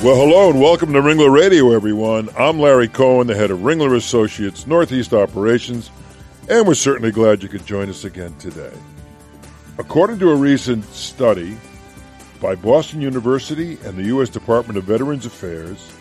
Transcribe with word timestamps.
Well, 0.00 0.14
hello 0.14 0.48
and 0.48 0.60
welcome 0.60 0.92
to 0.92 1.00
Ringler 1.00 1.32
Radio, 1.32 1.72
everyone. 1.72 2.28
I'm 2.38 2.60
Larry 2.60 2.86
Cohen, 2.86 3.26
the 3.26 3.34
head 3.34 3.50
of 3.50 3.58
Ringler 3.58 3.96
Associates 3.96 4.64
Northeast 4.64 5.12
Operations, 5.12 5.90
and 6.48 6.68
we're 6.68 6.74
certainly 6.74 7.10
glad 7.10 7.42
you 7.42 7.48
could 7.48 7.66
join 7.66 7.90
us 7.90 8.04
again 8.04 8.32
today. 8.38 8.72
According 9.76 10.20
to 10.20 10.30
a 10.30 10.36
recent 10.36 10.84
study 10.84 11.56
by 12.40 12.54
Boston 12.54 13.00
University 13.00 13.76
and 13.82 13.98
the 13.98 14.04
U.S. 14.04 14.28
Department 14.28 14.78
of 14.78 14.84
Veterans 14.84 15.26
Affairs, 15.26 15.92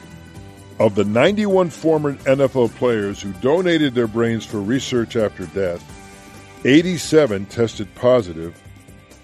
of 0.78 0.94
the 0.94 1.04
91 1.04 1.72
former 1.72 2.14
NFL 2.18 2.76
players 2.76 3.20
who 3.20 3.34
donated 3.34 3.96
their 3.96 4.06
brains 4.06 4.46
for 4.46 4.62
research 4.62 5.16
after 5.16 5.48
death, 5.48 5.84
87 6.66 7.48
tested 7.48 7.88
positive 7.96 8.62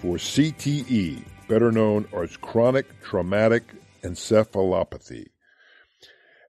for 0.00 0.16
CTE, 0.16 1.22
better 1.46 1.70
known 1.70 2.08
as 2.12 2.36
chronic 2.38 3.00
traumatic 3.04 3.62
encephalopathy. 4.04 5.26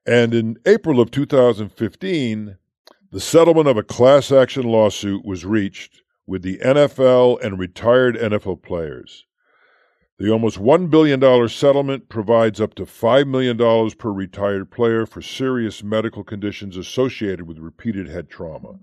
And 0.06 0.34
in 0.34 0.58
April 0.66 1.00
of 1.00 1.09
2015, 1.11 2.58
the 3.12 3.20
settlement 3.20 3.67
of 3.67 3.78
a 3.78 3.84
class 3.84 4.31
action 4.31 4.64
lawsuit 4.64 5.25
was 5.25 5.45
reached 5.45 6.02
with 6.28 6.42
the 6.42 6.58
NFL 6.58 7.44
and 7.44 7.58
retired 7.58 8.17
NFL 8.17 8.62
players. 8.62 9.25
The 10.17 10.31
almost 10.31 10.58
$1 10.58 10.89
billion 10.89 11.50
settlement 11.50 12.08
provides 12.08 12.62
up 12.62 12.73
to 12.75 12.86
$5 12.86 13.28
million 13.28 13.92
per 13.92 14.12
retired 14.12 14.72
player 14.72 15.06
for 15.06 15.22
serious 15.22 15.84
medical 15.84 16.23
conditions 16.23 16.78
associated 16.78 17.47
with 17.47 17.58
repeated 17.59 18.08
head 18.08 18.30
trauma. 18.30 18.80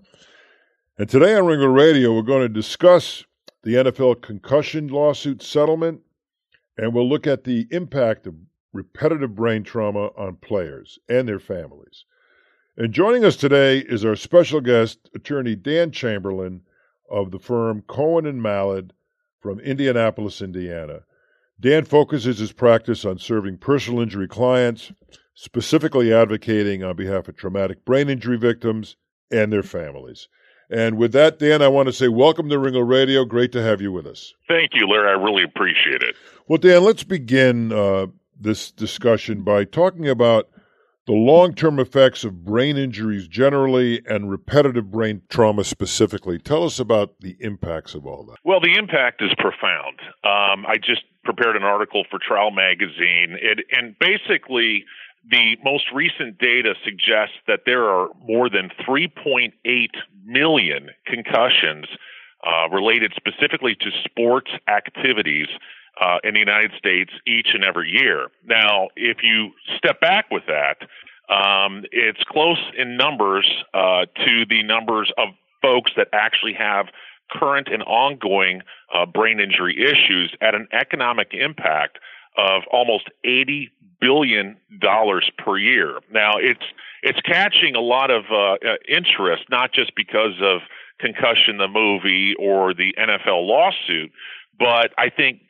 And 0.99 1.09
today 1.09 1.35
on 1.35 1.45
Ringler 1.45 1.75
Radio, 1.75 2.15
we're 2.15 2.23
going 2.23 2.43
to 2.43 2.49
discuss 2.51 3.25
the 3.63 3.75
NFL 3.75 4.21
concussion 4.21 4.89
lawsuit 4.89 5.43
settlement, 5.43 6.03
and 6.77 6.93
we'll 6.93 7.09
look 7.09 7.27
at 7.27 7.45
the 7.45 7.67
impact 7.71 8.27
of 8.27 8.35
repetitive 8.73 9.35
brain 9.35 9.63
trauma 9.63 10.11
on 10.17 10.37
players 10.37 10.99
and 11.09 11.29
their 11.29 11.39
families. 11.39 12.05
And 12.77 12.93
joining 12.93 13.25
us 13.25 13.37
today 13.37 13.79
is 13.79 14.05
our 14.05 14.17
special 14.17 14.61
guest, 14.61 15.11
attorney 15.15 15.55
Dan 15.55 15.91
Chamberlain 15.91 16.63
of 17.11 17.31
the 17.31 17.39
firm 17.39 17.83
Cohen 17.87 18.25
and 18.25 18.41
Malad 18.41 18.91
from 19.41 19.61
Indianapolis, 19.61 20.41
Indiana. 20.41 21.01
Dan 21.61 21.85
focuses 21.85 22.39
his 22.39 22.53
practice 22.53 23.05
on 23.05 23.19
serving 23.19 23.59
personal 23.59 24.01
injury 24.01 24.27
clients, 24.27 24.91
specifically 25.35 26.13
advocating 26.13 26.83
on 26.83 26.97
behalf 26.97 27.29
of 27.29 27.37
traumatic 27.37 27.85
brain 27.85 28.09
injury 28.09 28.39
victims 28.39 28.97
and 29.31 29.53
their 29.53 29.63
families. 29.63 30.29
And 30.71 30.97
with 30.97 31.13
that, 31.13 31.39
Dan, 31.39 31.61
I 31.61 31.69
want 31.69 31.89
to 31.89 31.93
say 31.93 32.09
welcome 32.09 32.49
to 32.49 32.57
Ringler 32.57 32.89
Radio. 32.89 33.27
Great 33.27 33.53
to 33.53 33.63
have 33.63 33.83
you 33.83 33.93
with 33.93 34.07
us. 34.07 34.33
Thank 34.49 34.71
you, 34.73 34.87
Larry. 34.89 35.11
I 35.11 35.23
really 35.23 35.45
appreciate 35.45 36.03
it. 36.03 36.17
Well, 36.49 36.59
Dan, 36.59 36.83
let's 36.83 37.05
begin 37.05 37.73
uh, 37.73 38.07
this 38.43 38.71
discussion 38.71 39.43
by 39.43 39.65
talking 39.65 40.09
about 40.09 40.49
the 41.07 41.13
long 41.13 41.55
term 41.55 41.79
effects 41.79 42.25
of 42.25 42.45
brain 42.45 42.77
injuries 42.77 43.27
generally 43.27 44.03
and 44.07 44.31
repetitive 44.31 44.91
brain 44.91 45.23
trauma 45.29 45.65
specifically. 45.65 46.39
Tell 46.39 46.65
us 46.65 46.79
about 46.79 47.21
the 47.21 47.37
impacts 47.41 47.95
of 47.95 48.07
all 48.07 48.25
that. 48.27 48.37
Well, 48.45 48.61
the 48.61 48.75
impact 48.75 49.23
is 49.23 49.31
profound. 49.39 49.99
Um, 50.25 50.65
I 50.67 50.77
just 50.79 51.03
prepared 51.25 51.57
an 51.57 51.65
article 51.65 52.05
for 52.11 52.19
Trial 52.19 52.51
Magazine, 52.51 53.37
it, 53.41 53.65
and 53.73 53.97
basically, 53.99 54.85
the 55.31 55.57
most 55.65 55.85
recent 55.95 56.39
data 56.39 56.75
suggests 56.85 57.37
that 57.47 57.61
there 57.65 57.85
are 57.85 58.09
more 58.25 58.51
than 58.51 58.71
3.8 58.89 59.53
million 60.25 60.91
concussions 61.07 61.87
uh, 62.45 62.69
related 62.71 63.13
specifically 63.17 63.77
to 63.77 63.91
sports 64.05 64.51
activities 64.67 65.47
uh, 66.01 66.19
in 66.25 66.35
the 66.35 66.41
United 66.41 66.73
States 66.79 67.11
each 67.27 67.49
and 67.55 67.65
every 67.65 67.91
year. 67.91 68.29
Now, 68.45 68.89
if 68.97 69.19
you 69.23 69.51
step 69.77 70.01
back 70.01 70.31
with 70.31 70.45
that, 70.47 70.79
um, 71.33 71.85
it's 71.93 72.23
close 72.29 72.61
in 72.77 72.97
numbers 72.97 73.49
uh, 73.75 74.07
to 74.25 74.45
the 74.49 74.63
numbers 74.63 75.13
of 75.17 75.29
folks 75.61 75.93
that 75.97 76.09
actually 76.13 76.55
have 76.55 76.87
current 77.31 77.69
and 77.69 77.83
ongoing 77.85 78.63
uh, 78.95 79.07
brain 79.07 79.41
injury 79.41 79.77
issues 79.79 80.35
at 80.41 80.55
an 80.55 80.69
economic 80.73 81.29
impact 81.33 81.99
of 82.37 82.63
almost 82.71 83.09
80 83.25 83.71
billion 84.01 84.57
dollars 84.81 85.31
per 85.39 85.57
year. 85.57 86.01
Now, 86.11 86.33
it's 86.37 86.65
it's 87.03 87.21
catching 87.21 87.75
a 87.75 87.81
lot 87.81 88.11
of 88.11 88.25
uh, 88.31 88.55
uh 88.55 88.77
interest, 88.89 89.45
not 89.49 89.73
just 89.73 89.95
because 89.95 90.41
of 90.43 90.61
concussion 90.99 91.59
the 91.59 91.69
movie 91.69 92.35
or 92.39 92.75
the 92.75 92.95
NFL 92.99 93.47
lawsuit, 93.47 94.11
but 94.59 94.93
I 94.99 95.09
think 95.09 95.41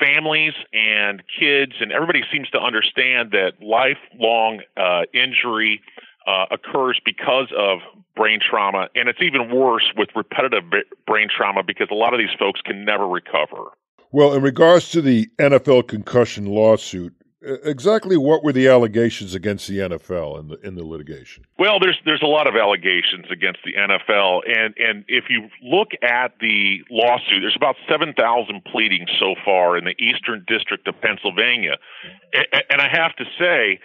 families 0.00 0.54
and 0.72 1.22
kids 1.38 1.74
and 1.80 1.92
everybody 1.92 2.22
seems 2.32 2.48
to 2.50 2.58
understand 2.58 3.32
that 3.32 3.52
lifelong 3.60 4.60
uh, 4.76 5.02
injury 5.12 5.80
uh, 6.26 6.46
occurs 6.50 7.00
because 7.04 7.48
of 7.56 7.78
brain 8.16 8.40
trauma, 8.40 8.88
and 8.94 9.08
it's 9.08 9.22
even 9.22 9.50
worse 9.54 9.92
with 9.96 10.08
repetitive 10.14 10.64
brain 11.06 11.28
trauma 11.34 11.62
because 11.62 11.88
a 11.90 11.94
lot 11.94 12.12
of 12.14 12.18
these 12.18 12.36
folks 12.38 12.60
can 12.60 12.84
never 12.84 13.06
recover. 13.06 13.70
Well, 14.12 14.34
in 14.34 14.42
regards 14.42 14.90
to 14.90 15.00
the 15.00 15.28
NFL 15.38 15.88
concussion 15.88 16.46
lawsuit, 16.46 17.14
exactly 17.42 18.16
what 18.16 18.44
were 18.44 18.52
the 18.52 18.68
allegations 18.68 19.34
against 19.34 19.66
the 19.66 19.78
NFL 19.78 20.38
in 20.40 20.48
the 20.48 20.58
in 20.66 20.74
the 20.74 20.84
litigation? 20.84 21.44
Well, 21.58 21.78
there's 21.80 21.98
there's 22.04 22.22
a 22.22 22.26
lot 22.26 22.46
of 22.46 22.54
allegations 22.56 23.26
against 23.30 23.60
the 23.64 23.74
NFL, 23.74 24.42
and 24.46 24.74
and 24.78 25.04
if 25.08 25.24
you 25.30 25.48
look 25.62 25.88
at 26.02 26.34
the 26.40 26.80
lawsuit, 26.90 27.40
there's 27.40 27.56
about 27.56 27.76
seven 27.88 28.12
thousand 28.12 28.64
pleadings 28.64 29.10
so 29.18 29.34
far 29.44 29.76
in 29.76 29.84
the 29.84 29.94
Eastern 29.98 30.44
District 30.46 30.86
of 30.86 31.00
Pennsylvania, 31.00 31.76
and, 32.32 32.64
and 32.70 32.80
I 32.80 32.88
have 32.88 33.16
to 33.16 33.24
say. 33.38 33.80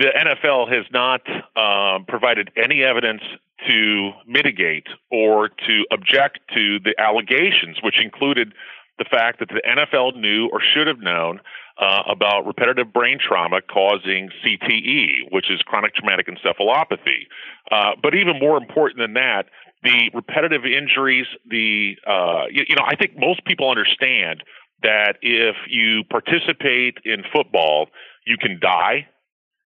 The 0.00 0.06
NFL 0.06 0.68
has 0.74 0.84
not 0.90 1.22
um, 1.56 2.06
provided 2.06 2.50
any 2.56 2.82
evidence 2.82 3.22
to 3.68 4.10
mitigate 4.26 4.88
or 5.12 5.48
to 5.48 5.84
object 5.92 6.40
to 6.54 6.80
the 6.80 6.92
allegations, 6.98 7.78
which 7.82 8.00
included 8.02 8.52
the 8.98 9.04
fact 9.04 9.38
that 9.38 9.48
the 9.48 9.62
NFL 9.64 10.18
knew 10.20 10.48
or 10.52 10.60
should 10.60 10.88
have 10.88 10.98
known 10.98 11.40
uh, 11.78 12.02
about 12.08 12.46
repetitive 12.46 12.92
brain 12.92 13.18
trauma 13.20 13.60
causing 13.60 14.30
CTE, 14.42 15.30
which 15.30 15.50
is 15.50 15.60
chronic 15.62 15.94
traumatic 15.94 16.26
encephalopathy. 16.26 17.26
Uh, 17.70 17.92
but 18.02 18.14
even 18.14 18.38
more 18.38 18.56
important 18.56 19.00
than 19.00 19.14
that, 19.14 19.46
the 19.82 20.10
repetitive 20.14 20.64
injuries, 20.64 21.26
the 21.48 21.96
uh, 22.06 22.44
you, 22.50 22.64
you 22.68 22.76
know, 22.76 22.84
I 22.86 22.96
think 22.96 23.12
most 23.18 23.44
people 23.44 23.68
understand 23.70 24.42
that 24.82 25.16
if 25.22 25.56
you 25.68 26.04
participate 26.10 26.98
in 27.04 27.22
football, 27.32 27.88
you 28.26 28.36
can 28.38 28.58
die, 28.60 29.06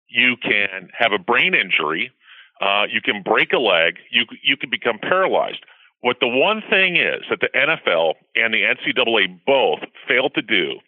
you 0.09 0.37
can 0.37 0.88
have 0.99 1.12
a 1.12 1.19
brain 1.19 1.55
injury, 1.55 2.11
uh, 2.61 2.85
you 2.90 3.00
can 3.00 3.23
break 3.23 3.52
a 3.52 3.58
leg, 3.58 3.99
you 4.11 4.25
you 4.43 4.56
can 4.56 4.69
become 4.69 4.99
paralyzed. 4.99 5.61
What 6.02 6.17
the 6.20 6.29
one 6.29 6.62
thing 6.69 6.96
is 6.96 7.23
that 7.31 7.40
the 7.40 7.50
NFL 7.55 8.14
and 8.35 8.55
the 8.55 8.62
NCAA 8.62 9.40
both 9.46 9.81
failed 10.08 10.32
to 10.35 10.43
do 10.43 10.81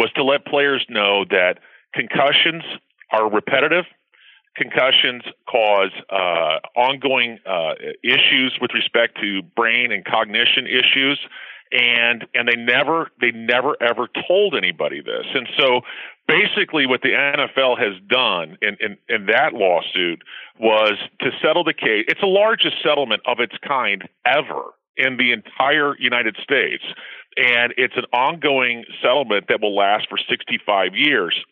was 0.00 0.10
to 0.12 0.24
let 0.24 0.46
players 0.46 0.84
know 0.88 1.26
that 1.28 1.58
concussions 1.92 2.62
are 3.12 3.30
repetitive. 3.30 3.84
Concussions 4.56 5.22
cause 5.46 5.92
uh, 6.08 6.58
ongoing 6.74 7.38
uh, 7.44 7.74
issues 8.02 8.56
with 8.62 8.70
respect 8.72 9.20
to 9.20 9.42
brain 9.42 9.92
and 9.92 10.02
cognition 10.02 10.66
issues, 10.66 11.20
and 11.70 12.26
and 12.34 12.48
they 12.48 12.56
never 12.56 13.10
they 13.20 13.30
never 13.30 13.76
ever 13.80 14.08
told 14.26 14.56
anybody 14.56 15.02
this. 15.02 15.26
And 15.34 15.46
so, 15.58 15.82
basically, 16.26 16.86
what 16.86 17.02
the 17.02 17.10
NFL 17.10 17.78
has 17.78 18.00
done 18.08 18.56
in, 18.62 18.76
in, 18.80 18.96
in 19.08 19.26
that 19.26 19.52
lawsuit 19.52 20.22
was 20.58 20.94
to 21.20 21.30
settle 21.42 21.62
the 21.62 21.74
case. 21.74 22.06
It's 22.08 22.20
the 22.20 22.26
largest 22.26 22.76
settlement 22.82 23.20
of 23.26 23.38
its 23.38 23.54
kind 23.62 24.08
ever 24.24 24.72
in 25.00 25.16
the 25.16 25.32
entire 25.32 25.96
United 25.98 26.36
States 26.42 26.84
and 27.36 27.72
it's 27.76 27.96
an 27.96 28.04
ongoing 28.12 28.84
settlement 29.02 29.46
that 29.48 29.60
will 29.60 29.74
last 29.74 30.08
for 30.08 30.18
65 30.18 30.94
years. 30.94 31.44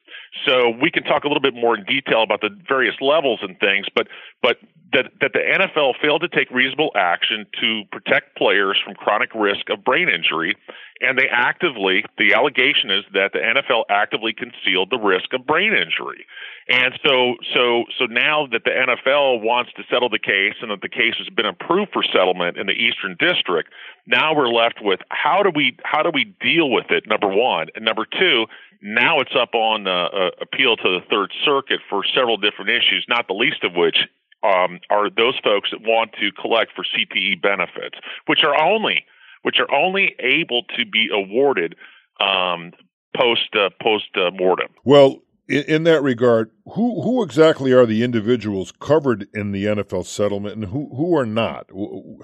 So 0.47 0.71
we 0.71 0.91
can 0.91 1.03
talk 1.03 1.25
a 1.25 1.29
little 1.29 1.43
bit 1.43 1.55
more 1.55 1.77
in 1.77 1.85
detail 1.85 2.23
about 2.23 2.41
the 2.41 2.51
various 2.69 2.95
levels 3.01 3.41
and 3.43 3.59
things, 3.59 3.87
but 3.95 4.09
but 4.43 4.59
that 4.93 5.11
that 5.21 5.33
the 5.33 5.41
NFL 5.41 5.95
failed 6.01 6.23
to 6.23 6.29
take 6.29 6.51
reasonable 6.51 6.91
action 6.95 7.47
to 7.61 7.83
protect 7.91 8.37
players 8.37 8.79
from 8.83 8.95
chronic 8.95 9.31
risk 9.35 9.69
of 9.71 9.85
brain 9.85 10.09
injury, 10.09 10.57
and 11.01 11.19
they 11.19 11.29
actively 11.31 12.05
the 12.17 12.35
allegation 12.35 12.91
is 12.91 13.05
that 13.13 13.33
the 13.33 13.39
NFL 13.39 13.85
actively 13.91 14.33
concealed 14.33 14.91
the 14.91 14.99
risk 14.99 15.33
of 15.33 15.47
brain 15.47 15.73
injury. 15.75 16.25
And 16.69 16.99
so 17.05 17.37
so 17.55 17.85
so 17.99 18.05
now 18.07 18.47
that 18.53 18.65
the 18.65 18.71
NFL 18.71 19.43
wants 19.43 19.73
to 19.77 19.83
settle 19.91 20.09
the 20.09 20.19
case 20.19 20.55
and 20.63 20.71
that 20.71 20.81
the 20.81 20.89
case 20.89 21.15
has 21.19 21.29
been 21.29 21.47
approved 21.47 21.93
for 21.93 22.03
settlement 22.03 22.57
in 22.57 22.67
the 22.67 22.73
Eastern 22.73 23.17
District, 23.19 23.71
now 24.07 24.35
we're 24.35 24.49
left 24.49 24.81
with 24.81 25.01
how 25.11 25.43
do 25.43 25.51
we 25.55 25.77
how 25.85 26.03
do 26.03 26.11
we 26.13 26.35
deal 26.41 26.71
with 26.71 26.91
it 26.91 27.07
number 27.07 27.29
1 27.29 27.69
and 27.75 27.85
number 27.85 28.07
2 28.07 28.47
now 28.81 29.21
it's 29.21 29.35
up 29.35 29.55
on 29.55 29.87
uh, 29.87 30.31
appeal 30.41 30.77
to 30.77 30.83
the 30.83 31.01
Third 31.11 31.33
Circuit 31.45 31.81
for 31.89 32.03
several 32.15 32.37
different 32.37 32.71
issues, 32.71 33.05
not 33.09 33.27
the 33.27 33.35
least 33.35 33.65
of 33.65 33.75
which 33.75 33.97
um, 34.43 34.81
are 34.91 35.11
those 35.11 35.39
folks 35.43 35.71
that 35.73 35.81
want 35.83 36.13
to 36.21 36.31
collect 36.41 36.73
for 36.75 36.85
CTE 36.85 37.43
benefits, 37.43 37.99
which 38.27 38.41
are 38.45 38.61
only 38.61 39.05
which 39.43 39.57
are 39.61 39.73
only 39.73 40.15
able 40.19 40.65
to 40.77 40.85
be 40.85 41.09
awarded 41.13 41.75
um, 42.21 42.73
post 43.17 43.55
uh, 43.55 43.71
post 43.83 44.07
mortem. 44.35 44.69
Well, 44.85 45.23
in, 45.49 45.65
in, 45.65 45.85
that 45.85 46.03
regard, 46.03 46.51
who 46.75 47.03
who 47.03 47.23
exactly 47.23 47.73
are 47.73 47.87
the 47.87 48.03
individuals 48.05 48.73
covered 48.81 49.27
in 49.35 49.53
the 49.53 49.65
NFL 49.65 50.07
settlement, 50.07 50.57
and 50.57 50.65
who 50.67 50.95
who 50.95 51.17
are 51.17 51.27
not? 51.27 51.67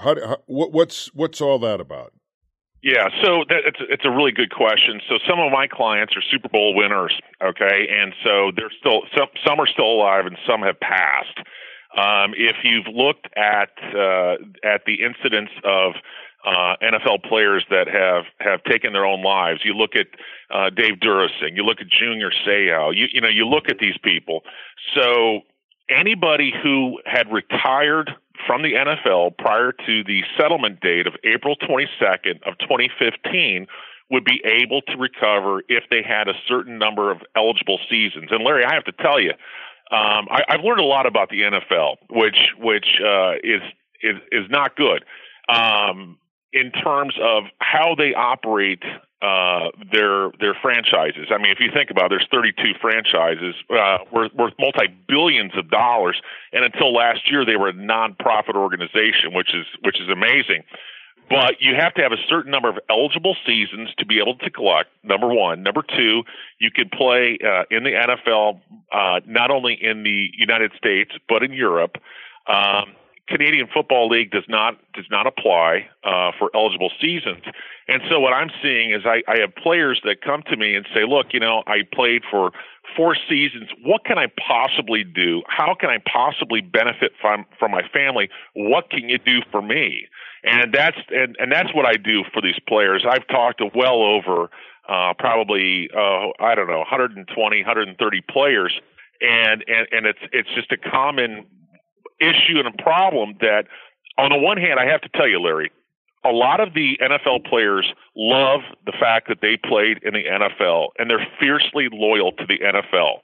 How, 0.01 0.15
how 0.27 0.37
what, 0.47 0.73
what's 0.73 1.13
what's 1.15 1.41
all 1.41 1.59
that 1.61 1.81
about? 1.81 2.13
Yeah, 2.85 3.09
so 3.25 3.45
that, 3.49 3.65
it's 3.65 3.81
it's 3.89 4.05
a 4.05 4.11
really 4.11 4.31
good 4.31 4.53
question. 4.53 5.01
So 5.09 5.17
some 5.27 5.41
of 5.41 5.51
my 5.51 5.67
clients 5.67 6.15
are 6.19 6.23
Super 6.31 6.51
Bowl 6.51 6.75
winners, 6.75 7.19
okay, 7.43 7.89
and 7.89 8.13
so 8.23 8.53
they're 8.55 8.71
still 8.79 9.05
some 9.17 9.29
some 9.43 9.59
are 9.59 9.67
still 9.67 9.87
alive 9.91 10.27
and 10.27 10.37
some 10.47 10.61
have 10.61 10.79
passed. 10.79 11.39
Um, 11.97 12.35
if 12.37 12.57
you've 12.63 12.87
looked 12.87 13.27
at 13.39 13.71
uh, 13.97 14.37
at 14.63 14.85
the 14.85 15.01
incidents 15.01 15.53
of 15.65 15.95
uh, 16.45 16.77
NFL 16.83 17.25
players 17.27 17.65
that 17.71 17.89
have 17.89 18.25
have 18.41 18.63
taken 18.65 18.93
their 18.93 19.07
own 19.07 19.23
lives, 19.23 19.61
you 19.65 19.73
look 19.73 19.97
at 19.97 20.09
uh, 20.55 20.69
Dave 20.69 21.01
Duerson, 21.01 21.57
you 21.57 21.65
look 21.65 21.81
at 21.81 21.87
Junior 21.89 22.31
Seau, 22.47 22.95
you 22.95 23.07
you 23.11 23.23
know 23.23 23.31
you 23.31 23.49
look 23.49 23.71
at 23.71 23.79
these 23.79 23.97
people. 24.05 24.43
So 24.95 25.41
anybody 25.89 26.53
who 26.63 27.01
had 27.07 27.33
retired 27.33 28.11
from 28.47 28.63
the 28.63 28.73
NFL 28.73 29.39
prior 29.39 29.73
to 29.73 30.05
the 30.05 30.23
settlement 30.39 30.81
date 30.81 31.07
of 31.07 31.15
April 31.25 31.57
22nd 31.57 32.43
of 32.47 32.59
2015 32.59 33.67
would 34.11 34.25
be 34.25 34.43
able 34.45 34.83
to 34.83 34.97
recover 34.97 35.63
if 35.69 35.85
they 35.91 36.03
had 36.03 36.29
a 36.29 36.35
certain 36.47 36.79
number 36.79 37.11
of 37.11 37.23
eligible 37.37 37.79
seasons. 37.89 38.29
And 38.31 38.45
Larry, 38.45 38.65
I 38.65 38.75
have 38.75 38.85
to 38.85 38.93
tell 38.93 39.21
you, 39.21 39.31
um, 39.91 40.29
I, 40.31 40.43
have 40.49 40.61
learned 40.63 40.81
a 40.81 40.85
lot 40.85 41.07
about 41.07 41.31
the 41.31 41.43
NFL, 41.43 41.97
which 42.11 42.37
which 42.59 43.01
uh, 43.05 43.35
is 43.43 43.63
is 44.03 44.17
is 44.33 44.51
not 44.51 44.77
good 44.77 45.05
um, 45.49 46.19
in 46.55 46.71
terms 46.71 47.15
of 47.21 47.45
how 47.59 47.97
they 47.99 48.15
operate 48.15 48.83
uh, 49.21 49.71
their 49.91 50.31
their 50.39 50.55
franchises. 50.63 51.27
I 51.31 51.39
mean, 51.39 51.51
if 51.51 51.59
you 51.59 51.71
think 51.75 51.91
about, 51.91 52.13
it, 52.13 52.21
there's 52.21 52.29
32 52.31 52.79
franchises 52.81 53.55
uh, 53.71 53.99
worth, 54.13 54.33
worth 54.35 54.53
multi 54.59 54.87
billions 55.09 55.53
of 55.57 55.69
dollars, 55.69 56.21
and 56.53 56.65
until 56.65 56.95
last 56.95 57.31
year, 57.31 57.45
they 57.45 57.57
were 57.57 57.69
a 57.69 57.73
nonprofit 57.73 58.55
organization, 58.55 59.35
which 59.35 59.53
is 59.53 59.67
which 59.83 60.01
is 60.01 60.09
amazing. 60.09 60.63
But 61.31 61.61
you 61.61 61.75
have 61.75 61.95
to 61.95 62.03
have 62.03 62.13
a 62.13 62.21
certain 62.29 62.51
number 62.51 62.69
of 62.69 62.79
eligible 62.91 63.35
seasons 63.47 63.89
to 63.99 64.05
be 64.05 64.21
able 64.21 64.37
to 64.37 64.51
collect. 64.51 64.91
Number 65.03 65.29
one, 65.29 65.63
number 65.63 65.83
two, 65.83 66.23
you 66.61 66.71
can 66.71 66.91
play 66.91 67.39
uh, 67.43 67.65
in 67.71 67.83
the 67.83 67.93
NFL 67.93 68.61
uh, 68.93 69.21
not 69.27 69.51
only 69.51 69.73
in 69.73 70.03
the 70.03 70.29
United 70.37 70.73
States 70.77 71.13
but 71.29 71.43
in 71.43 71.53
Europe. 71.53 71.97
Um, 72.47 72.93
Canadian 73.29 73.69
Football 73.73 74.09
League 74.09 74.31
does 74.31 74.45
not 74.49 74.77
does 74.93 75.07
not 75.11 75.27
apply 75.27 75.89
uh, 76.05 76.33
for 76.39 76.51
eligible 76.55 76.91
seasons. 77.01 77.43
And 77.89 78.03
so 78.11 78.21
what 78.21 78.33
I'm 78.33 78.51
seeing 78.63 78.93
is 78.93 79.03
I, 79.05 79.23
I 79.27 79.41
have 79.41 79.55
players 79.55 80.01
that 80.05 80.21
come 80.23 80.43
to 80.51 80.57
me 80.57 80.75
and 80.75 80.87
say, 80.95 81.05
look, 81.07 81.29
you 81.33 81.41
know, 81.41 81.63
I 81.67 81.83
played 81.93 82.23
for 82.31 82.53
four 82.97 83.17
seasons. 83.29 83.69
What 83.83 84.05
can 84.05 84.19
I 84.19 84.27
possibly 84.47 85.05
do? 85.05 85.43
How 85.49 85.75
can 85.79 85.91
I 85.91 85.99
possibly 86.11 86.61
benefit 86.61 87.13
from 87.21 87.47
from 87.59 87.71
my 87.71 87.83
family? 87.93 88.29
What 88.55 88.91
can 88.91 89.09
you 89.09 89.19
do 89.19 89.41
for 89.51 89.63
me? 89.63 90.07
And 90.43 90.73
that's 90.75 90.99
and, 91.11 91.37
and 91.39 91.51
that's 91.51 91.75
what 91.75 91.87
I 91.87 91.95
do 91.95 92.25
for 92.33 92.43
these 92.43 92.59
players. 92.69 93.05
I've 93.09 93.27
talked 93.29 93.59
to 93.59 93.71
well 93.75 94.03
over 94.03 94.51
uh, 94.89 95.15
probably 95.19 95.89
uh, 95.97 96.29
I 96.41 96.55
don't 96.55 96.69
know 96.69 96.79
120, 96.79 97.25
130 97.35 98.21
players, 98.29 98.73
and 99.21 99.65
and 99.67 99.87
and 99.91 100.07
it's 100.07 100.19
it's 100.33 100.49
just 100.55 100.71
a 100.73 100.77
common 100.77 101.47
issue 102.21 102.59
and 102.59 102.69
a 102.69 102.83
problem 102.83 103.35
that, 103.41 103.67
on 104.19 104.31
the 104.31 104.39
one 104.39 104.57
hand, 104.57 104.79
I 104.79 104.87
have 104.87 105.01
to 105.03 105.09
tell 105.11 105.29
you, 105.29 105.41
Larry, 105.41 105.71
a 106.25 106.31
lot 106.31 106.61
of 106.61 106.73
the 106.75 106.99
NFL 107.03 107.45
players 107.47 107.93
love 108.17 108.61
the 108.87 108.93
fact 108.99 109.29
that 109.29 109.39
they 109.43 109.57
played 109.57 110.03
in 110.03 110.15
the 110.15 110.25
NFL 110.25 110.89
and 110.99 111.11
they're 111.11 111.27
fiercely 111.39 111.89
loyal 111.93 112.33
to 112.33 112.47
the 112.47 112.59
NFL. 112.59 113.21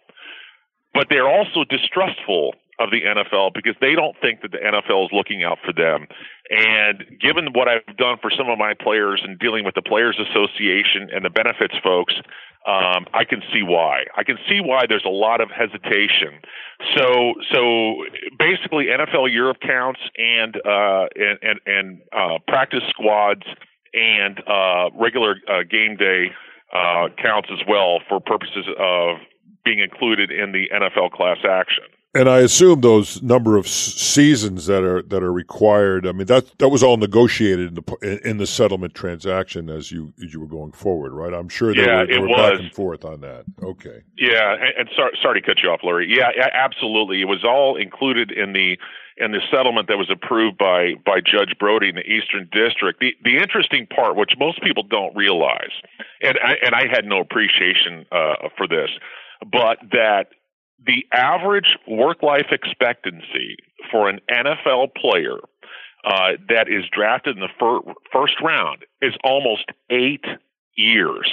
But 0.93 1.07
they're 1.09 1.29
also 1.29 1.65
distrustful 1.65 2.55
of 2.81 2.91
the 2.91 3.03
NFL 3.03 3.53
because 3.55 3.77
they 3.81 3.95
don't 3.95 4.17
think 4.21 4.41
that 4.43 4.51
the 4.53 4.59
NFL 4.59 5.05
is 5.05 5.11
looking 5.13 5.45
out 5.45 5.59
for 5.65 5.73
them. 5.73 6.07
And 6.51 7.05
given 7.21 7.53
what 7.53 7.69
I've 7.69 7.97
done 7.97 8.17
for 8.21 8.31
some 8.31 8.49
of 8.49 8.59
my 8.59 8.75
players 8.75 9.21
and 9.23 9.39
dealing 9.39 9.65
with 9.65 9.75
the 9.75 9.83
Players 9.83 10.19
Association 10.19 11.11
and 11.13 11.25
the 11.25 11.31
benefits 11.31 11.75
folks, 11.85 12.15
um, 12.67 13.07
I 13.15 13.25
can 13.25 13.43
see 13.53 13.63
why. 13.63 14.05
I 14.17 14.25
can 14.25 14.37
see 14.49 14.61
why 14.61 14.85
there's 14.87 15.05
a 15.07 15.11
lot 15.11 15.41
of 15.41 15.49
hesitation. 15.51 16.41
So, 16.95 17.35
so 17.51 18.05
basically, 18.39 18.87
NFL 18.87 19.33
Europe 19.33 19.59
counts 19.67 20.01
and 20.19 20.57
uh, 20.57 21.07
and 21.15 21.39
and, 21.43 21.61
and 21.65 22.01
uh, 22.13 22.39
practice 22.47 22.83
squads 22.91 23.45
and 23.95 24.41
uh, 24.47 24.91
regular 24.95 25.37
uh, 25.49 25.63
game 25.71 25.97
day 25.97 26.33
uh, 26.73 27.09
counts 27.23 27.49
as 27.51 27.61
well 27.67 28.01
for 28.09 28.21
purposes 28.21 28.67
of 28.79 29.17
being 29.65 29.81
included 29.81 30.31
in 30.31 30.53
the 30.53 30.69
NFL 30.73 31.13
class 31.13 31.39
action. 31.49 31.85
And 32.13 32.29
I 32.29 32.41
assume 32.41 32.81
those 32.81 33.23
number 33.23 33.57
of 33.57 33.69
seasons 33.69 34.67
that 34.67 34.83
are 34.83 35.01
that 35.03 35.23
are 35.23 35.33
required. 35.33 36.09
I 36.09 36.13
mean 36.13 36.27
that 36.27 36.59
that 36.59 36.69
was 36.69 36.83
all 36.83 36.97
negotiated 36.97 37.69
in 37.69 37.75
the 37.75 38.29
in 38.29 38.39
the 38.39 38.49
settlement 38.49 38.95
transaction 38.95 39.71
as 39.71 39.93
you 39.93 40.13
as 40.21 40.35
you 40.35 40.41
were 40.41 40.49
going 40.49 40.73
forward, 40.73 41.13
right? 41.13 41.33
I'm 41.33 41.49
sure 41.49 41.73
they 41.73 41.83
yeah, 41.83 42.01
were, 42.01 42.07
they 42.07 42.15
it 42.15 42.21
were 42.21 42.29
was. 42.29 42.51
back 42.51 42.61
and 42.61 42.73
forth 42.73 43.05
on 43.05 43.21
that. 43.21 43.45
Okay. 43.63 44.03
Yeah, 44.19 44.55
and, 44.55 44.75
and 44.77 44.91
sorry, 44.97 45.17
sorry 45.23 45.41
to 45.41 45.47
cut 45.47 45.59
you 45.63 45.71
off, 45.71 45.81
Larry. 45.85 46.09
Yeah, 46.11 46.31
absolutely. 46.53 47.21
It 47.21 47.27
was 47.27 47.45
all 47.45 47.77
included 47.77 48.33
in 48.33 48.55
the 48.55 48.77
in 49.17 49.31
the 49.31 49.41
settlement 49.49 49.87
that 49.87 49.99
was 49.99 50.11
approved 50.11 50.59
by 50.59 50.95
by 51.07 51.21
Judge 51.21 51.55
Brody 51.61 51.91
in 51.91 51.95
the 51.95 52.11
Eastern 52.11 52.49
District. 52.51 52.99
The 52.99 53.15
the 53.23 53.37
interesting 53.37 53.87
part, 53.87 54.17
which 54.17 54.33
most 54.37 54.61
people 54.63 54.83
don't 54.83 55.15
realize, 55.15 55.71
and 56.23 56.37
I, 56.43 56.55
and 56.65 56.75
I 56.75 56.89
had 56.91 57.05
no 57.05 57.21
appreciation 57.21 58.05
uh, 58.11 58.49
for 58.57 58.67
this, 58.67 58.91
but 59.41 59.79
that 59.93 60.31
the 60.87 61.07
average 61.13 61.77
work 61.87 62.23
life 62.23 62.47
expectancy 62.51 63.57
for 63.91 64.09
an 64.09 64.21
NFL 64.31 64.95
player 64.95 65.39
uh, 66.05 66.33
that 66.49 66.69
is 66.69 66.85
drafted 66.91 67.37
in 67.37 67.43
the 67.43 67.49
fir- 67.59 67.93
first 68.13 68.41
round 68.43 68.85
is 69.03 69.13
almost 69.23 69.67
eight 69.91 70.25
years. 70.77 71.31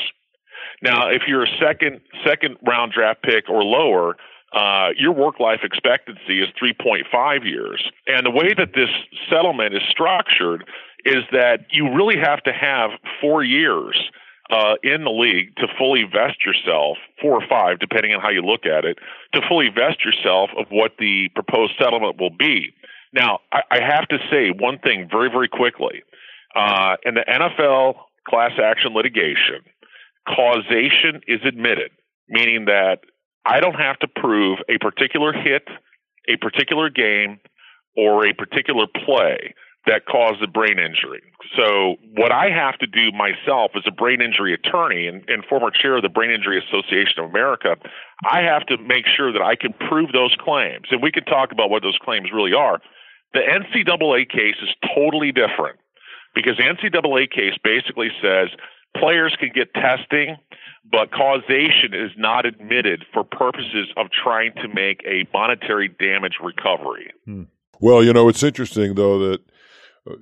Now, 0.81 1.09
if 1.09 1.23
you're 1.27 1.43
a 1.43 1.57
second 1.61 2.01
second 2.25 2.57
round 2.67 2.91
draft 2.91 3.23
pick 3.23 3.49
or 3.49 3.63
lower, 3.63 4.17
uh, 4.53 4.89
your 4.97 5.13
work 5.13 5.39
life 5.39 5.61
expectancy 5.63 6.41
is 6.41 6.49
3.5 6.61 7.45
years. 7.45 7.83
And 8.07 8.25
the 8.25 8.31
way 8.31 8.53
that 8.57 8.73
this 8.75 8.89
settlement 9.29 9.75
is 9.75 9.81
structured 9.89 10.65
is 11.05 11.23
that 11.31 11.67
you 11.71 11.93
really 11.93 12.17
have 12.17 12.43
to 12.43 12.51
have 12.51 12.91
four 13.21 13.43
years 13.43 13.97
uh, 14.49 14.75
in 14.83 15.03
the 15.03 15.11
league 15.11 15.55
to 15.57 15.67
fully 15.77 16.03
vest 16.03 16.45
yourself, 16.45 16.97
four 17.21 17.33
or 17.33 17.47
five, 17.49 17.79
depending 17.79 18.13
on 18.13 18.21
how 18.21 18.29
you 18.29 18.41
look 18.41 18.65
at 18.65 18.85
it, 18.85 18.97
to 19.33 19.41
fully 19.47 19.69
vest 19.69 20.03
yourself 20.05 20.49
of 20.57 20.67
what 20.69 20.93
the 20.99 21.29
proposed 21.35 21.73
settlement 21.79 22.19
will 22.19 22.29
be. 22.29 22.73
Now, 23.13 23.39
I, 23.51 23.61
I 23.71 23.79
have 23.81 24.07
to 24.09 24.17
say 24.31 24.49
one 24.49 24.79
thing 24.79 25.07
very, 25.11 25.29
very 25.29 25.47
quickly. 25.47 26.03
Uh, 26.55 26.95
in 27.05 27.13
the 27.13 27.25
NFL 27.27 27.95
class 28.27 28.51
action 28.61 28.93
litigation, 28.93 29.61
causation 30.27 31.21
is 31.27 31.39
admitted, 31.45 31.91
meaning 32.29 32.65
that 32.65 32.99
I 33.45 33.59
don't 33.59 33.75
have 33.75 33.99
to 33.99 34.07
prove 34.07 34.59
a 34.69 34.77
particular 34.79 35.33
hit, 35.33 35.67
a 36.27 36.37
particular 36.37 36.89
game, 36.89 37.39
or 37.95 38.27
a 38.27 38.33
particular 38.33 38.85
play 39.05 39.53
that 39.87 40.05
caused 40.05 40.41
the 40.41 40.47
brain 40.47 40.77
injury. 40.77 41.23
So, 41.55 41.95
what 42.15 42.31
I 42.31 42.51
have 42.51 42.77
to 42.79 42.87
do 42.87 43.11
myself 43.15 43.71
as 43.75 43.83
a 43.87 43.91
brain 43.91 44.21
injury 44.21 44.53
attorney 44.53 45.07
and, 45.07 45.23
and, 45.27 45.43
former 45.45 45.71
chair 45.71 45.95
of 45.95 46.03
the 46.03 46.09
Brain 46.09 46.29
Injury 46.29 46.59
Association 46.59 47.23
of 47.23 47.29
America, 47.29 47.75
I 48.29 48.41
have 48.41 48.65
to 48.67 48.77
make 48.77 49.05
sure 49.07 49.31
that 49.31 49.41
I 49.41 49.55
can 49.55 49.73
prove 49.87 50.11
those 50.11 50.35
claims. 50.39 50.87
And 50.91 51.01
we 51.01 51.11
can 51.11 51.23
talk 51.23 51.51
about 51.51 51.69
what 51.69 51.83
those 51.83 51.97
claims 52.03 52.29
really 52.33 52.53
are. 52.53 52.79
The 53.33 53.39
NCAA 53.39 54.29
case 54.29 54.55
is 54.61 54.69
totally 54.93 55.31
different 55.31 55.79
because 56.35 56.57
the 56.57 56.63
NCAA 56.63 57.31
case 57.31 57.53
basically 57.63 58.09
says 58.21 58.49
players 58.97 59.35
can 59.39 59.51
get 59.55 59.73
testing, 59.73 60.35
but 60.89 61.11
causation 61.11 61.93
is 61.93 62.11
not 62.17 62.45
admitted 62.45 63.05
for 63.13 63.23
purposes 63.23 63.87
of 63.95 64.07
trying 64.11 64.53
to 64.55 64.67
make 64.67 65.01
a 65.05 65.27
monetary 65.33 65.87
damage 65.87 66.37
recovery. 66.43 67.11
Hmm. 67.25 67.43
Well, 67.79 68.03
you 68.03 68.11
know, 68.11 68.27
it's 68.27 68.43
interesting 68.43 68.95
though 68.95 69.29
that 69.29 69.39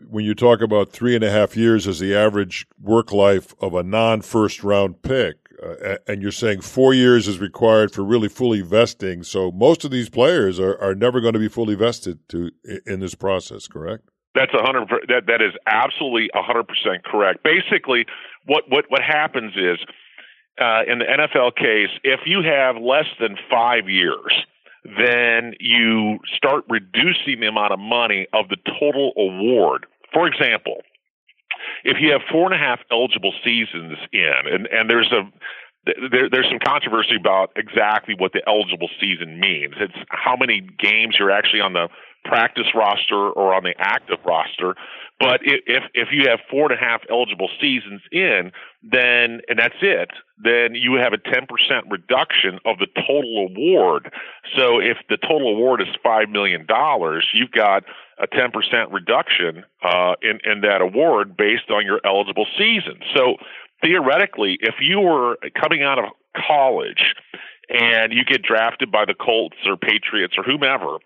when 0.09 0.25
you 0.25 0.35
talk 0.35 0.61
about 0.61 0.91
three 0.91 1.15
and 1.15 1.23
a 1.23 1.31
half 1.31 1.55
years 1.55 1.87
as 1.87 1.99
the 1.99 2.15
average 2.15 2.67
work 2.81 3.11
life 3.11 3.53
of 3.59 3.73
a 3.73 3.83
non 3.83 4.21
first 4.21 4.63
round 4.63 5.01
pick, 5.01 5.37
uh, 5.63 5.97
and 6.07 6.21
you're 6.21 6.31
saying 6.31 6.61
four 6.61 6.93
years 6.93 7.27
is 7.27 7.39
required 7.39 7.91
for 7.91 8.03
really 8.03 8.27
fully 8.27 8.61
vesting. 8.61 9.23
So 9.23 9.51
most 9.51 9.85
of 9.85 9.91
these 9.91 10.09
players 10.09 10.59
are, 10.59 10.79
are 10.81 10.95
never 10.95 11.21
going 11.21 11.33
to 11.33 11.39
be 11.39 11.47
fully 11.47 11.75
vested 11.75 12.19
to 12.29 12.51
in 12.85 12.99
this 12.99 13.15
process, 13.15 13.67
correct? 13.67 14.09
That's 14.33 14.53
a 14.53 14.61
hundred. 14.61 14.89
That 15.07 15.27
that 15.27 15.41
is 15.41 15.53
absolutely 15.65 16.29
a 16.33 16.41
hundred 16.41 16.67
percent 16.67 17.05
correct. 17.05 17.43
Basically, 17.43 18.05
what 18.45 18.65
what 18.67 18.85
what 18.89 19.01
happens 19.01 19.53
is 19.55 19.79
uh, 20.59 20.83
in 20.87 20.99
the 20.99 21.05
NFL 21.05 21.55
case, 21.55 21.89
if 22.03 22.21
you 22.25 22.41
have 22.43 22.75
less 22.75 23.07
than 23.19 23.37
five 23.49 23.89
years, 23.89 24.33
then 24.85 25.53
you 25.59 26.19
start 26.35 26.63
reducing 26.69 27.39
the 27.39 27.47
amount 27.47 27.73
of 27.73 27.79
money 27.79 28.27
of 28.33 28.49
the 28.49 28.57
total 28.79 29.13
award. 29.17 29.87
For 30.13 30.27
example, 30.27 30.81
if 31.83 31.97
you 31.99 32.11
have 32.11 32.21
four 32.31 32.45
and 32.45 32.53
a 32.53 32.63
half 32.63 32.79
eligible 32.91 33.33
seasons 33.43 33.97
in, 34.13 34.41
and, 34.45 34.67
and 34.67 34.89
there's 34.89 35.11
a 35.11 35.29
there, 36.11 36.29
there's 36.31 36.47
some 36.49 36.59
controversy 36.65 37.15
about 37.15 37.51
exactly 37.55 38.15
what 38.17 38.33
the 38.33 38.41
eligible 38.47 38.89
season 38.99 39.39
means. 39.39 39.75
It's 39.79 39.93
how 40.09 40.35
many 40.35 40.61
games 40.61 41.15
you're 41.19 41.31
actually 41.31 41.61
on 41.61 41.73
the 41.73 41.89
practice 42.23 42.73
roster 42.73 43.29
or 43.29 43.53
on 43.53 43.63
the 43.63 43.75
active 43.77 44.17
roster. 44.25 44.75
But 45.19 45.39
if 45.43 45.83
if 45.93 46.09
you 46.11 46.29
have 46.29 46.39
four 46.51 46.69
and 46.69 46.79
a 46.79 46.83
half 46.83 47.01
eligible 47.09 47.49
seasons 47.61 48.01
in, 48.11 48.51
then 48.83 49.39
and 49.47 49.57
that's 49.57 49.79
it, 49.81 50.09
then 50.43 50.75
you 50.75 50.95
have 50.95 51.13
a 51.13 51.17
ten 51.17 51.47
percent 51.47 51.85
reduction 51.89 52.59
of 52.65 52.79
the 52.79 52.87
total 52.87 53.47
award. 53.49 54.11
So 54.57 54.79
if 54.79 54.97
the 55.07 55.15
total 55.15 55.49
award 55.55 55.81
is 55.81 55.87
five 56.03 56.29
million 56.29 56.65
dollars, 56.65 57.27
you've 57.33 57.51
got 57.51 57.83
a 58.17 58.27
10% 58.27 58.93
reduction 58.93 59.65
uh, 59.83 60.13
in, 60.21 60.39
in 60.49 60.61
that 60.61 60.81
award 60.81 61.35
based 61.35 61.69
on 61.69 61.85
your 61.85 61.99
eligible 62.05 62.47
season. 62.57 62.99
So 63.13 63.35
theoretically, 63.81 64.57
if 64.61 64.75
you 64.79 65.01
were 65.01 65.37
coming 65.61 65.83
out 65.83 65.99
of 65.99 66.05
college 66.47 67.13
and 67.69 68.13
you 68.13 68.23
get 68.23 68.41
drafted 68.41 68.91
by 68.91 69.05
the 69.05 69.13
Colts 69.13 69.57
or 69.65 69.75
Patriots 69.75 70.35
or 70.37 70.43
whomever, 70.43 70.97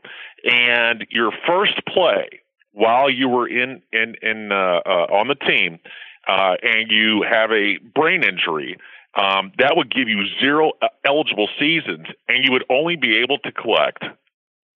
and 0.43 1.05
your 1.09 1.31
first 1.47 1.81
play 1.87 2.41
while 2.71 3.09
you 3.09 3.27
were 3.27 3.47
in 3.47 3.81
in 3.91 4.15
in 4.21 4.51
uh, 4.51 4.81
uh, 4.85 5.07
on 5.11 5.27
the 5.27 5.35
team, 5.35 5.79
uh, 6.27 6.55
and 6.61 6.91
you 6.91 7.23
have 7.29 7.51
a 7.51 7.77
brain 7.77 8.23
injury, 8.23 8.77
um, 9.15 9.51
that 9.57 9.75
would 9.75 9.93
give 9.93 10.07
you 10.07 10.25
zero 10.39 10.71
uh, 10.81 10.87
eligible 11.05 11.49
seasons, 11.59 12.07
and 12.27 12.43
you 12.43 12.51
would 12.51 12.65
only 12.69 12.95
be 12.95 13.17
able 13.17 13.39
to 13.39 13.51
collect 13.51 14.03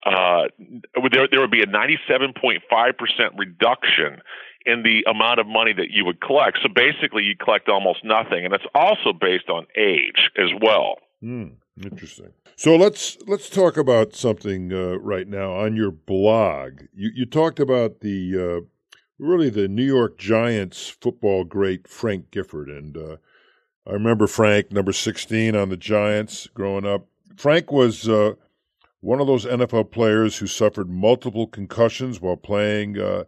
uh, 0.04 0.48
there, 1.10 1.28
there 1.30 1.40
would 1.40 1.50
be 1.50 1.62
a 1.62 1.66
97.5% 1.66 2.60
reduction 3.38 4.20
in 4.66 4.82
the 4.82 5.04
amount 5.08 5.40
of 5.40 5.46
money 5.46 5.72
that 5.72 5.90
you 5.90 6.04
would 6.04 6.20
collect. 6.20 6.58
So 6.62 6.68
basically, 6.74 7.24
you 7.24 7.36
collect 7.36 7.68
almost 7.68 8.04
nothing, 8.04 8.44
and 8.44 8.54
it's 8.54 8.64
also 8.74 9.12
based 9.12 9.48
on 9.48 9.66
age 9.76 10.30
as 10.36 10.50
well. 10.60 10.96
Mm, 11.22 11.52
interesting. 11.82 12.32
So 12.56 12.76
let's 12.76 13.18
let's 13.26 13.50
talk 13.50 13.76
about 13.76 14.14
something 14.14 14.72
uh, 14.72 14.98
right 14.98 15.26
now 15.26 15.52
on 15.52 15.76
your 15.76 15.90
blog. 15.90 16.82
You 16.94 17.10
you 17.14 17.26
talked 17.26 17.60
about 17.60 18.00
the 18.00 18.62
uh, 18.62 18.96
really 19.18 19.50
the 19.50 19.68
New 19.68 19.84
York 19.84 20.18
Giants 20.18 20.88
football 20.88 21.44
great 21.44 21.88
Frank 21.88 22.30
Gifford, 22.30 22.68
and 22.68 22.96
uh, 22.96 23.16
I 23.86 23.92
remember 23.92 24.26
Frank, 24.26 24.72
number 24.72 24.92
sixteen 24.92 25.56
on 25.56 25.68
the 25.68 25.76
Giants, 25.76 26.46
growing 26.54 26.86
up. 26.86 27.06
Frank 27.36 27.72
was 27.72 28.08
uh, 28.08 28.34
one 29.00 29.20
of 29.20 29.26
those 29.26 29.44
NFL 29.44 29.90
players 29.90 30.38
who 30.38 30.46
suffered 30.46 30.88
multiple 30.88 31.46
concussions 31.46 32.20
while 32.20 32.36
playing 32.36 32.98
uh, 32.98 33.24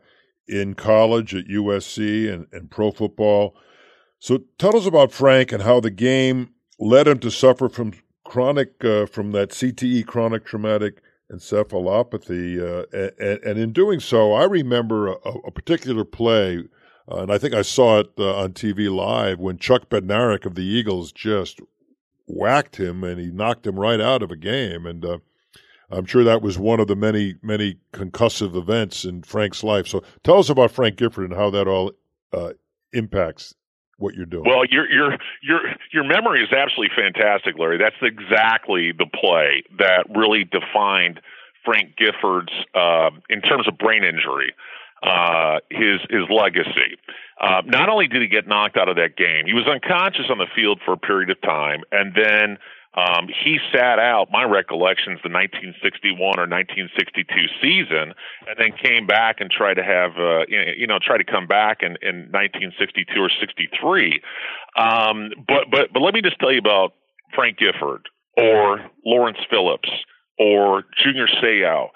in 0.48 0.74
college 0.74 1.34
at 1.34 1.46
USC 1.46 2.32
and, 2.32 2.46
and 2.52 2.70
pro 2.70 2.90
football. 2.90 3.56
So 4.18 4.44
tell 4.58 4.76
us 4.76 4.86
about 4.86 5.12
Frank 5.12 5.52
and 5.52 5.62
how 5.62 5.80
the 5.80 5.90
game 5.90 6.50
led 6.78 7.08
him 7.08 7.18
to 7.18 7.30
suffer 7.30 7.68
from 7.68 7.92
chronic, 8.26 8.85
uh, 8.85 9.06
from 9.06 9.33
that 9.33 9.50
CTE, 9.50 10.06
chronic 10.06 10.45
traumatic 10.45 11.02
encephalopathy. 11.33 12.61
Uh, 12.61 13.11
and, 13.18 13.40
and, 13.42 13.59
in 13.59 13.73
doing 13.73 14.00
so, 14.00 14.33
I 14.33 14.45
remember 14.45 15.09
a, 15.09 15.30
a 15.47 15.50
particular 15.50 16.04
play, 16.04 16.64
uh, 17.11 17.23
and 17.23 17.33
I 17.33 17.38
think 17.38 17.54
I 17.54 17.62
saw 17.62 18.00
it 18.00 18.11
uh, 18.18 18.37
on 18.37 18.52
TV 18.52 18.95
live 18.95 19.38
when 19.38 19.59
Chuck 19.59 19.88
Bednarik 19.88 20.45
of 20.45 20.54
the 20.54 20.64
Eagles 20.64 21.12
just 21.12 21.61
whacked 22.26 22.76
him 22.76 23.04
and 23.04 23.21
he 23.21 23.30
knocked 23.30 23.66
him 23.66 23.78
right 23.78 24.00
out 24.00 24.23
of 24.23 24.30
a 24.30 24.37
game. 24.37 24.87
And 24.87 25.04
uh, 25.04 25.18
I'm 25.90 26.06
sure 26.06 26.25
that 26.25 26.42
was 26.42 26.59
one 26.59 26.80
of 26.80 26.88
the 26.88 26.97
many, 26.97 27.37
many 27.42 27.76
concussive 27.92 28.56
events 28.56 29.04
in 29.04 29.23
Frank's 29.23 29.62
life. 29.62 29.87
So 29.87 30.02
tell 30.25 30.38
us 30.38 30.50
about 30.50 30.73
Frank 30.73 30.97
Gifford 30.97 31.30
and 31.30 31.38
how 31.38 31.50
that 31.50 31.68
all 31.68 31.92
uh, 32.33 32.54
impacts 32.92 33.54
what 33.98 34.14
you're 34.14 34.26
doing. 34.26 34.44
Well, 34.46 34.64
your 34.66 34.88
your 34.90 35.18
your 35.42 35.60
your 35.92 36.04
memory 36.04 36.42
is 36.42 36.52
absolutely 36.52 36.94
fantastic, 36.96 37.56
Larry. 37.58 37.78
That's 37.78 37.96
exactly 38.02 38.92
the 38.92 39.06
play 39.06 39.62
that 39.78 40.06
really 40.14 40.44
defined 40.44 41.20
Frank 41.64 41.96
Gifford's 41.96 42.52
uh, 42.74 43.10
in 43.30 43.40
terms 43.40 43.66
of 43.66 43.78
brain 43.78 44.04
injury, 44.04 44.54
uh, 45.02 45.58
his 45.70 46.00
his 46.10 46.28
legacy. 46.30 46.98
Uh, 47.40 47.62
not 47.66 47.88
only 47.88 48.06
did 48.06 48.22
he 48.22 48.28
get 48.28 48.46
knocked 48.46 48.76
out 48.76 48.88
of 48.88 48.96
that 48.96 49.16
game, 49.16 49.44
he 49.46 49.52
was 49.52 49.66
unconscious 49.66 50.26
on 50.30 50.38
the 50.38 50.46
field 50.54 50.80
for 50.84 50.92
a 50.92 50.98
period 50.98 51.30
of 51.30 51.40
time, 51.42 51.80
and 51.92 52.14
then 52.14 52.58
um, 52.96 53.28
he 53.28 53.58
sat 53.72 53.98
out, 53.98 54.28
my 54.32 54.44
recollections, 54.44 55.20
the 55.22 55.28
1961 55.28 56.16
or 56.40 56.48
1962 56.48 57.28
season, 57.60 58.14
and 58.48 58.56
then 58.58 58.72
came 58.72 59.06
back 59.06 59.40
and 59.40 59.50
tried 59.50 59.74
to 59.74 59.84
have, 59.84 60.12
uh, 60.16 60.46
you 60.48 60.86
know, 60.86 60.98
try 60.98 61.18
to 61.18 61.24
come 61.24 61.46
back 61.46 61.82
in, 61.82 61.96
in 62.00 62.32
1962 62.32 63.20
or 63.20 63.28
63. 63.28 64.22
Um, 64.76 65.30
but 65.46 65.70
but 65.70 65.92
but 65.92 66.00
let 66.00 66.14
me 66.14 66.22
just 66.22 66.38
tell 66.38 66.52
you 66.52 66.58
about 66.58 66.94
Frank 67.34 67.58
Gifford 67.58 68.08
or 68.36 68.80
Lawrence 69.04 69.38
Phillips 69.50 69.90
or 70.38 70.84
Junior 71.02 71.26
Seau 71.26 71.88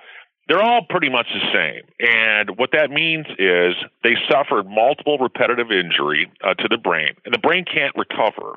they're 0.51 0.63
all 0.63 0.85
pretty 0.91 1.09
much 1.09 1.29
the 1.33 1.47
same. 1.55 1.85
And 2.01 2.59
what 2.59 2.71
that 2.73 2.91
means 2.91 3.27
is 3.39 3.77
they 4.03 4.17
suffered 4.29 4.67
multiple 4.67 5.17
repetitive 5.17 5.71
injury 5.71 6.29
uh, 6.43 6.55
to 6.55 6.67
the 6.69 6.77
brain, 6.77 7.15
and 7.25 7.33
the 7.33 7.39
brain 7.39 7.65
can't 7.65 7.95
recover. 7.95 8.57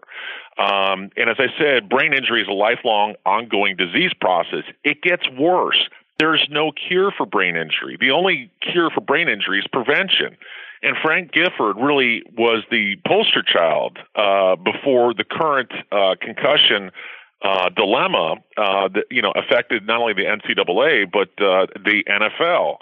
Um, 0.57 1.11
and 1.15 1.29
as 1.29 1.37
I 1.37 1.47
said, 1.59 1.89
brain 1.89 2.13
injury 2.13 2.41
is 2.41 2.47
a 2.47 2.53
lifelong, 2.53 3.13
ongoing 3.27 3.75
disease 3.75 4.11
process. 4.19 4.63
It 4.83 5.03
gets 5.03 5.21
worse. 5.37 5.87
There's 6.17 6.47
no 6.49 6.71
cure 6.71 7.11
for 7.15 7.27
brain 7.27 7.55
injury. 7.55 7.97
The 7.99 8.09
only 8.09 8.49
cure 8.59 8.89
for 8.89 9.01
brain 9.01 9.29
injury 9.29 9.59
is 9.59 9.65
prevention. 9.71 10.35
And 10.81 10.97
Frank 11.01 11.31
Gifford 11.31 11.77
really 11.77 12.23
was 12.35 12.63
the 12.71 12.97
poster 13.05 13.43
child 13.43 13.99
uh, 14.15 14.55
before 14.55 15.13
the 15.13 15.23
current 15.23 15.71
uh, 15.91 16.15
concussion 16.19 16.89
uh, 17.43 17.69
dilemma 17.69 18.35
uh, 18.57 18.87
that 18.87 19.05
you 19.11 19.21
know 19.21 19.33
affected 19.35 19.85
not 19.85 19.99
only 20.01 20.13
the 20.13 20.23
NCAA 20.23 21.11
but 21.11 21.29
uh, 21.43 21.67
the 21.83 22.03
NFL. 22.09 22.77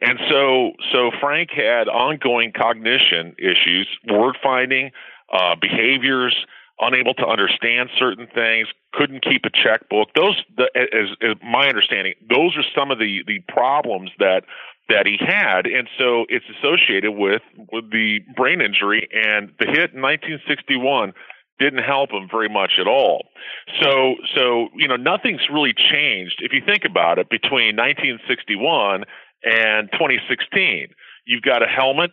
And 0.00 0.18
so, 0.28 0.72
so 0.92 1.10
Frank 1.20 1.50
had 1.50 1.88
ongoing 1.88 2.52
cognition 2.52 3.34
issues, 3.38 3.88
word 4.06 4.36
finding, 4.42 4.90
uh, 5.32 5.56
behaviors, 5.58 6.36
unable 6.78 7.14
to 7.14 7.26
understand 7.26 7.88
certain 7.98 8.26
things, 8.26 8.68
couldn't 8.92 9.24
keep 9.24 9.46
a 9.46 9.50
checkbook. 9.50 10.08
Those, 10.14 10.36
the, 10.56 10.68
as, 10.74 11.16
as 11.22 11.36
my 11.42 11.68
understanding, 11.68 12.12
those 12.28 12.56
are 12.56 12.64
some 12.76 12.90
of 12.90 12.98
the 12.98 13.22
the 13.26 13.40
problems 13.48 14.10
that 14.18 14.42
that 14.88 15.06
he 15.06 15.16
had, 15.18 15.66
and 15.66 15.88
so 15.98 16.26
it's 16.28 16.44
associated 16.58 17.12
with 17.12 17.42
with 17.72 17.90
the 17.90 18.20
brain 18.36 18.60
injury 18.60 19.08
and 19.12 19.52
the 19.58 19.66
hit 19.66 19.92
in 19.94 20.02
1961 20.02 21.12
didn't 21.58 21.82
help 21.82 22.10
him 22.10 22.28
very 22.30 22.48
much 22.48 22.72
at 22.80 22.86
all. 22.86 23.28
So, 23.82 24.16
so 24.34 24.68
you 24.74 24.88
know, 24.88 24.96
nothing's 24.96 25.48
really 25.52 25.74
changed 25.74 26.40
if 26.40 26.52
you 26.52 26.62
think 26.64 26.84
about 26.84 27.18
it 27.18 27.30
between 27.30 27.76
1961 27.76 29.04
and 29.44 29.90
2016. 29.92 30.88
You've 31.26 31.42
got 31.42 31.62
a 31.62 31.66
helmet. 31.66 32.12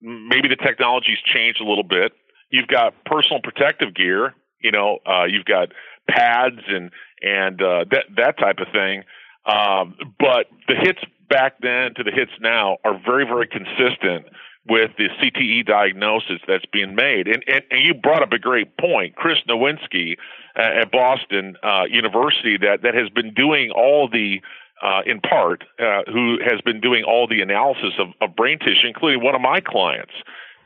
Maybe 0.00 0.48
the 0.48 0.56
technology's 0.56 1.18
changed 1.24 1.60
a 1.60 1.64
little 1.64 1.84
bit. 1.84 2.12
You've 2.50 2.68
got 2.68 2.94
personal 3.04 3.40
protective 3.42 3.94
gear. 3.94 4.34
You 4.60 4.72
know, 4.72 4.98
uh, 5.06 5.24
you've 5.24 5.44
got 5.44 5.68
pads 6.08 6.60
and 6.68 6.90
and 7.22 7.60
uh, 7.62 7.84
that 7.90 8.04
that 8.16 8.38
type 8.38 8.58
of 8.58 8.68
thing. 8.72 9.04
Um, 9.44 9.96
but 10.18 10.46
the 10.68 10.74
hits 10.74 11.00
back 11.28 11.54
then 11.60 11.94
to 11.96 12.04
the 12.04 12.12
hits 12.12 12.32
now 12.40 12.78
are 12.84 13.00
very 13.04 13.24
very 13.24 13.46
consistent 13.46 14.26
with 14.68 14.92
the 14.96 15.08
CTE 15.20 15.66
diagnosis 15.66 16.40
that's 16.46 16.64
being 16.72 16.94
made. 16.94 17.26
And, 17.26 17.42
and, 17.46 17.62
and 17.70 17.84
you 17.84 17.94
brought 17.94 18.22
up 18.22 18.32
a 18.32 18.38
great 18.38 18.76
point. 18.76 19.16
Chris 19.16 19.38
Nowinski 19.48 20.16
uh, 20.56 20.82
at 20.82 20.92
Boston 20.92 21.56
uh, 21.62 21.84
University 21.90 22.58
that, 22.58 22.82
that 22.82 22.94
has 22.94 23.08
been 23.08 23.34
doing 23.34 23.70
all 23.70 24.08
the 24.08 24.40
uh, 24.82 25.00
in 25.06 25.20
part, 25.20 25.62
uh, 25.78 26.02
who 26.12 26.38
has 26.44 26.60
been 26.62 26.80
doing 26.80 27.04
all 27.04 27.28
the 27.28 27.40
analysis 27.40 27.92
of, 28.00 28.08
of 28.20 28.34
brain 28.34 28.58
tissue, 28.58 28.88
including 28.88 29.22
one 29.22 29.32
of 29.32 29.40
my 29.40 29.60
clients 29.60 30.12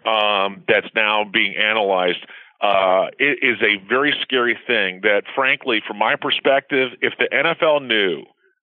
um, 0.07 0.65
that's 0.67 0.89
now 0.95 1.23
being 1.31 1.55
analyzed 1.55 2.25
uh, 2.61 3.09
it 3.19 3.39
is 3.43 3.59
a 3.61 3.87
very 3.89 4.15
scary 4.23 4.59
thing 4.67 5.01
that, 5.03 5.25
frankly, 5.35 5.83
from 5.87 5.99
my 5.99 6.17
perspective, 6.17 6.93
if 7.03 7.13
the 7.19 7.29
NFL 7.33 7.87
knew 7.87 8.25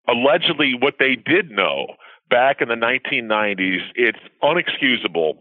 allegedly 0.08 0.74
what 0.80 0.96
they 1.00 1.16
did 1.16 1.52
know 1.52 1.88
back 2.34 2.62
in 2.62 2.68
the 2.68 2.74
1990s, 2.74 3.82
it's 3.94 4.18
unexcusable 4.42 5.38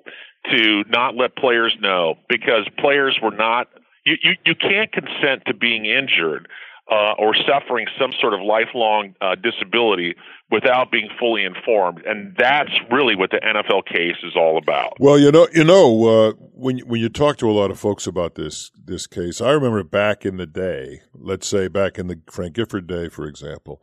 to 0.50 0.84
not 0.90 1.16
let 1.16 1.34
players 1.36 1.74
know 1.80 2.16
because 2.28 2.68
players 2.78 3.18
were 3.22 3.30
not. 3.30 3.68
You, 4.04 4.16
you, 4.22 4.32
you 4.44 4.54
can't 4.54 4.92
consent 4.92 5.44
to 5.46 5.54
being 5.54 5.86
injured 5.86 6.48
uh, 6.90 7.14
or 7.18 7.34
suffering 7.48 7.86
some 7.98 8.12
sort 8.20 8.34
of 8.34 8.40
lifelong 8.40 9.14
uh, 9.22 9.36
disability 9.36 10.16
without 10.50 10.90
being 10.90 11.08
fully 11.18 11.44
informed, 11.44 12.02
and 12.04 12.36
that's 12.36 12.72
really 12.90 13.16
what 13.16 13.30
the 13.30 13.38
NFL 13.38 13.86
case 13.86 14.16
is 14.22 14.32
all 14.36 14.58
about. 14.58 14.98
Well, 15.00 15.18
you 15.18 15.32
know, 15.32 15.48
you 15.54 15.64
know, 15.64 16.06
uh, 16.06 16.32
when 16.52 16.80
when 16.80 17.00
you 17.00 17.08
talk 17.08 17.38
to 17.38 17.48
a 17.48 17.52
lot 17.52 17.70
of 17.70 17.78
folks 17.78 18.06
about 18.06 18.34
this 18.34 18.70
this 18.84 19.06
case, 19.06 19.40
I 19.40 19.52
remember 19.52 19.82
back 19.84 20.26
in 20.26 20.36
the 20.36 20.46
day, 20.46 21.00
let's 21.14 21.46
say 21.46 21.68
back 21.68 21.98
in 21.98 22.08
the 22.08 22.20
Frank 22.30 22.54
Gifford 22.54 22.86
day, 22.86 23.08
for 23.08 23.26
example, 23.26 23.80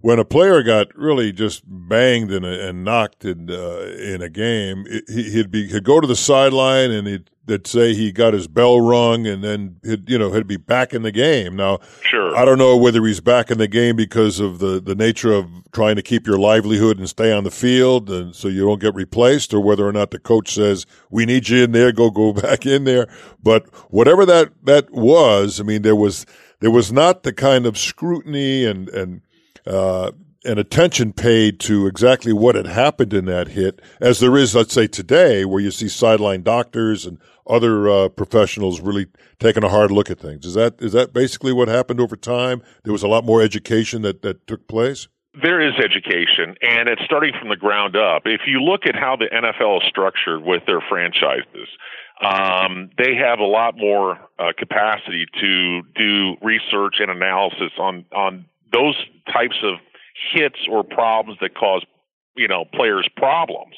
when 0.00 0.18
a 0.18 0.24
player 0.24 0.62
got 0.62 0.94
really 0.96 1.32
just 1.32 1.62
banged 1.66 2.30
and, 2.30 2.44
and 2.44 2.84
knocked 2.84 3.24
in 3.24 3.50
uh, 3.50 3.80
in 3.98 4.22
a 4.22 4.28
game, 4.28 4.86
he, 5.08 5.36
would 5.36 5.50
be 5.50 5.68
he'd 5.68 5.84
go 5.84 6.00
to 6.00 6.06
the 6.06 6.16
sideline 6.16 6.90
and 6.90 7.06
he'd 7.06 7.30
they'd 7.46 7.66
say 7.66 7.94
he 7.94 8.12
got 8.12 8.34
his 8.34 8.48
bell 8.48 8.80
rung 8.80 9.26
and 9.26 9.42
then 9.42 9.76
he'd 9.84 10.08
you 10.10 10.18
know 10.18 10.32
he'd 10.32 10.46
be 10.46 10.56
back 10.56 10.92
in 10.92 11.02
the 11.02 11.12
game. 11.12 11.56
Now, 11.56 11.78
sure, 12.02 12.36
I 12.36 12.44
don't 12.44 12.58
know 12.58 12.76
whether 12.76 13.04
he's 13.04 13.20
back 13.20 13.50
in 13.50 13.58
the 13.58 13.68
game 13.68 13.96
because 13.96 14.38
of 14.38 14.58
the 14.58 14.80
the 14.80 14.94
nature 14.94 15.32
of 15.32 15.48
trying 15.72 15.96
to 15.96 16.02
keep 16.02 16.26
your 16.26 16.38
livelihood 16.38 16.98
and 16.98 17.08
stay 17.08 17.32
on 17.32 17.44
the 17.44 17.50
field, 17.50 18.10
and 18.10 18.34
so 18.34 18.48
you 18.48 18.64
don't 18.64 18.80
get 18.80 18.94
replaced, 18.94 19.54
or 19.54 19.60
whether 19.60 19.86
or 19.86 19.92
not 19.92 20.10
the 20.10 20.18
coach 20.18 20.54
says 20.54 20.86
we 21.10 21.24
need 21.24 21.48
you 21.48 21.64
in 21.64 21.72
there, 21.72 21.92
go 21.92 22.10
go 22.10 22.32
back 22.32 22.66
in 22.66 22.84
there. 22.84 23.08
But 23.42 23.66
whatever 23.90 24.26
that 24.26 24.52
that 24.64 24.90
was, 24.90 25.60
I 25.60 25.62
mean, 25.62 25.82
there 25.82 25.96
was 25.96 26.26
there 26.60 26.70
was 26.70 26.92
not 26.92 27.22
the 27.22 27.32
kind 27.32 27.66
of 27.66 27.78
scrutiny 27.78 28.64
and 28.64 28.88
and 28.90 29.22
uh, 29.66 30.12
and 30.44 30.58
attention 30.58 31.12
paid 31.12 31.58
to 31.60 31.86
exactly 31.86 32.32
what 32.32 32.54
had 32.54 32.66
happened 32.66 33.12
in 33.12 33.24
that 33.24 33.48
hit, 33.48 33.82
as 34.00 34.20
there 34.20 34.36
is, 34.36 34.54
let's 34.54 34.72
say, 34.72 34.86
today, 34.86 35.44
where 35.44 35.60
you 35.60 35.70
see 35.70 35.88
sideline 35.88 36.42
doctors 36.42 37.04
and 37.04 37.18
other 37.46 37.88
uh, 37.88 38.08
professionals 38.08 38.80
really 38.80 39.06
taking 39.38 39.64
a 39.64 39.68
hard 39.68 39.90
look 39.90 40.10
at 40.10 40.18
things. 40.18 40.46
Is 40.46 40.54
that 40.54 40.80
is 40.80 40.92
that 40.92 41.12
basically 41.12 41.52
what 41.52 41.68
happened 41.68 42.00
over 42.00 42.16
time? 42.16 42.62
There 42.84 42.92
was 42.92 43.02
a 43.02 43.08
lot 43.08 43.24
more 43.24 43.42
education 43.42 44.02
that 44.02 44.22
that 44.22 44.46
took 44.46 44.66
place. 44.68 45.08
There 45.40 45.60
is 45.60 45.74
education, 45.78 46.56
and 46.62 46.88
it's 46.88 47.02
starting 47.04 47.34
from 47.38 47.50
the 47.50 47.56
ground 47.56 47.94
up. 47.94 48.22
If 48.24 48.42
you 48.46 48.62
look 48.62 48.86
at 48.86 48.94
how 48.94 49.16
the 49.16 49.26
NFL 49.26 49.82
is 49.82 49.88
structured 49.88 50.42
with 50.42 50.64
their 50.66 50.80
franchises, 50.80 51.68
um, 52.22 52.88
they 52.96 53.14
have 53.16 53.38
a 53.40 53.44
lot 53.44 53.76
more 53.76 54.18
uh, 54.38 54.52
capacity 54.56 55.26
to 55.40 55.82
do 55.94 56.36
research 56.40 56.96
and 57.00 57.10
analysis 57.10 57.72
on 57.78 58.06
on 58.12 58.46
those 58.72 58.96
types 59.32 59.56
of 59.62 59.76
hits 60.32 60.66
or 60.70 60.82
problems 60.82 61.38
that 61.40 61.54
cause 61.54 61.84
you 62.36 62.48
know 62.48 62.64
players 62.72 63.08
problems. 63.16 63.74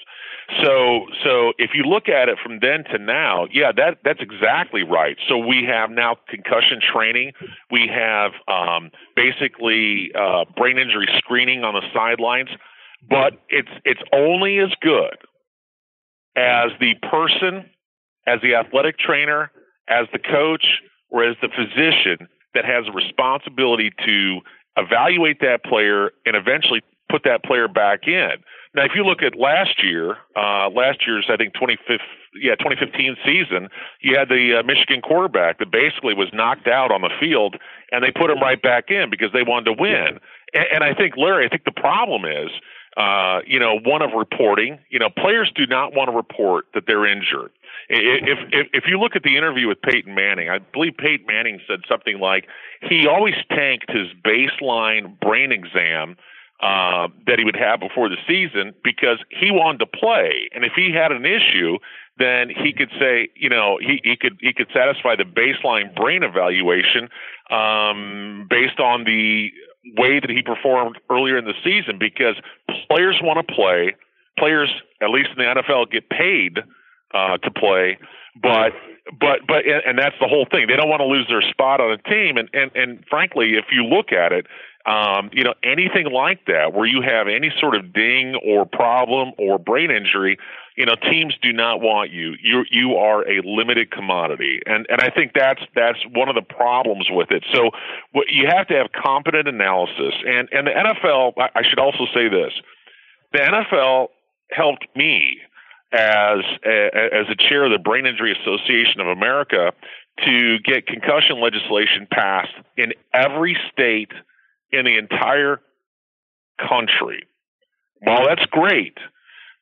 So 0.63 1.07
so 1.25 1.53
if 1.59 1.71
you 1.75 1.85
look 1.85 2.09
at 2.09 2.29
it 2.29 2.39
from 2.43 2.59
then 2.61 2.85
to 2.85 2.99
now, 2.99 3.47
yeah, 3.53 3.71
that 3.77 3.99
that's 4.05 4.21
exactly 4.21 4.83
right. 4.83 5.17
So 5.29 5.37
we 5.39 5.65
have 5.69 5.91
now 5.91 6.17
concussion 6.29 6.81
training. 6.81 7.33
We 7.71 7.91
have 7.93 8.33
um, 8.49 8.91
basically 9.15 10.11
uh, 10.15 10.45
brain 10.57 10.79
injury 10.79 11.07
screening 11.19 11.65
on 11.65 11.75
the 11.75 11.83
sidelines, 11.95 12.49
but 13.09 13.35
it's 13.49 13.69
it's 13.85 14.01
only 14.13 14.59
as 14.59 14.71
good 14.81 15.17
as 16.35 16.71
the 16.81 16.95
person, 17.11 17.69
as 18.27 18.41
the 18.43 18.55
athletic 18.55 18.99
trainer, 18.99 19.51
as 19.89 20.07
the 20.13 20.19
coach, 20.19 20.65
or 21.11 21.25
as 21.25 21.37
the 21.43 21.49
physician 21.49 22.29
that 22.55 22.65
has 22.65 22.87
a 22.89 22.93
responsibility 22.93 23.93
to 24.07 24.41
evaluate 24.79 25.41
that 25.41 25.65
player, 25.65 26.13
and 26.25 26.37
eventually 26.37 26.83
put 27.11 27.25
that 27.25 27.43
player 27.45 27.69
back 27.69 28.07
in. 28.07 28.33
Now, 28.75 28.85
if 28.85 28.93
you 28.95 29.03
look 29.03 29.23
at 29.23 29.35
last 29.35 29.83
year, 29.83 30.17
uh, 30.37 30.69
last 30.71 31.07
year's 31.07 31.27
I 31.29 31.37
think 31.37 31.55
25th, 31.55 32.05
yeah 32.35 32.55
2015 32.57 33.17
season, 33.25 33.69
you 34.01 34.17
had 34.17 34.29
the 34.29 34.61
uh, 34.61 34.63
Michigan 34.63 35.01
quarterback 35.01 35.59
that 35.59 35.73
basically 35.73 36.15
was 36.15 36.29
knocked 36.33 36.69
out 36.69 36.93
on 36.93 37.01
the 37.01 37.11
field, 37.19 37.57
and 37.91 38.05
they 38.05 38.11
put 38.11 38.31
him 38.31 38.41
right 38.41 38.61
back 38.61 38.91
in 38.91 39.11
because 39.11 39.33
they 39.33 39.43
wanted 39.43 39.75
to 39.75 39.83
win. 39.83 40.21
And, 40.53 40.65
and 40.75 40.85
I 40.85 40.95
think 40.95 41.17
Larry, 41.17 41.47
I 41.47 41.49
think 41.49 41.65
the 41.65 41.73
problem 41.73 42.25
is. 42.25 42.51
Uh, 42.99 43.43
you 43.47 43.61
know, 43.61 43.79
one 43.79 44.03
of 44.03 44.11
reporting. 44.13 44.77
You 44.91 44.99
know, 44.99 45.09
players 45.09 45.53
do 45.55 45.67
not 45.67 45.95
want 45.95 46.11
to 46.11 46.17
report 46.17 46.65
that 46.75 46.85
they're 46.89 47.07
injured. 47.07 47.53
If, 47.89 48.39
if 48.53 48.67
if 48.73 48.85
you 48.89 48.99
look 48.99 49.15
at 49.15 49.23
the 49.23 49.37
interview 49.37 49.69
with 49.69 49.81
Peyton 49.81 50.17
Manning, 50.17 50.51
I 50.51 50.59
believe 50.59 50.97
Peyton 50.99 51.25
Manning 51.27 51.61
said 51.69 51.81
something 51.89 52.19
like 52.19 52.47
he 52.83 53.07
always 53.07 53.35
tanked 53.51 53.89
his 53.89 54.09
baseline 54.25 55.19
brain 55.21 55.53
exam 55.53 56.17
uh, 56.61 57.07
that 57.29 57.39
he 57.39 57.45
would 57.45 57.57
have 57.57 57.79
before 57.79 58.09
the 58.09 58.17
season 58.27 58.75
because 58.83 59.19
he 59.31 59.53
wanted 59.53 59.79
to 59.79 59.87
play, 59.87 60.49
and 60.53 60.65
if 60.65 60.73
he 60.75 60.93
had 60.93 61.13
an 61.13 61.25
issue, 61.25 61.79
then 62.19 62.51
he 62.51 62.73
could 62.73 62.91
say, 62.99 63.29
you 63.37 63.49
know, 63.49 63.79
he, 63.81 64.01
he 64.03 64.17
could 64.17 64.39
he 64.41 64.53
could 64.53 64.69
satisfy 64.75 65.15
the 65.15 65.23
baseline 65.23 65.95
brain 65.95 66.25
evaluation 66.25 67.09
um, 67.49 68.49
based 68.51 68.81
on 68.81 69.05
the 69.05 69.53
way 69.97 70.21
that 70.21 70.31
he 70.31 70.43
performed 70.43 70.99
earlier 71.11 71.39
in 71.39 71.45
the 71.45 71.55
season 71.65 71.99
because 71.99 72.37
players 72.91 73.19
want 73.23 73.47
to 73.47 73.55
play. 73.55 73.95
Players, 74.39 74.71
at 75.03 75.11
least 75.11 75.31
in 75.31 75.39
the 75.39 75.63
NFL, 75.63 75.91
get 75.91 76.09
paid 76.09 76.59
uh, 77.13 77.39
to 77.39 77.51
play. 77.51 77.99
But 78.41 78.73
but 79.19 79.41
but 79.47 79.65
and 79.67 79.99
that's 79.99 80.15
the 80.21 80.29
whole 80.29 80.47
thing. 80.51 80.67
They 80.69 80.77
don't 80.77 80.89
want 80.89 81.01
to 81.01 81.07
lose 81.07 81.27
their 81.29 81.43
spot 81.43 81.81
on 81.81 81.93
a 81.93 81.99
team. 81.99 82.37
And 82.37 82.49
and 82.53 82.71
and 82.75 83.05
frankly, 83.09 83.55
if 83.55 83.67
you 83.73 83.85
look 83.85 84.13
at 84.13 84.33
it, 84.33 84.47
um, 84.87 85.31
you 85.33 85.43
know 85.43 85.55
anything 85.65 86.07
like 86.13 86.47
that 86.47 86.73
where 86.73 86.87
you 86.87 87.03
have 87.03 87.27
any 87.27 87.53
sort 87.59 87.75
of 87.75 87.93
ding 87.93 88.35
or 88.45 88.67
problem 88.67 89.33
or 89.39 89.59
brain 89.59 89.91
injury, 89.91 90.39
you 90.79 90.87
know 90.87 90.95
teams 91.11 91.35
do 91.43 91.53
not 91.53 91.81
want 91.81 92.13
you. 92.13 92.37
You 92.41 92.65
you 92.71 92.95
are 92.95 93.29
a 93.29 93.43
limited 93.45 93.91
commodity, 93.91 94.61
and 94.65 94.87
and 94.89 95.01
I 95.01 95.11
think 95.11 95.33
that's 95.35 95.61
that's 95.75 95.99
one 96.15 96.29
of 96.29 96.37
the 96.37 96.43
problems 96.43 97.09
with 97.11 97.33
it. 97.33 97.45
So 97.53 97.73
what 98.13 98.29
you 98.31 98.47
have 98.47 98.69
to 98.69 98.75
have 98.75 98.93
competent 98.93 99.49
analysis, 99.49 100.15
and 100.25 100.49
and 100.53 100.69
the 100.69 100.71
NFL. 100.71 101.33
I 101.37 101.63
should 101.69 101.81
also 101.81 102.07
say 102.15 102.29
this: 102.29 102.53
the 103.33 103.41
NFL 103.41 104.09
helped 104.53 104.87
me 104.95 105.41
as 105.91 106.45
a, 106.65 106.91
as 107.13 107.27
a 107.29 107.35
chair 107.49 107.65
of 107.65 107.73
the 107.73 107.79
Brain 107.79 108.07
Injury 108.07 108.37
Association 108.41 109.01
of 109.01 109.09
America 109.09 109.73
to 110.25 110.59
get 110.61 110.87
concussion 110.87 111.41
legislation 111.41 112.07
passed 112.09 112.55
in 112.77 112.93
every 113.13 113.57
state 113.73 114.13
in 114.71 114.85
the 114.85 114.97
entire 114.97 115.61
country. 116.69 117.27
Well, 118.01 118.27
that's 118.29 118.47
great. 118.47 118.97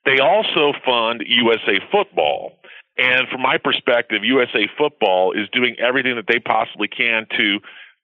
They 0.07 0.21
also 0.21 0.73
fund 0.85 1.23
USA 1.27 1.81
Football. 1.93 2.53
And 2.97 3.29
from 3.29 3.43
my 3.43 3.59
perspective, 3.59 4.25
USA 4.25 4.69
Football 4.79 5.33
is 5.33 5.49
doing 5.53 5.77
everything 5.79 6.17
that 6.17 6.27
they 6.27 6.39
possibly 6.39 6.89
can 6.89 7.27
to 7.37 7.59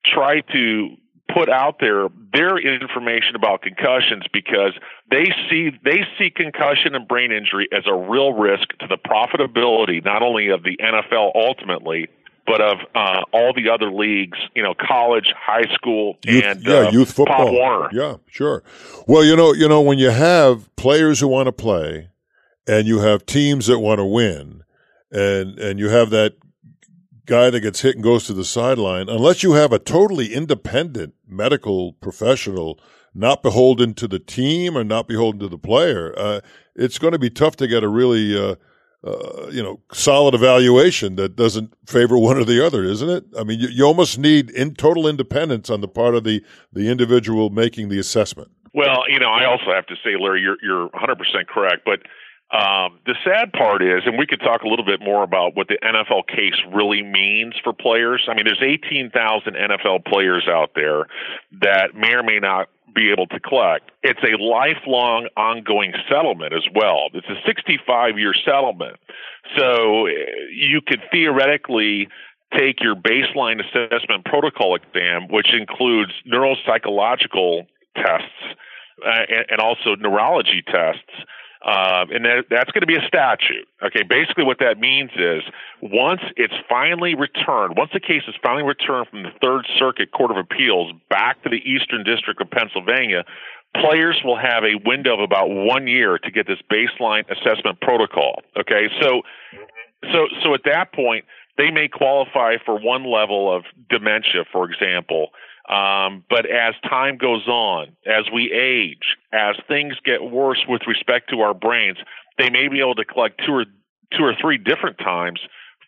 try 0.05 0.41
to 0.53 0.97
put 1.33 1.49
out 1.49 1.77
there 1.81 2.09
their 2.33 2.59
information 2.59 3.37
about 3.37 3.63
concussions 3.63 4.25
because 4.33 4.73
they 5.11 5.33
see 5.49 5.71
they 5.85 6.05
see 6.19 6.29
concussion 6.29 6.95
and 6.95 7.09
brain 7.09 7.33
injury 7.33 7.69
as 7.73 7.85
a 7.87 7.95
real 7.95 8.33
risk 8.33 8.69
to 8.81 8.87
the 8.87 8.99
profitability 8.99 10.05
not 10.05 10.23
only 10.23 10.49
of 10.49 10.63
the 10.63 10.77
NFL 10.77 11.31
ultimately 11.35 12.09
but 12.53 12.61
of 12.61 12.79
uh, 12.95 13.23
all 13.33 13.55
the 13.55 13.71
other 13.71 13.91
leagues, 13.91 14.37
you 14.55 14.63
know, 14.63 14.75
college, 14.79 15.33
high 15.35 15.73
school, 15.75 16.19
youth, 16.23 16.45
and 16.45 16.63
yeah, 16.63 16.75
uh, 16.75 16.91
youth 16.91 17.11
football. 17.11 17.47
Pop 17.47 17.51
Warner. 17.51 17.89
Yeah, 17.95 18.17
sure. 18.27 18.63
Well, 19.07 19.25
you 19.25 19.35
know, 19.35 19.55
you 19.55 19.67
know, 19.67 19.81
when 19.81 19.99
you 19.99 20.11
have 20.11 20.75
players 20.77 21.21
who 21.21 21.29
want 21.29 21.47
to 21.47 21.53
play, 21.53 22.11
and 22.67 22.87
you 22.87 22.99
have 22.99 23.25
teams 23.25 23.69
that 23.69 23.79
want 23.79 24.01
to 24.01 24.05
win, 24.05 24.65
and 25.11 25.59
and 25.59 25.79
you 25.79 25.89
have 25.89 26.11
that 26.11 26.35
guy 27.25 27.49
that 27.49 27.61
gets 27.61 27.81
hit 27.81 27.95
and 27.95 28.05
goes 28.05 28.27
to 28.27 28.35
the 28.35 28.45
sideline, 28.45 29.09
unless 29.09 29.43
you 29.43 29.53
have 29.53 29.73
a 29.73 29.79
totally 29.79 30.35
independent 30.35 31.15
medical 31.27 31.95
professional, 31.95 32.79
not 33.15 33.43
beholden 33.43 33.95
to 33.95 34.07
the 34.07 34.19
team 34.19 34.77
or 34.77 34.85
not 34.85 35.09
beholden 35.09 35.41
to 35.41 35.49
the 35.49 35.57
player, 35.57 36.13
uh, 36.19 36.41
it's 36.77 36.99
going 36.99 37.13
to 37.13 37.19
be 37.19 37.31
tough 37.31 37.57
to 37.57 37.67
get 37.67 37.83
a 37.83 37.89
really, 37.89 38.39
uh, 38.39 38.57
uh, 39.05 39.49
you 39.51 39.63
know, 39.63 39.81
solid 39.93 40.35
evaluation 40.35 41.17
that 41.17 41.35
doesn't 41.35 41.75
favor 41.87 42.17
one 42.17 42.37
or 42.37 42.45
the 42.45 42.65
other, 42.65 42.85
isn't 42.85 43.09
it? 43.09 43.25
I 43.37 43.43
mean, 43.43 43.59
you, 43.59 43.69
you 43.69 43.85
almost 43.85 44.19
need 44.19 44.51
in 44.51 44.75
total 44.75 45.09
independence 45.09 45.71
on 45.71 45.81
the 45.81 45.89
part 45.89 46.15
of 46.15 46.25
the, 46.25 46.43
the 46.73 46.89
individual 46.89 47.51
making 47.51 47.89
the 47.89 47.99
assessment. 47.99 48.51
Well, 48.75 49.05
you 49.09 49.19
know, 49.19 49.31
I 49.31 49.45
also 49.45 49.73
have 49.75 49.87
to 49.87 49.97
say, 50.05 50.17
Larry, 50.19 50.41
you're 50.41 50.57
you're 50.63 50.89
100% 50.91 51.47
correct, 51.47 51.83
but 51.85 52.01
um, 52.53 53.01
the 53.07 53.15
sad 53.25 53.51
part 53.53 53.83
is, 53.83 54.03
and 54.05 54.19
we 54.19 54.27
could 54.27 54.41
talk 54.41 54.63
a 54.63 54.69
little 54.69 54.85
bit 54.85 55.01
more 55.01 55.23
about 55.23 55.57
what 55.57 55.69
the 55.69 55.79
NFL 55.83 56.27
case 56.29 56.55
really 56.71 57.03
means 57.03 57.55
for 57.65 57.73
players. 57.73 58.27
I 58.29 58.35
mean, 58.35 58.45
there's 58.45 58.63
18,000 58.63 59.55
NFL 59.55 60.05
players 60.05 60.47
out 60.49 60.73
there 60.75 61.07
that 61.61 61.95
may 61.95 62.13
or 62.13 62.23
may 62.23 62.39
not 62.41 62.69
be 62.95 63.11
able 63.11 63.27
to 63.29 63.41
collect. 63.41 63.91
It's 64.03 64.21
a 64.23 64.41
lifelong, 64.43 65.29
ongoing 65.37 65.93
settlement 66.09 66.53
as 66.53 66.65
well. 66.75 67.09
It's 67.15 67.29
a 67.29 67.41
65 67.47 68.19
year 68.19 68.33
settlement. 68.45 68.97
So 69.57 70.07
you 70.07 70.81
could 70.87 71.01
theoretically 71.11 72.09
take 72.57 72.81
your 72.81 72.95
baseline 72.95 73.61
assessment 73.61 74.25
protocol 74.25 74.77
exam, 74.77 75.29
which 75.29 75.55
includes 75.55 76.13
neuropsychological 76.31 77.67
tests 77.97 78.57
uh, 79.05 79.11
and, 79.29 79.47
and, 79.51 79.61
also 79.61 79.97
neurology 79.97 80.63
tests. 80.63 81.27
Um, 81.65 82.11
and 82.11 82.25
that, 82.25 82.45
that's 82.51 82.71
going 82.73 82.83
to 82.83 82.91
be 82.91 82.97
a 82.97 83.07
statute. 83.07 83.69
Okay, 83.83 84.03
basically, 84.03 84.43
what 84.43 84.59
that 84.59 84.79
means 84.79 85.11
is 85.15 85.43
once 85.81 86.21
it's 86.37 86.55
finally 86.69 87.15
returned, 87.15 87.77
once 87.77 87.91
the 87.93 88.01
case 88.01 88.23
is 88.27 88.35
finally 88.43 88.65
returned 88.65 89.07
from 89.09 89.23
the 89.23 89.31
Third 89.41 89.67
Circuit 89.79 90.11
Court 90.11 90.33
of 90.33 90.39
Appeals 90.39 90.93
back 91.09 91.41
to 91.45 91.49
the 91.49 91.63
Eastern 91.63 92.03
District 92.03 92.41
of 92.41 92.51
Pennsylvania, 92.51 93.25
players 93.77 94.21
will 94.25 94.37
have 94.37 94.65
a 94.65 94.75
window 94.85 95.15
of 95.15 95.21
about 95.21 95.51
one 95.51 95.87
year 95.87 96.19
to 96.19 96.31
get 96.33 96.49
this 96.49 96.59
baseline 96.71 97.25
assessment 97.31 97.81
protocol. 97.81 98.43
Okay, 98.59 98.89
so 99.01 99.23
so 100.13 100.27
so 100.43 100.55
at 100.55 100.63
that 100.65 100.93
point, 100.93 101.25
they 101.59 101.71
may 101.71 101.87
qualify 101.87 102.57
for 102.65 102.81
one 102.81 103.05
level 103.05 103.55
of 103.55 103.65
dementia, 103.89 104.45
for 104.51 104.69
example. 104.71 105.29
Um, 105.69 106.25
but 106.29 106.45
as 106.47 106.75
time 106.83 107.17
goes 107.19 107.47
on, 107.47 107.97
as 108.07 108.25
we 108.33 108.53
age, 108.53 109.17
as 109.33 109.57
things 109.69 109.95
get 110.05 110.23
worse 110.23 110.65
with 110.69 110.83
respect 110.87 111.31
to 111.31 111.41
our 111.41 111.55
brains, 111.55 111.99
they 112.39 112.51
may 112.51 112.69
be 112.69 112.81
able 112.81 112.97
to 112.97 113.05
collect 113.05 113.41
two 113.47 113.53
or 113.53 113.65
two 114.17 114.25
or 114.25 114.35
three 114.41 114.59
different 114.59 114.99
times 114.99 115.41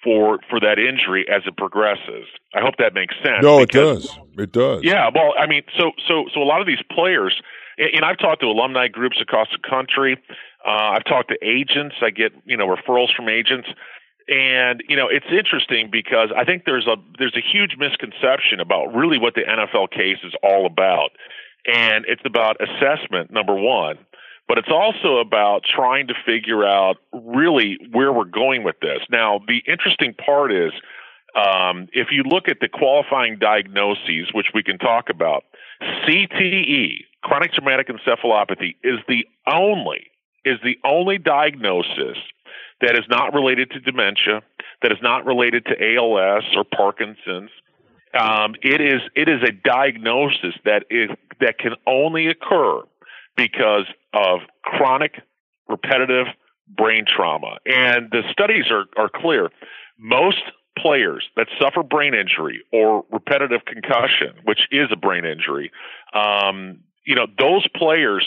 for 0.03 0.39
for 0.49 0.61
that 0.61 0.79
injury 0.79 1.27
as 1.29 1.43
it 1.47 1.57
progresses. 1.57 2.27
I 2.55 2.61
hope 2.61 2.75
that 2.79 2.95
makes 2.95 3.15
sense. 3.17 3.43
No, 3.43 3.59
because, 3.61 4.05
it 4.05 4.09
does. 4.09 4.19
It 4.39 4.53
does. 4.53 4.81
Yeah. 4.85 5.11
Well, 5.13 5.33
I 5.39 5.47
mean, 5.47 5.63
so 5.77 5.93
so 6.07 6.27
so 6.33 6.43
a 6.43 6.45
lot 6.45 6.61
of 6.61 6.67
these 6.67 6.83
players, 6.91 7.35
and 7.79 8.05
I've 8.05 8.19
talked 8.19 8.43
to 8.43 8.47
alumni 8.47 8.89
groups 8.89 9.17
across 9.21 9.49
the 9.51 9.69
country. 9.69 10.19
Uh, 10.65 10.97
I've 10.97 11.05
talked 11.05 11.31
to 11.31 11.39
agents. 11.43 11.97
I 12.01 12.11
get 12.11 12.33
you 12.45 12.57
know 12.57 12.67
referrals 12.67 13.15
from 13.17 13.29
agents. 13.29 13.69
And 14.29 14.83
you 14.89 14.97
know, 14.97 15.09
it's 15.09 15.27
interesting 15.31 15.89
because 15.93 16.31
I 16.35 16.45
think 16.45 16.65
there's 16.65 16.87
a 16.87 16.97
there's 17.19 17.37
a 17.37 17.43
huge 17.43 17.77
misconception 17.79 18.61
about 18.61 18.95
really 18.95 19.19
what 19.19 19.35
the 19.35 19.43
NFL 19.43 19.91
case 19.91 20.19
is 20.25 20.33
all 20.43 20.67
about. 20.67 21.11
And 21.67 22.05
it's 22.09 22.23
about 22.25 22.57
assessment 22.61 23.31
number 23.31 23.55
1, 23.55 23.99
but 24.49 24.59
it's 24.59 24.69
also 24.71 25.17
about 25.17 25.63
trying 25.65 26.09
to 26.09 26.15
figure 26.27 26.67
out 26.67 26.97
really 27.13 27.79
where 27.91 28.13
we're 28.13 28.25
going 28.25 28.65
with 28.65 28.77
this. 28.81 29.01
Now, 29.11 29.41
the 29.47 29.63
interesting 29.67 30.13
part 30.13 30.53
is 30.53 30.73
um, 31.35 31.89
if 31.93 32.09
you 32.11 32.23
look 32.23 32.49
at 32.49 32.59
the 32.61 32.69
qualifying 32.69 33.39
diagnoses, 33.39 34.29
which 34.33 34.49
we 34.55 34.63
can 34.63 34.79
talk 34.79 35.09
about, 35.09 35.45
CTE, 36.07 37.05
chronic 37.23 37.53
traumatic 37.53 37.89
encephalopathy, 37.89 38.77
is 38.83 38.99
the 39.09 39.27
only 39.47 40.11
is 40.45 40.59
the 40.63 40.77
only 40.85 41.17
diagnosis 41.17 42.19
that 42.85 42.97
is 42.99 43.05
not 43.09 43.33
related 43.33 43.71
to 43.71 43.81
dementia, 43.81 44.43
that 44.83 44.93
is 44.93 44.99
not 45.03 45.25
related 45.25 45.65
to 45.67 45.97
ALS 45.97 46.45
or 46.55 46.65
Parkinson's. 46.65 47.51
Um, 48.19 48.55
it 48.63 48.81
is 48.81 49.01
it 49.17 49.29
is 49.29 49.43
a 49.43 49.53
diagnosis 49.53 50.55
that 50.65 50.85
is 50.91 51.11
that 51.41 51.59
can 51.59 51.75
only 51.87 52.29
occur 52.29 52.83
because 53.37 53.87
of 54.13 54.41
chronic 54.63 55.21
repetitive 55.69 56.27
brain 56.69 57.05
trauma. 57.07 57.57
And 57.67 58.11
the 58.11 58.23
studies 58.31 58.67
are, 58.71 58.85
are 58.97 59.11
clear. 59.13 59.51
Most 59.99 60.43
players 60.79 61.25
that 61.37 61.49
suffer 61.61 61.83
brain 61.83 62.15
injury 62.15 62.63
or 62.73 63.05
repetitive 63.11 63.65
concussion, 63.65 64.35
which 64.45 64.61
is 64.71 64.89
a 64.93 64.97
brain 64.97 65.25
injury, 65.25 65.73
um, 66.13 66.81
you 67.05 67.15
know, 67.15 67.27
those 67.39 67.67
players 67.77 68.25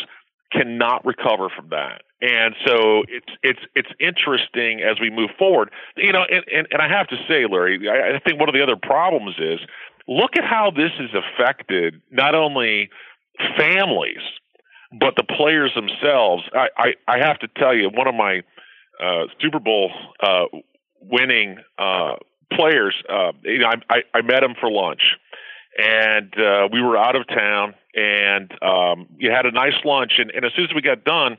cannot 0.51 1.05
recover 1.05 1.49
from 1.49 1.69
that. 1.69 2.01
And 2.21 2.55
so 2.65 3.03
it's 3.07 3.31
it's 3.43 3.60
it's 3.75 3.89
interesting 3.99 4.81
as 4.81 4.99
we 4.99 5.10
move 5.10 5.29
forward. 5.38 5.69
You 5.95 6.12
know, 6.12 6.25
and, 6.29 6.43
and, 6.51 6.67
and 6.71 6.81
I 6.81 6.88
have 6.88 7.07
to 7.10 7.15
say, 7.27 7.45
Larry, 7.49 7.88
I, 7.88 8.15
I 8.15 8.19
think 8.19 8.39
one 8.39 8.49
of 8.49 8.55
the 8.55 8.63
other 8.63 8.75
problems 8.75 9.36
is 9.38 9.60
look 10.07 10.31
at 10.38 10.43
how 10.43 10.71
this 10.71 10.91
has 10.97 11.10
affected 11.13 12.01
not 12.12 12.33
only 12.33 12.89
families 13.57 14.21
but 14.91 15.15
the 15.15 15.23
players 15.23 15.71
themselves. 15.75 16.43
I 16.53 16.67
I, 16.77 16.93
I 17.07 17.19
have 17.19 17.39
to 17.39 17.47
tell 17.57 17.75
you, 17.75 17.89
one 17.89 18.07
of 18.07 18.15
my 18.15 18.41
uh, 19.03 19.25
Super 19.41 19.60
Bowl 19.60 19.91
uh, 20.21 20.45
winning 21.01 21.57
uh, 21.77 22.15
players, 22.53 22.95
uh, 23.10 23.31
you 23.43 23.60
know, 23.60 23.67
I, 23.67 23.95
I 23.95 24.01
I 24.15 24.21
met 24.21 24.43
him 24.43 24.55
for 24.60 24.71
lunch, 24.71 25.01
and 25.77 26.33
uh, 26.39 26.69
we 26.71 26.81
were 26.81 26.97
out 26.97 27.15
of 27.15 27.27
town, 27.27 27.75
and 27.97 28.51
um, 28.63 29.07
you 29.17 29.31
had 29.31 29.45
a 29.45 29.51
nice 29.51 29.73
lunch, 29.83 30.13
and, 30.19 30.31
and 30.31 30.45
as 30.45 30.53
soon 30.55 30.65
as 30.65 30.73
we 30.73 30.81
got 30.81 31.03
done 31.03 31.38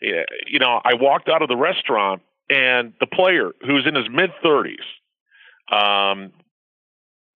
you 0.00 0.58
know, 0.58 0.80
I 0.84 0.94
walked 0.94 1.28
out 1.28 1.42
of 1.42 1.48
the 1.48 1.56
restaurant 1.56 2.22
and 2.50 2.92
the 3.00 3.06
player 3.06 3.52
who's 3.66 3.86
in 3.86 3.94
his 3.94 4.06
mid 4.10 4.30
30s 4.44 4.74
um, 5.72 6.32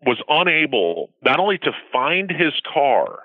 was 0.04 0.18
unable 0.28 1.10
not 1.24 1.40
only 1.40 1.58
to 1.58 1.72
find 1.92 2.30
his 2.30 2.52
car, 2.72 3.20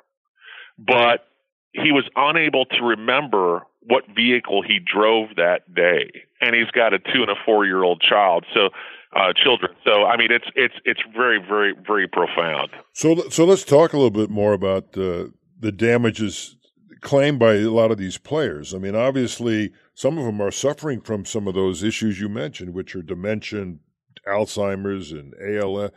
but 0.78 1.28
he 1.74 1.92
was 1.92 2.06
unable 2.16 2.66
to 2.66 2.84
remember 2.84 3.64
what 3.82 4.04
vehicle 4.16 4.62
he 4.62 4.80
drove 4.80 5.36
that 5.36 5.74
day. 5.74 6.10
And 6.40 6.56
he's 6.56 6.72
got 6.72 6.94
a 6.94 7.00
two 7.00 7.22
and 7.22 7.30
a 7.30 7.36
four 7.46 7.66
year 7.66 7.84
old 7.84 8.02
child. 8.02 8.46
So, 8.54 8.70
uh, 9.16 9.34
children. 9.34 9.72
So, 9.86 10.06
I 10.06 10.18
mean, 10.18 10.32
it's 10.32 10.46
it's 10.56 10.76
it's 10.86 11.02
very, 11.16 11.40
very, 11.40 11.74
very 11.86 12.08
profound. 12.08 12.70
So, 12.94 13.30
so 13.30 13.46
let's 13.46 13.64
talk 13.64 13.94
a 13.94 13.98
little 13.98 14.12
bit 14.12 14.30
more 14.30 14.54
about 14.54 14.98
uh, 14.98 15.28
the 15.60 15.72
damages 15.72 16.56
claimed 17.02 17.38
by 17.38 17.56
a 17.56 17.70
lot 17.70 17.92
of 17.92 17.98
these 17.98 18.18
players. 18.18 18.74
I 18.74 18.78
mean, 18.78 18.96
obviously, 18.96 19.72
some 19.94 20.18
of 20.18 20.26
them 20.26 20.42
are 20.42 20.52
suffering 20.52 21.02
from 21.02 21.26
some 21.26 21.48
of 21.48 21.54
those 21.54 21.84
issues 21.84 22.20
you 22.20 22.30
mentioned, 22.30 22.74
which 22.74 22.96
are 22.96 23.02
dementia, 23.02 23.76
Alzheimer's, 24.28 25.12
and 25.12 25.34
ALS. 25.42 25.92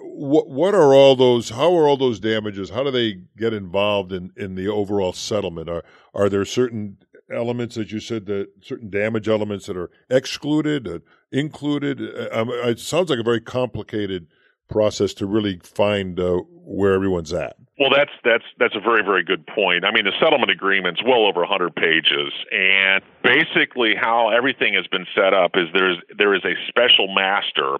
What 0.00 0.50
what 0.50 0.74
are 0.74 0.94
all 0.94 1.16
those? 1.16 1.50
How 1.50 1.74
are 1.76 1.86
all 1.86 1.96
those 1.96 2.20
damages? 2.20 2.70
How 2.70 2.82
do 2.82 2.90
they 2.90 3.22
get 3.38 3.54
involved 3.54 4.12
in, 4.12 4.30
in 4.36 4.54
the 4.54 4.68
overall 4.68 5.12
settlement? 5.12 5.70
Are 5.70 5.82
are 6.12 6.28
there 6.28 6.44
certain 6.44 6.98
elements 7.30 7.74
that 7.76 7.92
you 7.92 8.00
said 8.00 8.26
that 8.26 8.48
certain 8.62 8.90
damage 8.90 9.28
elements 9.28 9.66
that 9.66 9.76
are 9.76 9.90
excluded, 10.10 10.88
uh, 10.88 10.98
included? 11.30 12.00
Um, 12.32 12.50
it 12.50 12.78
sounds 12.78 13.10
like 13.10 13.18
a 13.18 13.24
very 13.24 13.40
complicated 13.40 14.26
process 14.68 15.12
to 15.14 15.26
really 15.26 15.60
find 15.62 16.18
uh, 16.18 16.38
where 16.50 16.94
everyone's 16.94 17.32
at. 17.32 17.56
Well, 17.78 17.90
that's 17.94 18.12
that's 18.24 18.44
that's 18.58 18.76
a 18.76 18.80
very 18.80 19.02
very 19.02 19.24
good 19.24 19.46
point. 19.46 19.84
I 19.84 19.92
mean, 19.92 20.04
the 20.04 20.12
settlement 20.20 20.50
agreement's 20.50 21.02
well 21.02 21.26
over 21.26 21.40
100 21.40 21.74
pages, 21.74 22.32
and 22.50 23.02
basically 23.22 23.94
how 23.94 24.30
everything 24.30 24.74
has 24.74 24.86
been 24.86 25.06
set 25.14 25.34
up 25.34 25.52
is 25.54 25.68
there's 25.72 25.98
there 26.16 26.34
is 26.34 26.44
a 26.44 26.54
special 26.68 27.12
master 27.12 27.78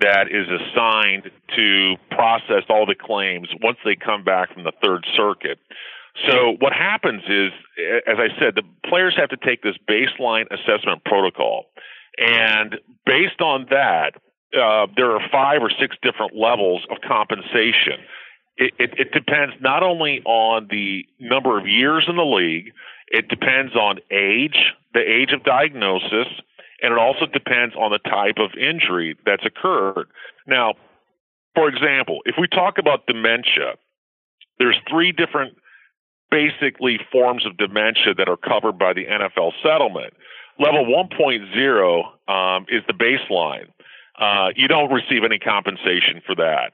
that 0.00 0.28
is 0.30 0.46
assigned 0.48 1.30
to 1.56 1.96
process 2.10 2.64
all 2.68 2.86
the 2.86 2.94
claims 2.94 3.48
once 3.62 3.78
they 3.84 3.96
come 3.96 4.24
back 4.24 4.52
from 4.52 4.64
the 4.64 4.72
Third 4.82 5.06
Circuit. 5.16 5.58
So 6.24 6.56
what 6.60 6.72
happens 6.72 7.22
is, 7.28 7.52
as 8.06 8.16
I 8.18 8.28
said, 8.38 8.54
the 8.54 8.62
players 8.88 9.14
have 9.16 9.28
to 9.30 9.36
take 9.36 9.62
this 9.62 9.76
baseline 9.88 10.46
assessment 10.50 11.04
protocol, 11.04 11.66
and 12.18 12.76
based 13.04 13.40
on 13.40 13.66
that, 13.70 14.14
uh, 14.58 14.86
there 14.96 15.12
are 15.12 15.20
five 15.30 15.62
or 15.62 15.70
six 15.70 15.96
different 16.02 16.34
levels 16.34 16.86
of 16.90 16.98
compensation. 17.06 18.00
It, 18.56 18.72
it, 18.78 18.90
it, 18.98 19.12
depends 19.12 19.54
not 19.60 19.82
only 19.82 20.22
on 20.24 20.68
the 20.70 21.04
number 21.20 21.58
of 21.58 21.66
years 21.66 22.06
in 22.08 22.16
the 22.16 22.24
league, 22.24 22.72
it 23.08 23.28
depends 23.28 23.76
on 23.76 23.98
age, 24.10 24.72
the 24.94 25.00
age 25.00 25.32
of 25.32 25.44
diagnosis, 25.44 26.28
and 26.80 26.92
it 26.92 26.98
also 26.98 27.26
depends 27.26 27.74
on 27.74 27.90
the 27.90 27.98
type 27.98 28.36
of 28.38 28.50
injury 28.58 29.16
that's 29.26 29.44
occurred. 29.44 30.06
Now, 30.46 30.74
for 31.54 31.68
example, 31.68 32.20
if 32.24 32.36
we 32.40 32.48
talk 32.48 32.78
about 32.78 33.06
dementia, 33.06 33.74
there's 34.58 34.76
three 34.88 35.12
different 35.12 35.56
basically 36.30 36.98
forms 37.12 37.46
of 37.46 37.56
dementia 37.56 38.14
that 38.14 38.28
are 38.28 38.36
covered 38.36 38.78
by 38.78 38.92
the 38.92 39.04
NFL 39.04 39.52
settlement. 39.62 40.14
Level 40.58 40.86
1.0 40.86 42.30
um, 42.32 42.66
is 42.68 42.82
the 42.86 42.94
baseline. 42.94 43.68
Uh, 44.18 44.50
you 44.56 44.68
don't 44.68 44.90
receive 44.90 45.24
any 45.24 45.38
compensation 45.38 46.22
for 46.26 46.34
that. 46.34 46.72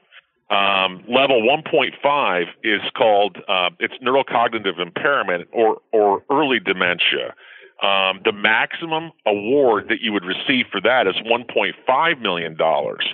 Um, 0.49 1.03
level 1.07 1.41
1.5 1.41 2.45
is 2.63 2.81
called 2.95 3.37
uh, 3.47 3.69
it's 3.79 3.93
neurocognitive 4.03 4.79
impairment 4.79 5.47
or 5.51 5.81
or 5.91 6.23
early 6.29 6.59
dementia. 6.59 7.33
Um, 7.81 8.21
the 8.23 8.31
maximum 8.31 9.11
award 9.25 9.87
that 9.89 10.01
you 10.01 10.13
would 10.13 10.25
receive 10.25 10.67
for 10.71 10.79
that 10.81 11.07
is 11.07 11.15
1.5 11.25 12.21
million 12.21 12.55
dollars. 12.55 13.05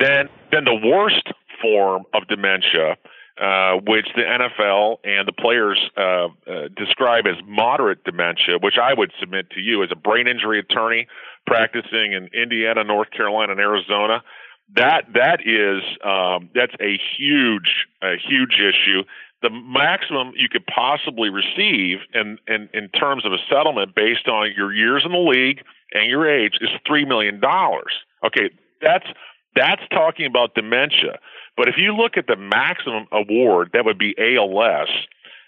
Then 0.00 0.28
then 0.50 0.64
the 0.64 0.74
worst 0.74 1.28
form 1.62 2.04
of 2.12 2.26
dementia, 2.28 2.96
uh, 3.40 3.76
which 3.86 4.06
the 4.14 4.22
NFL 4.22 4.98
and 5.04 5.26
the 5.26 5.32
players 5.32 5.78
uh, 5.96 6.00
uh, 6.00 6.28
describe 6.76 7.26
as 7.26 7.36
moderate 7.46 8.04
dementia, 8.04 8.58
which 8.60 8.76
I 8.76 8.92
would 8.92 9.12
submit 9.18 9.50
to 9.50 9.60
you 9.60 9.82
as 9.82 9.88
a 9.90 9.96
brain 9.96 10.28
injury 10.28 10.58
attorney 10.58 11.06
practicing 11.46 12.12
in 12.12 12.28
Indiana, 12.34 12.84
North 12.84 13.10
Carolina, 13.10 13.52
and 13.52 13.60
Arizona. 13.60 14.22
That 14.74 15.06
that 15.14 15.40
is 15.40 15.82
um, 16.04 16.50
that's 16.54 16.74
a 16.80 16.98
huge 17.16 17.86
a 18.02 18.16
huge 18.16 18.60
issue. 18.60 19.04
The 19.42 19.50
maximum 19.50 20.32
you 20.36 20.50
could 20.50 20.66
possibly 20.66 21.30
receive 21.30 21.98
in, 22.12 22.36
in 22.46 22.68
in 22.74 22.88
terms 22.90 23.24
of 23.24 23.32
a 23.32 23.38
settlement 23.48 23.94
based 23.94 24.28
on 24.28 24.52
your 24.54 24.72
years 24.72 25.02
in 25.04 25.12
the 25.12 25.18
league 25.18 25.62
and 25.92 26.08
your 26.08 26.28
age 26.28 26.58
is 26.60 26.68
three 26.86 27.06
million 27.06 27.40
dollars. 27.40 27.92
Okay, 28.22 28.50
that's 28.82 29.06
That's 29.56 29.82
talking 29.90 30.26
about 30.26 30.54
dementia. 30.54 31.18
But 31.56 31.68
if 31.68 31.74
you 31.76 31.94
look 31.94 32.16
at 32.16 32.26
the 32.26 32.36
maximum 32.36 33.06
award, 33.12 33.70
that 33.72 33.84
would 33.84 33.98
be 33.98 34.14
ALS, 34.18 34.88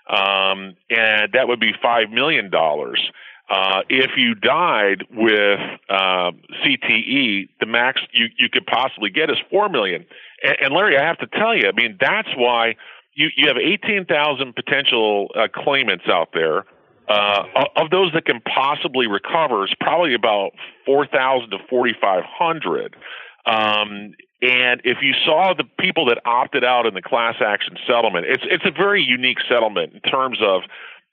um, 0.08 0.76
and 0.90 1.32
that 1.32 1.48
would 1.48 1.60
be 1.60 1.72
$5 1.72 2.12
million. 2.12 2.50
Uh, 3.52 3.82
if 3.90 4.12
you 4.16 4.34
died 4.34 5.04
with 5.10 5.60
uh, 5.90 6.30
CTE, 6.64 7.48
the 7.60 7.66
max 7.66 8.00
you, 8.12 8.26
you 8.38 8.48
could 8.48 8.64
possibly 8.66 9.10
get 9.10 9.30
is 9.30 9.36
four 9.50 9.68
million. 9.68 10.06
And, 10.42 10.56
and 10.62 10.74
Larry, 10.74 10.96
I 10.96 11.04
have 11.04 11.18
to 11.18 11.26
tell 11.26 11.54
you, 11.54 11.68
I 11.68 11.72
mean 11.72 11.98
that's 12.00 12.28
why 12.36 12.76
you 13.14 13.28
you 13.36 13.48
have 13.48 13.58
eighteen 13.58 14.06
thousand 14.06 14.54
potential 14.54 15.28
uh, 15.34 15.48
claimants 15.52 16.04
out 16.08 16.30
there. 16.32 16.64
Uh, 17.08 17.44
of 17.76 17.90
those 17.90 18.12
that 18.14 18.24
can 18.24 18.40
possibly 18.40 19.06
recover, 19.06 19.64
is 19.64 19.74
probably 19.80 20.14
about 20.14 20.52
four 20.86 21.06
thousand 21.06 21.50
to 21.50 21.58
forty 21.68 21.94
five 22.00 22.22
hundred. 22.24 22.96
Um, 23.44 24.14
and 24.42 24.80
if 24.84 24.98
you 25.02 25.14
saw 25.24 25.54
the 25.54 25.64
people 25.78 26.06
that 26.06 26.18
opted 26.24 26.64
out 26.64 26.86
in 26.86 26.94
the 26.94 27.02
class 27.02 27.36
action 27.40 27.76
settlement, 27.86 28.26
it's 28.28 28.42
it's 28.44 28.64
a 28.66 28.72
very 28.72 29.02
unique 29.02 29.38
settlement 29.48 29.94
in 29.94 30.00
terms 30.00 30.38
of 30.42 30.62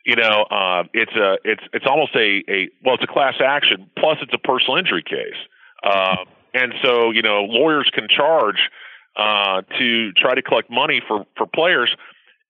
you 0.05 0.15
know, 0.15 0.45
uh, 0.49 0.83
it's 0.93 1.11
a 1.11 1.37
it's 1.43 1.61
it's 1.73 1.85
almost 1.87 2.15
a 2.15 2.43
a 2.49 2.69
well, 2.83 2.95
it's 2.95 3.03
a 3.03 3.13
class 3.13 3.35
action 3.45 3.89
plus 3.97 4.17
it's 4.21 4.33
a 4.33 4.37
personal 4.39 4.77
injury 4.77 5.03
case, 5.03 5.37
uh, 5.83 6.17
and 6.53 6.73
so 6.81 7.11
you 7.11 7.21
know 7.21 7.43
lawyers 7.43 7.89
can 7.93 8.07
charge 8.09 8.69
uh, 9.15 9.61
to 9.77 10.11
try 10.13 10.33
to 10.33 10.41
collect 10.41 10.71
money 10.71 11.01
for 11.07 11.25
for 11.37 11.45
players, 11.45 11.95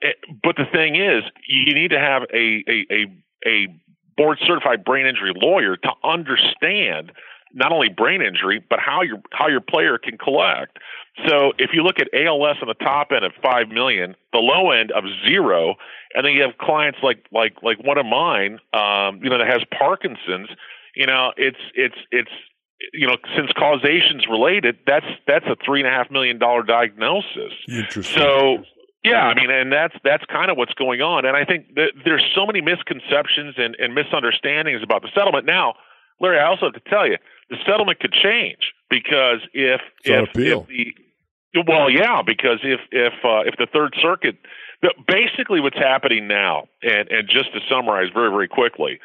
eh, 0.01 0.11
but 0.41 0.55
the 0.55 0.65
thing 0.71 0.95
is, 0.95 1.23
you 1.47 1.73
need 1.73 1.89
to 1.89 1.99
have 1.99 2.23
a 2.33 2.63
a 2.67 2.85
a, 2.89 3.05
a 3.45 3.67
board 4.15 4.37
certified 4.45 4.85
brain 4.85 5.05
injury 5.05 5.33
lawyer 5.35 5.75
to 5.75 5.89
understand 6.03 7.11
not 7.53 7.71
only 7.71 7.89
brain 7.89 8.21
injury 8.21 8.63
but 8.69 8.79
how 8.79 9.01
your 9.01 9.21
how 9.31 9.47
your 9.47 9.61
player 9.61 9.97
can 9.97 10.17
collect. 10.17 10.77
So 11.27 11.51
if 11.57 11.71
you 11.73 11.83
look 11.83 11.99
at 11.99 12.07
ALS 12.13 12.57
on 12.61 12.67
the 12.67 12.75
top 12.75 13.11
end 13.11 13.25
of 13.25 13.33
five 13.41 13.69
million, 13.69 14.15
the 14.31 14.39
low 14.39 14.71
end 14.71 14.91
of 14.91 15.03
zero, 15.27 15.75
and 16.13 16.25
then 16.25 16.33
you 16.33 16.41
have 16.43 16.57
clients 16.57 16.99
like 17.03 17.25
like 17.31 17.61
like 17.61 17.83
one 17.83 17.97
of 17.97 18.05
mine, 18.05 18.59
um, 18.73 19.19
you 19.23 19.29
know, 19.29 19.37
that 19.37 19.47
has 19.47 19.61
Parkinson's. 19.77 20.49
You 20.95 21.07
know, 21.07 21.31
it's 21.37 21.59
it's 21.75 21.97
it's 22.11 22.31
you 22.93 23.07
know, 23.07 23.17
since 23.35 23.51
causation's 23.53 24.27
related, 24.29 24.77
that's 24.87 25.05
that's 25.27 25.45
a 25.45 25.57
three 25.65 25.81
and 25.81 25.87
a 25.87 25.91
half 25.91 26.09
million 26.09 26.39
dollar 26.39 26.63
diagnosis. 26.63 27.53
Interesting. 27.67 28.17
So 28.17 28.63
yeah, 29.03 29.21
I 29.21 29.33
mean, 29.33 29.49
and 29.49 29.71
that's 29.71 29.95
that's 30.03 30.23
kind 30.25 30.51
of 30.51 30.57
what's 30.57 30.73
going 30.73 31.01
on. 31.01 31.25
And 31.25 31.35
I 31.35 31.45
think 31.45 31.75
that 31.75 31.91
there's 32.03 32.23
so 32.35 32.45
many 32.45 32.61
misconceptions 32.61 33.55
and, 33.57 33.75
and 33.79 33.93
misunderstandings 33.93 34.81
about 34.83 35.01
the 35.01 35.09
settlement. 35.15 35.45
Now, 35.45 35.75
Larry, 36.19 36.39
I 36.39 36.47
also 36.47 36.65
have 36.65 36.73
to 36.73 36.89
tell 36.89 37.07
you, 37.07 37.17
the 37.49 37.57
settlement 37.65 37.99
could 37.99 38.13
change 38.13 38.73
because 38.89 39.39
if 39.53 39.81
if, 40.03 40.29
if 40.29 40.33
the 40.67 41.63
well, 41.67 41.89
yeah, 41.89 42.21
because 42.25 42.59
if 42.63 42.79
if 42.91 43.13
uh, 43.23 43.41
if 43.45 43.55
the 43.57 43.67
Third 43.73 43.95
Circuit, 44.01 44.37
basically 45.07 45.59
what's 45.59 45.77
happening 45.77 46.27
now, 46.27 46.67
and 46.83 47.09
and 47.09 47.27
just 47.27 47.53
to 47.53 47.59
summarize 47.69 48.09
very 48.13 48.29
very 48.29 48.47
quickly, 48.47 48.99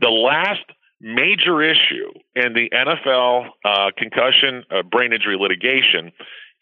the 0.00 0.08
last 0.08 0.64
major 1.00 1.62
issue 1.62 2.10
in 2.34 2.54
the 2.54 2.70
NFL 2.72 3.48
uh, 3.64 3.90
concussion 3.96 4.64
uh, 4.70 4.82
brain 4.82 5.12
injury 5.12 5.36
litigation 5.38 6.12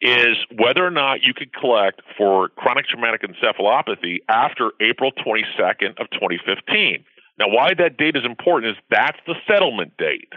is 0.00 0.36
whether 0.54 0.86
or 0.86 0.90
not 0.90 1.22
you 1.22 1.32
could 1.32 1.52
collect 1.54 2.02
for 2.18 2.48
chronic 2.50 2.86
traumatic 2.86 3.22
encephalopathy 3.22 4.18
after 4.28 4.72
April 4.80 5.10
22nd 5.12 5.98
of 5.98 6.10
2015. 6.12 7.04
Now, 7.38 7.48
why 7.48 7.72
that 7.78 7.96
date 7.96 8.16
is 8.16 8.24
important 8.24 8.76
is 8.76 8.82
that's 8.90 9.18
the 9.26 9.34
settlement 9.48 9.96
date. 9.96 10.32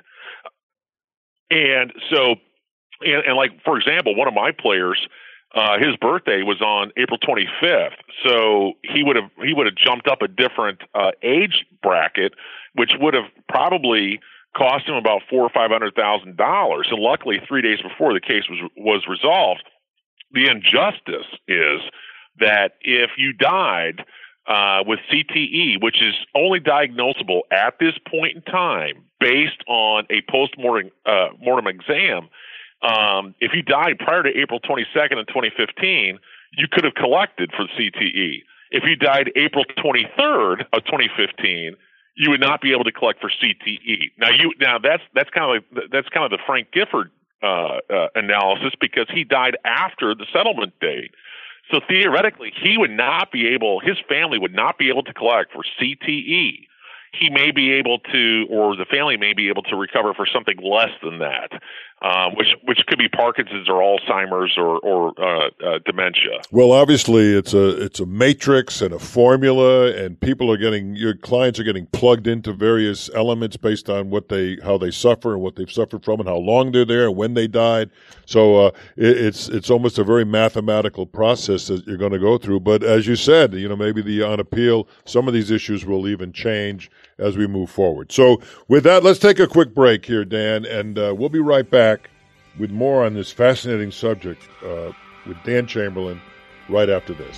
And 1.51 1.93
so 2.11 2.35
and, 3.01 3.25
and 3.25 3.35
like 3.35 3.51
for 3.63 3.77
example, 3.77 4.15
one 4.15 4.27
of 4.27 4.33
my 4.33 4.51
players, 4.51 4.99
uh, 5.55 5.79
his 5.79 5.95
birthday 5.99 6.43
was 6.43 6.61
on 6.61 6.91
April 6.97 7.17
25th, 7.17 7.95
so 8.23 8.73
he 8.83 9.03
would 9.03 9.15
have 9.15 9.31
he 9.43 9.53
would 9.53 9.65
have 9.65 9.75
jumped 9.75 10.07
up 10.07 10.21
a 10.21 10.27
different 10.27 10.81
uh, 10.93 11.11
age 11.23 11.65
bracket, 11.81 12.33
which 12.73 12.91
would 12.99 13.13
have 13.13 13.25
probably 13.47 14.19
cost 14.55 14.87
him 14.87 14.95
about 14.95 15.21
four 15.29 15.43
or 15.43 15.49
five 15.49 15.71
hundred 15.71 15.95
thousand 15.95 16.37
dollars. 16.37 16.87
And 16.91 16.99
luckily, 16.99 17.39
three 17.47 17.61
days 17.61 17.79
before 17.81 18.13
the 18.13 18.21
case 18.21 18.43
was 18.49 18.69
was 18.77 19.05
resolved, 19.07 19.63
the 20.31 20.47
injustice 20.47 21.27
is 21.47 21.81
that 22.39 22.73
if 22.81 23.11
you 23.17 23.33
died 23.33 24.05
uh, 24.49 24.83
with 24.85 24.99
CTE, 25.11 25.81
which 25.81 26.01
is 26.01 26.15
only 26.35 26.59
diagnosable 26.59 27.41
at 27.51 27.75
this 27.79 27.93
point 28.09 28.35
in 28.35 28.41
time 28.41 29.03
based 29.19 29.63
on 29.67 30.05
a 30.09 30.21
post 30.29 30.57
mortem 30.57 30.91
uh, 31.05 31.27
mortem 31.39 31.67
exam, 31.67 32.29
um, 32.81 33.35
if 33.39 33.51
you 33.53 33.61
died 33.61 33.99
prior 33.99 34.23
to 34.23 34.29
April 34.29 34.59
22nd 34.59 35.19
of 35.19 35.27
2015, 35.27 36.19
you 36.53 36.67
could 36.71 36.83
have 36.83 36.95
collected 36.95 37.51
for 37.55 37.65
CTE. 37.77 38.41
If 38.71 38.83
you 38.85 38.95
died 38.95 39.31
April 39.35 39.65
23rd 39.77 40.65
of 40.73 40.85
2015, 40.85 41.75
you 42.15 42.29
would 42.31 42.39
not 42.39 42.61
be 42.61 42.71
able 42.71 42.85
to 42.85 42.91
collect 42.91 43.21
for 43.21 43.29
CTE. 43.29 44.11
Now 44.17 44.29
you 44.31 44.53
now 44.59 44.79
that's 44.79 45.03
that's 45.13 45.29
kind 45.29 45.57
of 45.57 45.63
like, 45.73 45.91
that's 45.91 46.09
kind 46.09 46.25
of 46.25 46.31
the 46.31 46.43
Frank 46.45 46.71
Gifford 46.71 47.11
uh, 47.41 47.79
uh, 47.89 48.07
analysis 48.15 48.73
because 48.81 49.07
he 49.13 49.23
died 49.23 49.57
after 49.63 50.15
the 50.15 50.25
settlement 50.33 50.73
date. 50.81 51.11
So 51.71 51.79
theoretically, 51.87 52.51
he 52.61 52.77
would 52.77 52.91
not 52.91 53.31
be 53.31 53.47
able, 53.47 53.79
his 53.79 53.97
family 54.07 54.39
would 54.39 54.53
not 54.53 54.77
be 54.77 54.89
able 54.89 55.03
to 55.03 55.13
collect 55.13 55.53
for 55.53 55.63
CTE 55.79 56.67
he 57.13 57.29
may 57.29 57.51
be 57.51 57.71
able 57.73 57.99
to, 57.99 58.45
or 58.49 58.75
the 58.75 58.85
family 58.85 59.17
may 59.17 59.33
be 59.33 59.49
able 59.49 59.63
to 59.63 59.75
recover 59.75 60.13
for 60.13 60.27
something 60.31 60.57
less 60.61 60.91
than 61.01 61.19
that, 61.19 61.51
um, 62.01 62.35
which 62.35 62.47
which 62.63 62.79
could 62.87 62.97
be 62.97 63.09
Parkinson's 63.09 63.67
or 63.67 63.81
Alzheimer's 63.81 64.57
or 64.57 64.79
or 64.79 65.13
uh, 65.19 65.49
uh, 65.65 65.79
dementia. 65.85 66.41
Well, 66.51 66.71
obviously, 66.71 67.33
it's 67.33 67.53
a 67.53 67.83
it's 67.83 67.99
a 67.99 68.05
matrix 68.05 68.81
and 68.81 68.93
a 68.93 68.99
formula, 68.99 69.91
and 69.93 70.19
people 70.19 70.51
are 70.51 70.57
getting 70.57 70.95
your 70.95 71.15
clients 71.15 71.59
are 71.59 71.63
getting 71.63 71.87
plugged 71.87 72.27
into 72.27 72.53
various 72.53 73.09
elements 73.13 73.57
based 73.57 73.89
on 73.89 74.09
what 74.09 74.29
they 74.29 74.57
how 74.63 74.77
they 74.77 74.91
suffer 74.91 75.33
and 75.33 75.41
what 75.41 75.55
they've 75.55 75.71
suffered 75.71 76.05
from, 76.05 76.19
and 76.19 76.29
how 76.29 76.37
long 76.37 76.71
they're 76.71 76.85
there 76.85 77.07
and 77.07 77.17
when 77.17 77.33
they 77.33 77.47
died. 77.47 77.89
So 78.25 78.67
uh, 78.67 78.71
it, 78.95 79.17
it's 79.17 79.49
it's 79.49 79.69
almost 79.69 79.97
a 79.97 80.03
very 80.03 80.25
mathematical 80.25 81.05
process 81.05 81.67
that 81.67 81.85
you're 81.85 81.97
going 81.97 82.13
to 82.13 82.19
go 82.19 82.37
through. 82.37 82.61
But 82.61 82.83
as 82.83 83.07
you 83.07 83.17
said, 83.17 83.53
you 83.53 83.67
know, 83.67 83.75
maybe 83.75 84.01
the 84.01 84.23
on 84.23 84.39
appeal, 84.39 84.87
some 85.05 85.27
of 85.27 85.33
these 85.33 85.51
issues 85.51 85.85
will 85.85 86.07
even 86.07 86.31
change 86.31 86.89
as 87.19 87.37
we 87.37 87.47
move 87.47 87.69
forward. 87.69 88.11
So, 88.11 88.41
with 88.67 88.83
that, 88.85 89.03
let's 89.03 89.19
take 89.19 89.39
a 89.39 89.47
quick 89.47 89.73
break 89.73 90.05
here, 90.05 90.25
Dan, 90.25 90.65
and 90.65 90.97
uh, 90.97 91.13
we'll 91.17 91.29
be 91.29 91.39
right 91.39 91.69
back 91.69 92.09
with 92.57 92.71
more 92.71 93.05
on 93.05 93.13
this 93.13 93.31
fascinating 93.31 93.91
subject 93.91 94.41
uh, 94.63 94.91
with 95.25 95.37
Dan 95.43 95.67
Chamberlain 95.67 96.21
right 96.67 96.89
after 96.89 97.13
this. 97.13 97.37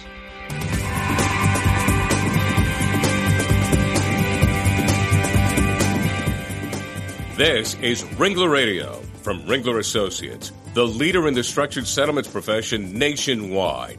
This 7.38 7.74
is 7.82 8.04
Ringler 8.20 8.52
Radio 8.52 9.02
from 9.24 9.42
Ringler 9.44 9.80
Associates, 9.80 10.52
the 10.74 10.86
leader 10.86 11.28
in 11.28 11.34
the 11.34 11.44
structured 11.44 11.88
settlements 11.88 12.30
profession 12.30 12.98
nationwide. 12.98 13.98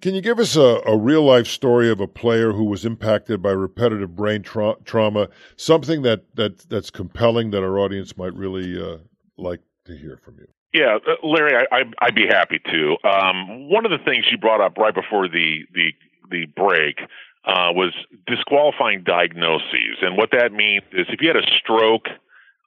can 0.00 0.14
you 0.14 0.22
give 0.22 0.38
us 0.38 0.56
a, 0.56 0.80
a, 0.86 0.96
real 0.96 1.22
life 1.22 1.46
story 1.46 1.90
of 1.90 2.00
a 2.00 2.08
player 2.08 2.50
who 2.50 2.64
was 2.64 2.86
impacted 2.86 3.42
by 3.42 3.50
repetitive 3.50 4.16
brain 4.16 4.42
tra- 4.42 4.76
trauma? 4.86 5.28
Something 5.56 6.00
that, 6.00 6.24
that 6.34 6.60
that's 6.70 6.90
compelling 6.90 7.50
that 7.50 7.62
our 7.62 7.78
audience 7.78 8.16
might 8.16 8.32
really 8.32 8.82
uh, 8.82 8.96
like 9.36 9.60
to 9.84 9.94
hear 9.94 10.16
from 10.16 10.38
you. 10.38 10.48
Yeah, 10.72 10.98
uh, 11.06 11.26
Larry, 11.26 11.66
I, 11.70 11.82
would 12.04 12.14
be 12.14 12.26
happy 12.26 12.60
to. 12.70 12.96
Um, 13.08 13.70
one 13.70 13.84
of 13.86 13.90
the 13.90 14.04
things 14.04 14.26
you 14.30 14.38
brought 14.38 14.60
up 14.60 14.76
right 14.76 14.94
before 14.94 15.28
the 15.28 15.64
the 15.72 15.92
the 16.30 16.46
break 16.46 16.98
uh, 17.44 17.70
was 17.72 17.92
disqualifying 18.26 19.04
diagnoses, 19.04 19.98
and 20.02 20.16
what 20.16 20.30
that 20.32 20.52
means 20.52 20.82
is 20.92 21.06
if 21.08 21.20
you 21.20 21.28
had 21.28 21.36
a 21.36 21.46
stroke, 21.58 22.08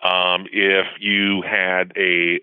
um, 0.03 0.47
if 0.51 0.87
you 0.99 1.41
had 1.41 1.91
a 1.97 2.39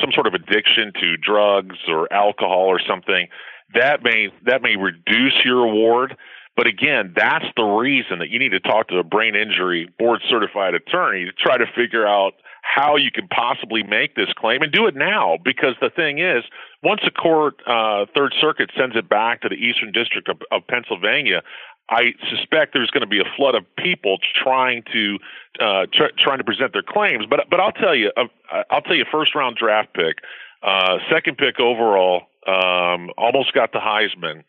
some 0.00 0.12
sort 0.12 0.26
of 0.26 0.34
addiction 0.34 0.92
to 1.00 1.16
drugs 1.16 1.76
or 1.88 2.10
alcohol 2.12 2.66
or 2.66 2.80
something, 2.86 3.28
that 3.74 4.02
may 4.02 4.28
that 4.46 4.62
may 4.62 4.76
reduce 4.76 5.34
your 5.44 5.64
award. 5.64 6.16
But 6.56 6.66
again, 6.66 7.14
that's 7.16 7.46
the 7.56 7.64
reason 7.64 8.18
that 8.18 8.28
you 8.28 8.38
need 8.38 8.50
to 8.50 8.60
talk 8.60 8.88
to 8.88 8.98
a 8.98 9.04
brain 9.04 9.34
injury 9.34 9.88
board 9.98 10.20
certified 10.28 10.74
attorney 10.74 11.24
to 11.24 11.32
try 11.32 11.56
to 11.58 11.66
figure 11.74 12.06
out 12.06 12.34
how 12.62 12.96
you 12.96 13.10
can 13.10 13.26
possibly 13.28 13.82
make 13.82 14.14
this 14.14 14.32
claim 14.36 14.62
and 14.62 14.72
do 14.72 14.86
it 14.86 14.94
now 14.94 15.38
because 15.44 15.74
the 15.80 15.90
thing 15.90 16.18
is 16.18 16.44
once 16.82 17.00
a 17.06 17.10
court 17.10 17.54
uh, 17.66 18.06
third 18.14 18.34
circuit 18.40 18.70
sends 18.76 18.96
it 18.96 19.08
back 19.08 19.42
to 19.42 19.48
the 19.48 19.56
eastern 19.56 19.92
district 19.92 20.28
of, 20.28 20.40
of 20.50 20.66
pennsylvania 20.66 21.42
i 21.88 22.12
suspect 22.28 22.72
there's 22.72 22.90
going 22.90 23.02
to 23.02 23.06
be 23.06 23.20
a 23.20 23.36
flood 23.36 23.54
of 23.54 23.64
people 23.76 24.18
trying 24.42 24.82
to 24.92 25.18
uh, 25.58 25.86
tr- 25.92 26.14
trying 26.18 26.38
to 26.38 26.44
present 26.44 26.72
their 26.72 26.82
claims. 26.82 27.26
But 27.28 27.40
but 27.50 27.60
i'll 27.60 27.72
tell 27.72 27.94
you 27.94 28.10
uh, 28.16 28.62
i'll 28.70 28.82
tell 28.82 28.96
you 28.96 29.04
first 29.10 29.34
round 29.34 29.56
draft 29.56 29.92
pick. 29.94 30.16
Uh, 30.62 30.98
second 31.10 31.38
pick 31.38 31.58
overall 31.58 32.22
um, 32.46 33.10
almost 33.16 33.52
got 33.54 33.72
the 33.72 33.78
heisman 33.78 34.44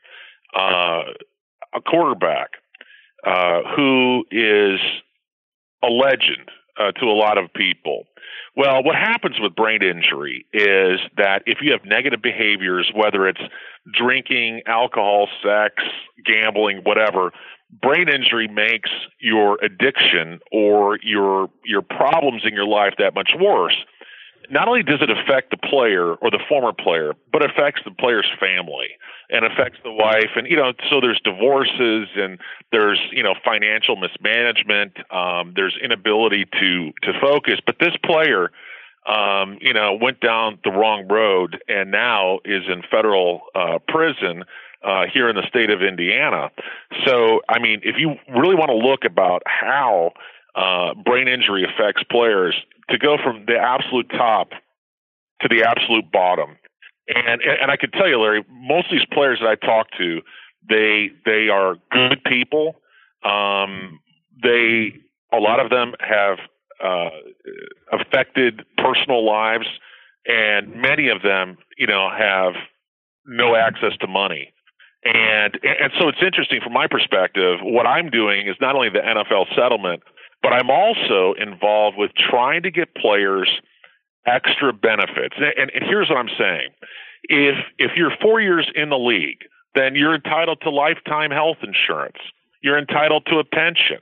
uh, 0.56 1.04
a 1.74 1.82
quarterback 1.82 2.52
uh, 3.26 3.62
who 3.76 4.26
is 4.30 4.80
a 5.84 5.88
legend 5.88 6.50
uh, 6.79 6.91
to 6.93 7.05
a 7.05 7.15
lot 7.15 7.38
of 7.38 7.53
people. 7.53 8.05
Well, 8.55 8.84
what 8.84 8.95
happens 8.95 9.39
with 9.39 9.55
brain 9.55 9.81
injury 9.81 10.45
is 10.53 10.99
that 11.17 11.43
if 11.45 11.60
you 11.62 11.71
have 11.71 11.86
negative 11.86 12.21
behaviors, 12.21 12.91
whether 12.93 13.27
it's 13.27 13.41
drinking, 13.93 14.62
alcohol, 14.67 15.27
sex, 15.41 15.75
gambling, 16.25 16.81
whatever, 16.84 17.31
brain 17.81 18.10
injury 18.10 18.47
makes 18.47 18.89
your 19.19 19.57
addiction 19.63 20.39
or 20.51 20.99
your 21.01 21.49
your 21.63 21.81
problems 21.81 22.43
in 22.45 22.53
your 22.53 22.65
life 22.65 22.93
that 22.97 23.13
much 23.13 23.31
worse 23.39 23.77
not 24.49 24.67
only 24.67 24.84
does 24.84 25.01
it 25.01 25.10
affect 25.10 25.51
the 25.51 25.58
player 25.58 26.15
or 26.15 26.32
the 26.32 26.39
former 26.49 26.73
player, 26.73 27.13
but 27.32 27.43
affects 27.43 27.82
the 27.86 27.91
player's 27.91 28.30
family 28.39 28.89
and 29.30 29.45
affects 29.45 29.80
the 29.84 29.91
wife. 29.91 30.32
And, 30.36 30.47
you 30.47 30.58
know, 30.58 30.73
so 30.89 30.99
there's 30.99 31.19
divorces 31.23 32.10
and 32.15 32.39
there's, 32.71 32.99
you 33.12 33.23
know, 33.23 33.36
financial 33.43 33.95
mismanagement. 33.95 34.97
Um, 35.12 35.54
there's 35.56 35.77
inability 35.82 36.45
to, 36.60 36.91
to 37.04 37.13
focus. 37.21 37.60
But 37.65 37.77
this 37.80 37.95
player, 38.04 38.51
um, 39.08 39.58
you 39.62 39.73
know, 39.73 39.97
went 39.99 40.19
down 40.19 40.60
the 40.63 40.71
wrong 40.71 41.08
road 41.08 41.62
and 41.67 41.91
now 41.91 42.39
is 42.45 42.63
in 42.67 42.84
federal 42.89 43.41
uh, 43.56 43.80
prison 43.88 44.43
uh, 44.84 45.06
here 45.12 45.30
in 45.30 45.36
the 45.36 45.47
state 45.47 45.69
of 45.69 45.82
Indiana. 45.82 46.51
So, 47.06 47.41
I 47.47 47.60
mean, 47.60 47.82
if 47.84 47.95
you 47.97 48.15
really 48.30 48.56
want 48.56 48.69
to 48.69 48.75
look 48.75 49.06
about 49.06 49.43
how 49.45 50.12
uh, 50.55 50.93
brain 51.05 51.27
injury 51.27 51.63
affects 51.63 52.03
players, 52.09 52.55
to 52.89 52.97
go 52.97 53.17
from 53.23 53.45
the 53.45 53.57
absolute 53.57 54.09
top 54.09 54.49
to 55.41 55.47
the 55.47 55.63
absolute 55.63 56.11
bottom. 56.11 56.57
And 57.07 57.41
and 57.41 57.71
I 57.71 57.77
can 57.77 57.91
tell 57.91 58.07
you, 58.07 58.19
Larry, 58.19 58.45
most 58.49 58.85
of 58.85 58.91
these 58.91 59.07
players 59.11 59.39
that 59.41 59.47
I 59.47 59.55
talk 59.55 59.87
to, 59.97 60.21
they 60.69 61.09
they 61.25 61.49
are 61.49 61.75
good 61.91 62.23
people. 62.25 62.75
Um, 63.23 63.99
they 64.41 64.93
a 65.33 65.37
lot 65.37 65.59
of 65.59 65.69
them 65.69 65.93
have 65.99 66.37
uh, 66.83 67.09
affected 67.91 68.63
personal 68.77 69.25
lives, 69.25 69.67
and 70.25 70.75
many 70.75 71.09
of 71.09 71.21
them, 71.21 71.57
you 71.77 71.87
know, 71.87 72.09
have 72.09 72.53
no 73.25 73.55
access 73.55 73.93
to 74.01 74.07
money. 74.07 74.53
And 75.03 75.57
and 75.63 75.91
so 75.99 76.07
it's 76.07 76.21
interesting 76.21 76.59
from 76.63 76.73
my 76.73 76.87
perspective. 76.87 77.59
What 77.63 77.87
I'm 77.87 78.09
doing 78.09 78.47
is 78.47 78.55
not 78.61 78.75
only 78.75 78.89
the 78.89 78.99
NFL 78.99 79.53
settlement, 79.55 80.03
but 80.41 80.54
I'm 80.54 80.69
also 80.69 81.34
involved 81.39 81.97
with 81.97 82.12
trying 82.15 82.63
to 82.63 82.71
get 82.71 82.95
players 82.95 83.49
extra 84.25 84.73
benefits. 84.73 85.36
And, 85.38 85.71
and 85.71 85.84
here's 85.84 86.10
what 86.10 86.17
I'm 86.17 86.30
saying: 86.38 86.69
if 87.23 87.56
if 87.77 87.91
you're 87.95 88.12
four 88.21 88.41
years 88.41 88.69
in 88.75 88.89
the 88.89 88.97
league, 88.97 89.43
then 89.75 89.95
you're 89.95 90.15
entitled 90.15 90.62
to 90.62 90.69
lifetime 90.69 91.32
health 91.32 91.58
insurance. 91.63 92.17
You're 92.62 92.77
entitled 92.77 93.25
to 93.27 93.39
a 93.39 93.43
pension. 93.43 93.99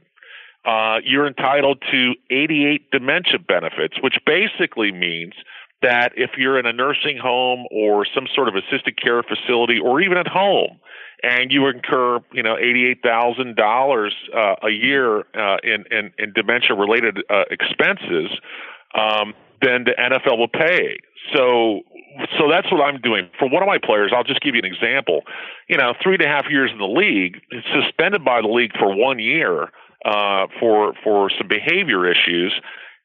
Uh, 0.66 1.00
you're 1.06 1.26
entitled 1.26 1.82
to 1.90 2.16
88 2.30 2.92
dementia 2.92 3.40
benefits, 3.40 3.96
which 4.02 4.18
basically 4.26 4.92
means 4.92 5.34
that 5.82 6.12
if 6.18 6.32
you're 6.38 6.60
in 6.60 6.66
a 6.66 6.74
nursing 6.74 7.18
home 7.18 7.66
or 7.72 8.06
some 8.14 8.28
sort 8.34 8.50
of 8.50 8.56
assisted 8.56 9.02
care 9.02 9.24
facility 9.24 9.80
or 9.80 10.02
even 10.02 10.18
at 10.18 10.28
home, 10.28 10.80
and 11.24 11.52
you 11.52 11.68
incur, 11.68 12.20
you 12.32 12.44
know, 12.44 12.58
eighty-eight 12.58 13.02
thousand 13.04 13.60
uh, 13.60 13.62
dollars 13.62 14.16
a 14.34 14.70
year 14.70 15.20
uh, 15.36 15.58
in, 15.64 15.86
in, 15.92 16.12
in 16.18 16.34
dementia-related 16.34 17.20
uh, 17.30 17.44
expenses, 17.50 18.30
um, 18.96 19.34
then 19.62 19.84
the 19.86 19.94
NFL 19.98 20.38
will 20.38 20.48
pay. 20.48 20.98
So, 21.34 21.82
so 22.38 22.50
that's 22.50 22.72
what 22.72 22.82
I'm 22.82 23.02
doing 23.02 23.30
for 23.38 23.50
one 23.50 23.62
of 23.62 23.68
my 23.68 23.78
players. 23.78 24.12
I'll 24.16 24.24
just 24.24 24.42
give 24.42 24.56
you 24.56 24.62
an 24.64 24.66
example. 24.66 25.22
You 25.68 25.78
know, 25.78 25.94
three 26.02 26.16
and 26.16 26.24
a 26.24 26.28
half 26.28 26.46
years 26.50 26.72
in 26.72 26.78
the 26.78 26.88
league, 26.88 27.42
suspended 27.74 28.24
by 28.24 28.42
the 28.42 28.48
league 28.48 28.72
for 28.80 28.96
one 28.96 29.20
year 29.20 29.70
uh, 30.06 30.48
for 30.60 30.94
for 31.04 31.30
some 31.38 31.48
behavior 31.48 32.10
issues. 32.10 32.54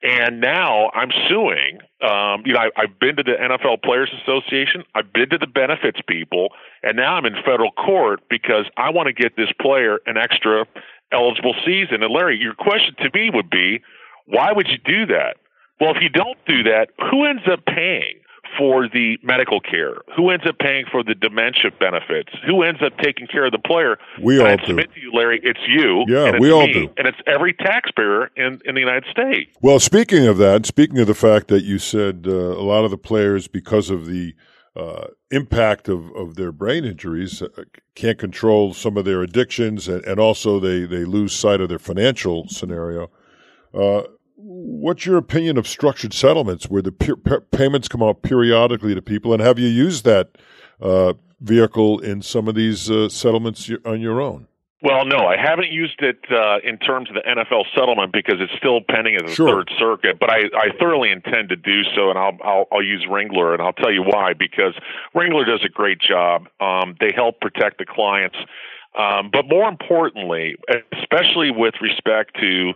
And 0.05 0.39
now 0.43 0.91
I'm 0.91 1.09
suing. 1.31 1.79
Um, 2.03 2.43
you 2.45 2.53
know, 2.53 2.61
I, 2.61 2.69
I've 2.77 3.01
been 3.01 3.17
to 3.17 3.23
the 3.23 3.33
NFL 3.41 3.83
Players 3.83 4.11
Association. 4.23 4.85
I've 4.95 5.11
been 5.15 5.31
to 5.31 5.39
the 5.39 5.47
benefits 5.47 5.99
people, 6.07 6.51
and 6.83 6.95
now 6.95 7.15
I'm 7.15 7.25
in 7.25 7.33
federal 7.37 7.73
court 7.73 8.21
because 8.29 8.67
I 8.77 8.91
want 8.91 9.07
to 9.07 9.15
get 9.15 9.35
this 9.35 9.49
player 9.59 10.01
an 10.05 10.19
extra 10.19 10.67
eligible 11.11 11.55
season. 11.65 12.03
And 12.03 12.13
Larry, 12.13 12.39
your 12.39 12.53
question 12.53 12.95
to 12.99 13.11
me 13.15 13.31
would 13.33 13.49
be, 13.49 13.81
why 14.27 14.53
would 14.53 14.69
you 14.69 14.77
do 14.77 15.07
that? 15.07 15.37
Well, 15.81 15.97
if 15.97 16.03
you 16.03 16.11
don't 16.11 16.39
do 16.47 16.65
that, 16.65 16.89
who 17.11 17.25
ends 17.25 17.43
up 17.51 17.65
paying? 17.65 18.21
For 18.59 18.89
the 18.89 19.19
medical 19.23 19.61
care? 19.61 19.97
Who 20.17 20.31
ends 20.31 20.45
up 20.47 20.59
paying 20.59 20.85
for 20.91 21.03
the 21.03 21.15
dementia 21.15 21.71
benefits? 21.79 22.31
Who 22.47 22.63
ends 22.63 22.81
up 22.83 22.97
taking 22.99 23.27
care 23.27 23.45
of 23.45 23.53
the 23.53 23.59
player? 23.59 23.99
We 24.21 24.41
all 24.41 24.47
I 24.47 24.57
do. 24.57 24.67
submit 24.67 24.93
to 24.95 25.01
you, 25.01 25.13
Larry, 25.13 25.41
it's 25.43 25.61
you. 25.67 26.05
Yeah, 26.09 26.39
we 26.39 26.53
all 26.53 26.67
me, 26.67 26.73
do. 26.73 26.91
And 26.97 27.07
it's 27.07 27.19
every 27.27 27.53
taxpayer 27.53 28.31
in, 28.37 28.61
in 28.65 28.75
the 28.75 28.81
United 28.81 29.05
States. 29.11 29.51
Well, 29.61 29.81
speaking 29.81 30.27
of 30.27 30.39
that, 30.39 30.67
speaking 30.67 30.99
of 30.99 31.07
the 31.07 31.15
fact 31.15 31.49
that 31.49 31.65
you 31.65 31.79
said 31.79 32.27
uh, 32.27 32.33
a 32.33 32.65
lot 32.65 32.85
of 32.85 32.91
the 32.91 32.99
players, 32.99 33.49
because 33.49 33.91
of 33.91 34.07
the 34.07 34.35
uh, 34.77 35.07
impact 35.31 35.89
of, 35.89 36.11
of 36.17 36.35
their 36.35 36.51
brain 36.51 36.85
injuries, 36.85 37.43
uh, 37.43 37.49
can't 37.95 38.19
control 38.19 38.75
some 38.75 38.97
of 38.97 39.05
their 39.05 39.23
addictions, 39.23 39.87
and, 39.89 40.05
and, 40.05 40.19
also 40.19 40.59
they, 40.59 40.85
they 40.85 41.05
lose 41.05 41.33
sight 41.33 41.61
of 41.61 41.69
their 41.69 41.79
financial 41.79 42.49
scenario. 42.49 43.09
Uh, 43.73 44.03
what's 44.37 45.07
your 45.07 45.17
opinion 45.17 45.57
of 45.59 45.67
structured 45.67 46.13
settlements 46.13 46.69
where 46.69 46.83
the 46.83 46.93
payments 47.53 47.89
come 47.89 48.03
out 48.03 48.23
periodically 48.23 48.95
to 48.95 49.03
people? 49.03 49.33
And 49.33 49.43
have 49.43 49.59
you 49.59 49.69
used 49.69 50.05
that 50.05 50.37
uh, 50.81 51.15
vehicle 51.41 52.01
in 52.01 52.23
some 52.23 52.49
of 52.49 52.55
these 52.55 52.91
uh, 52.91 53.09
settlements 53.09 53.71
on 53.85 54.01
your 54.01 54.21
own? 54.21 54.49
Well, 54.83 55.07
no, 55.07 55.27
I 55.27 55.37
haven't 55.39 55.73
used 55.73 56.03
it 56.03 56.19
uh, 56.31 56.59
in 56.63 56.77
terms 56.77 57.09
of 57.09 57.15
the 57.15 57.23
NFL 57.23 57.65
settlement 57.75 58.13
because 58.13 58.35
it's 58.39 58.53
still 58.59 58.81
pending 58.87 59.17
at 59.17 59.27
the 59.27 59.33
sure. 59.33 59.49
Third 59.49 59.71
Circuit. 59.79 60.19
But 60.21 60.29
I, 60.29 60.41
I 60.55 60.77
thoroughly 60.79 61.11
intend 61.11 61.49
to 61.49 61.57
do 61.57 61.85
so, 61.97 62.11
and 62.11 62.19
I'll, 62.19 62.37
I'll, 62.45 62.67
I'll 62.71 62.83
use 62.83 63.07
Ringler, 63.09 63.55
and 63.55 63.63
I'll 63.63 63.73
tell 63.73 63.91
you 63.91 64.03
why. 64.03 64.35
Because 64.35 64.75
Ringler 65.17 65.47
does 65.47 65.65
a 65.65 65.71
great 65.71 66.01
job. 66.01 66.49
Um, 66.61 66.97
they 67.01 67.13
help 67.17 67.41
protect 67.41 67.79
the 67.79 67.87
clients, 67.87 68.37
um, 68.99 69.31
but 69.33 69.49
more 69.49 69.71
importantly, 69.71 70.57
especially 70.93 71.51
with 71.51 71.75
respect 71.81 72.37
to 72.41 72.73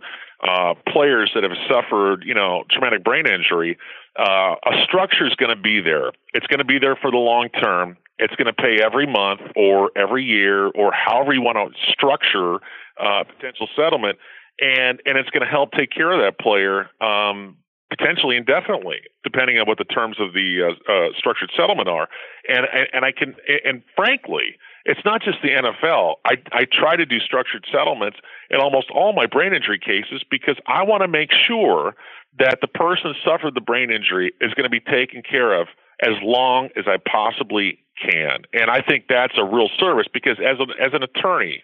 uh, 0.47 0.74
players 0.89 1.30
that 1.34 1.43
have 1.43 1.57
suffered, 1.68 2.22
you 2.24 2.34
know, 2.34 2.64
traumatic 2.70 3.03
brain 3.03 3.26
injury, 3.26 3.76
uh, 4.18 4.55
a 4.64 4.84
structure 4.84 5.26
is 5.26 5.34
going 5.34 5.55
to 5.55 5.61
be 5.61 5.80
there. 5.80 6.12
It's 6.32 6.47
going 6.47 6.59
to 6.59 6.64
be 6.64 6.78
there 6.78 6.97
for 6.97 7.11
the 7.11 7.16
long 7.16 7.49
term. 7.49 7.97
It's 8.18 8.34
going 8.34 8.47
to 8.47 8.53
pay 8.53 8.82
every 8.82 9.07
month 9.07 9.41
or 9.55 9.91
every 9.97 10.24
year 10.24 10.66
or 10.66 10.93
however 10.93 11.32
you 11.32 11.43
want 11.43 11.57
to 11.57 11.93
structure 11.93 12.57
uh, 13.01 13.24
potential 13.24 13.68
settlement, 13.76 14.18
and 14.61 15.01
and 15.05 15.18
it's 15.18 15.30
going 15.30 15.45
to 15.45 15.51
help 15.51 15.70
take 15.72 15.91
care 15.91 16.11
of 16.11 16.20
that 16.20 16.39
player 16.39 16.91
um, 17.01 17.57
potentially 17.91 18.36
indefinitely, 18.36 18.99
depending 19.22 19.59
on 19.59 19.66
what 19.66 19.78
the 19.78 19.84
terms 19.84 20.16
of 20.20 20.34
the 20.34 20.62
uh, 20.62 20.93
uh, 20.93 21.09
structured 21.16 21.51
settlement 21.57 21.89
are. 21.89 22.09
And, 22.49 22.66
and 22.72 22.89
and 22.93 23.05
I 23.05 23.12
can 23.12 23.36
and 23.64 23.82
frankly, 23.95 24.59
it's 24.89 25.05
not 25.05 25.22
just 25.22 25.39
the 25.43 25.51
NFL. 25.51 26.14
I 26.24 26.36
I 26.51 26.64
try 26.64 26.97
to 26.97 27.05
do 27.05 27.20
structured 27.20 27.66
settlements 27.70 28.18
in 28.51 28.59
almost 28.59 28.91
all 28.91 29.12
my 29.12 29.26
brain 29.26 29.53
injury 29.53 29.78
cases 29.78 30.24
because 30.28 30.57
I 30.66 30.82
want 30.82 31.03
to 31.03 31.09
make 31.09 31.30
sure 31.47 31.95
that 32.39 32.59
the 32.62 32.68
person 32.68 33.14
suffered 33.24 33.55
the 33.55 33.61
brain 33.61 33.91
injury 33.91 34.32
is 34.41 34.55
going 34.55 34.64
to 34.64 34.70
be 34.70 34.80
taken 34.80 35.22
care 35.22 35.61
of 35.61 35.68
as 36.01 36.14
long 36.22 36.70
as 36.76 36.84
I 36.86 36.97
possibly 36.97 37.78
can. 38.01 38.45
And 38.53 38.70
I 38.70 38.80
think 38.80 39.05
that's 39.09 39.34
a 39.36 39.45
real 39.45 39.68
service 39.78 40.07
because 40.12 40.39
as 40.39 40.57
a, 40.59 40.82
as 40.82 40.95
an 40.95 41.03
attorney, 41.03 41.62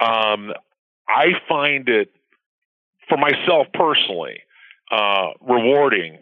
um, 0.00 0.52
I 1.08 1.32
find 1.48 1.88
it 1.88 2.10
for 3.08 3.16
myself 3.16 3.68
personally 3.72 4.40
uh, 4.90 5.30
rewarding 5.40 6.18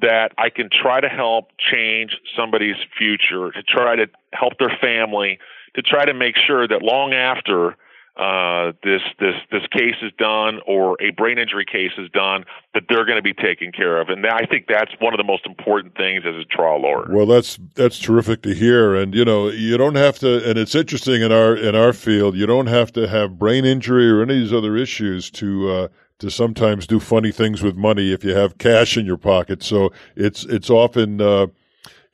that 0.00 0.32
I 0.38 0.50
can 0.50 0.70
try 0.70 1.00
to 1.00 1.08
help 1.08 1.50
change 1.58 2.16
somebody's 2.36 2.76
future, 2.98 3.52
to 3.52 3.62
try 3.62 3.94
to 3.94 4.06
help 4.32 4.58
their 4.58 4.76
family, 4.80 5.38
to 5.74 5.82
try 5.82 6.04
to 6.04 6.14
make 6.14 6.36
sure 6.36 6.66
that 6.66 6.82
long 6.82 7.12
after 7.12 7.76
uh, 8.16 8.70
this 8.84 9.00
this 9.18 9.34
this 9.50 9.62
case 9.72 9.96
is 10.00 10.12
done 10.18 10.60
or 10.68 10.96
a 11.02 11.10
brain 11.10 11.36
injury 11.36 11.64
case 11.64 11.90
is 11.98 12.08
done, 12.10 12.44
that 12.72 12.84
they're 12.88 13.04
going 13.04 13.16
to 13.16 13.22
be 13.22 13.34
taken 13.34 13.72
care 13.72 14.00
of. 14.00 14.08
And 14.08 14.24
I 14.24 14.46
think 14.46 14.66
that's 14.68 14.92
one 15.00 15.12
of 15.12 15.18
the 15.18 15.24
most 15.24 15.44
important 15.46 15.96
things 15.96 16.22
as 16.24 16.36
a 16.36 16.44
trial 16.44 16.80
lawyer. 16.80 17.08
Well, 17.10 17.26
that's 17.26 17.58
that's 17.74 17.98
terrific 17.98 18.42
to 18.42 18.54
hear. 18.54 18.94
And 18.94 19.14
you 19.14 19.24
know, 19.24 19.48
you 19.48 19.76
don't 19.76 19.96
have 19.96 20.20
to. 20.20 20.48
And 20.48 20.56
it's 20.56 20.76
interesting 20.76 21.22
in 21.22 21.32
our 21.32 21.56
in 21.56 21.74
our 21.74 21.92
field, 21.92 22.36
you 22.36 22.46
don't 22.46 22.68
have 22.68 22.92
to 22.92 23.08
have 23.08 23.36
brain 23.36 23.64
injury 23.64 24.08
or 24.08 24.22
any 24.22 24.34
of 24.34 24.40
these 24.42 24.52
other 24.52 24.76
issues 24.76 25.30
to. 25.32 25.70
Uh, 25.70 25.88
to 26.20 26.30
sometimes 26.30 26.86
do 26.86 27.00
funny 27.00 27.32
things 27.32 27.60
with 27.60 27.74
money 27.74 28.12
if 28.12 28.22
you 28.22 28.32
have 28.36 28.56
cash 28.56 28.96
in 28.96 29.04
your 29.04 29.16
pocket. 29.16 29.64
So 29.64 29.92
it's 30.14 30.44
it's 30.44 30.70
often 30.70 31.20
uh, 31.20 31.48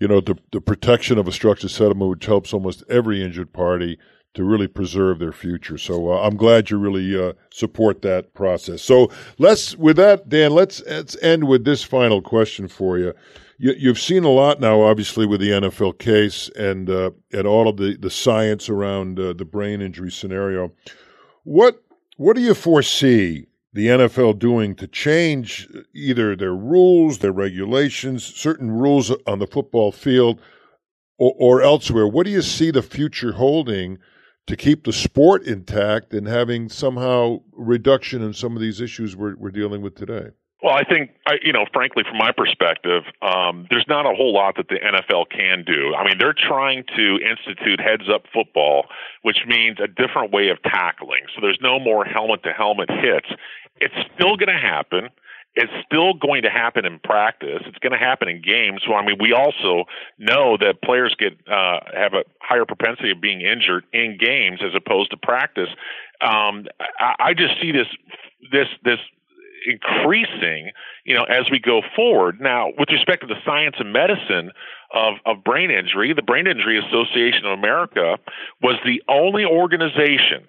you 0.01 0.09
know 0.09 0.21
the 0.21 0.37
the 0.51 0.61
protection 0.61 1.19
of 1.19 1.29
a 1.29 1.33
structured 1.33 1.71
settlement, 1.71 2.11
which 2.11 2.27
helps 2.27 2.53
almost 2.53 2.83
every 2.89 3.23
injured 3.23 3.53
party 3.53 3.99
to 4.33 4.45
really 4.45 4.67
preserve 4.67 5.19
their 5.19 5.33
future. 5.33 5.77
So 5.77 6.13
uh, 6.13 6.23
I'm 6.23 6.37
glad 6.37 6.71
you 6.71 6.79
really 6.79 7.21
uh, 7.21 7.33
support 7.51 8.03
that 8.03 8.33
process. 8.33 8.81
So 8.83 9.11
let's 9.39 9.77
with 9.77 9.97
that, 9.97 10.29
Dan. 10.29 10.53
Let's 10.53 10.83
let's 10.87 11.17
end 11.23 11.47
with 11.47 11.65
this 11.65 11.85
final 11.85 12.23
question 12.23 12.67
for 12.67 12.99
you. 12.99 13.13
you 13.59 13.89
have 13.89 13.99
seen 13.99 14.25
a 14.25 14.31
lot 14.31 14.61
now, 14.61 14.81
obviously, 14.81 15.27
with 15.27 15.41
the 15.41 15.51
NFL 15.51 15.99
case 15.99 16.49
and 16.57 16.89
uh, 16.89 17.11
and 17.33 17.47
all 17.47 17.69
of 17.69 17.77
the 17.77 17.97
the 17.97 18.11
science 18.11 18.69
around 18.69 19.21
uh, 19.21 19.35
the 19.35 19.45
brain 19.45 19.83
injury 19.83 20.11
scenario. 20.11 20.73
What 21.45 21.83
what 22.17 22.37
do 22.37 22.43
you 22.43 22.55
foresee 22.55 23.47
the 23.73 23.87
NFL 23.87 24.39
doing 24.39 24.75
to 24.77 24.87
change 24.87 25.69
either 25.95 26.35
their 26.35 26.55
rules, 26.55 27.19
their 27.19 27.33
regulations, 27.33 28.25
certain 28.25 28.71
rules 28.71 29.13
on 29.27 29.39
the 29.39 29.47
football 29.47 29.93
field, 29.93 30.41
or, 31.19 31.35
or, 31.39 31.63
elsewhere? 31.63 32.09
What 32.09 32.25
do 32.25 32.33
you 32.33 32.43
see 32.43 32.71
the 32.71 32.83
future 32.83 33.33
holding 33.33 33.99
to 34.47 34.57
keep 34.57 34.85
the 34.85 34.93
sport 34.93 35.45
intact 35.45 36.13
and 36.13 36.27
having 36.27 36.69
somehow 36.69 37.43
reduction 37.53 38.23
in 38.23 38.33
some 38.33 38.57
of 38.57 38.63
these 38.63 38.81
issues 38.81 39.15
we're, 39.15 39.37
we're 39.37 39.51
dealing 39.51 39.83
with 39.83 39.95
today? 39.95 40.31
Well, 40.63 40.75
I 40.75 40.85
think, 40.85 41.13
I, 41.27 41.37
you 41.43 41.55
know, 41.55 41.65
frankly, 41.73 42.05
from 42.07 42.19
my 42.19 42.33
perspective, 42.33 43.05
um, 43.23 43.67
there's 43.71 43.87
not 43.89 44.05
a 44.05 44.15
whole 44.15 44.35
lot 44.35 44.57
that 44.57 44.69
the 44.69 44.77
NFL 44.77 45.31
can 45.31 45.65
do. 45.65 45.95
I 45.95 46.05
mean, 46.05 46.19
they're 46.19 46.35
trying 46.35 46.85
to 46.97 47.19
institute 47.19 47.81
heads 47.81 48.11
up 48.13 48.25
football, 48.33 48.85
which 49.23 49.39
means 49.47 49.79
a 49.83 49.89
different 49.89 50.33
way 50.33 50.51
of 50.51 50.63
tackling. 50.63 51.23
So 51.35 51.41
there's 51.41 51.59
no 51.63 51.81
more 51.81 52.05
helmet 52.05 52.43
to 52.43 52.53
helmet 52.53 52.91
hits. 52.91 53.29
It's 53.81 53.95
still 54.15 54.37
going 54.37 54.49
to 54.49 54.61
happen. 54.61 55.09
It's 55.57 55.73
still 55.85 56.15
going 56.15 56.43
to 56.43 56.51
happen 56.51 56.85
in 56.85 57.01
practice. 57.01 57.63
It's 57.67 57.79
going 57.79 57.93
to 57.93 57.99
happen 57.99 58.29
in 58.29 58.41
games. 58.41 58.83
I 58.87 59.05
mean, 59.05 59.17
we 59.21 59.33
also 59.33 59.85
know 60.17 60.57
that 60.59 60.81
players 60.83 61.15
get 61.19 61.33
uh, 61.51 61.81
have 61.93 62.15
a 62.15 62.23
higher 62.41 62.65
propensity 62.65 63.11
of 63.11 63.21
being 63.21 63.41
injured 63.41 63.85
in 63.93 64.17
games 64.17 64.61
as 64.63 64.73
opposed 64.77 65.11
to 65.11 65.17
practice. 65.17 65.69
Um, 66.21 66.67
I, 67.01 67.15
I 67.19 67.35
just 67.35 67.61
see 67.61 67.73
this 67.73 67.89
this 68.53 68.69
this 68.85 69.01
increasing, 69.67 70.71
you 71.05 71.15
know, 71.15 71.25
as 71.25 71.51
we 71.51 71.59
go 71.59 71.83
forward. 71.97 72.41
Now, 72.41 72.69
with 72.79 72.89
respect 72.91 73.23
to 73.23 73.27
the 73.27 73.41
science 73.45 73.77
and 73.79 73.93
medicine 73.93 74.53
of, 74.93 75.15
of 75.27 75.45
brain 75.45 75.71
injury, 75.71 76.13
the 76.15 76.23
Brain 76.23 76.47
Injury 76.47 76.79
Association 76.79 77.45
of 77.45 77.59
America 77.59 78.19
was 78.63 78.77
the 78.85 79.03
only 79.09 79.45
organization 79.45 80.47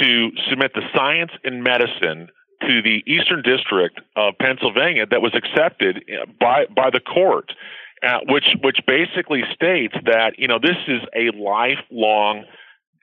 to 0.00 0.30
submit 0.48 0.72
the 0.74 0.82
science 0.94 1.32
and 1.44 1.62
medicine 1.62 2.28
to 2.62 2.82
the 2.82 3.02
Eastern 3.06 3.42
District 3.42 4.00
of 4.16 4.34
Pennsylvania 4.40 5.06
that 5.10 5.22
was 5.22 5.34
accepted 5.34 6.04
by 6.40 6.66
by 6.74 6.90
the 6.90 7.00
court, 7.00 7.52
uh, 8.02 8.20
which 8.28 8.46
which 8.62 8.78
basically 8.86 9.42
states 9.54 9.94
that 10.04 10.38
you 10.38 10.48
know 10.48 10.58
this 10.58 10.76
is 10.88 11.02
a 11.14 11.30
lifelong 11.36 12.44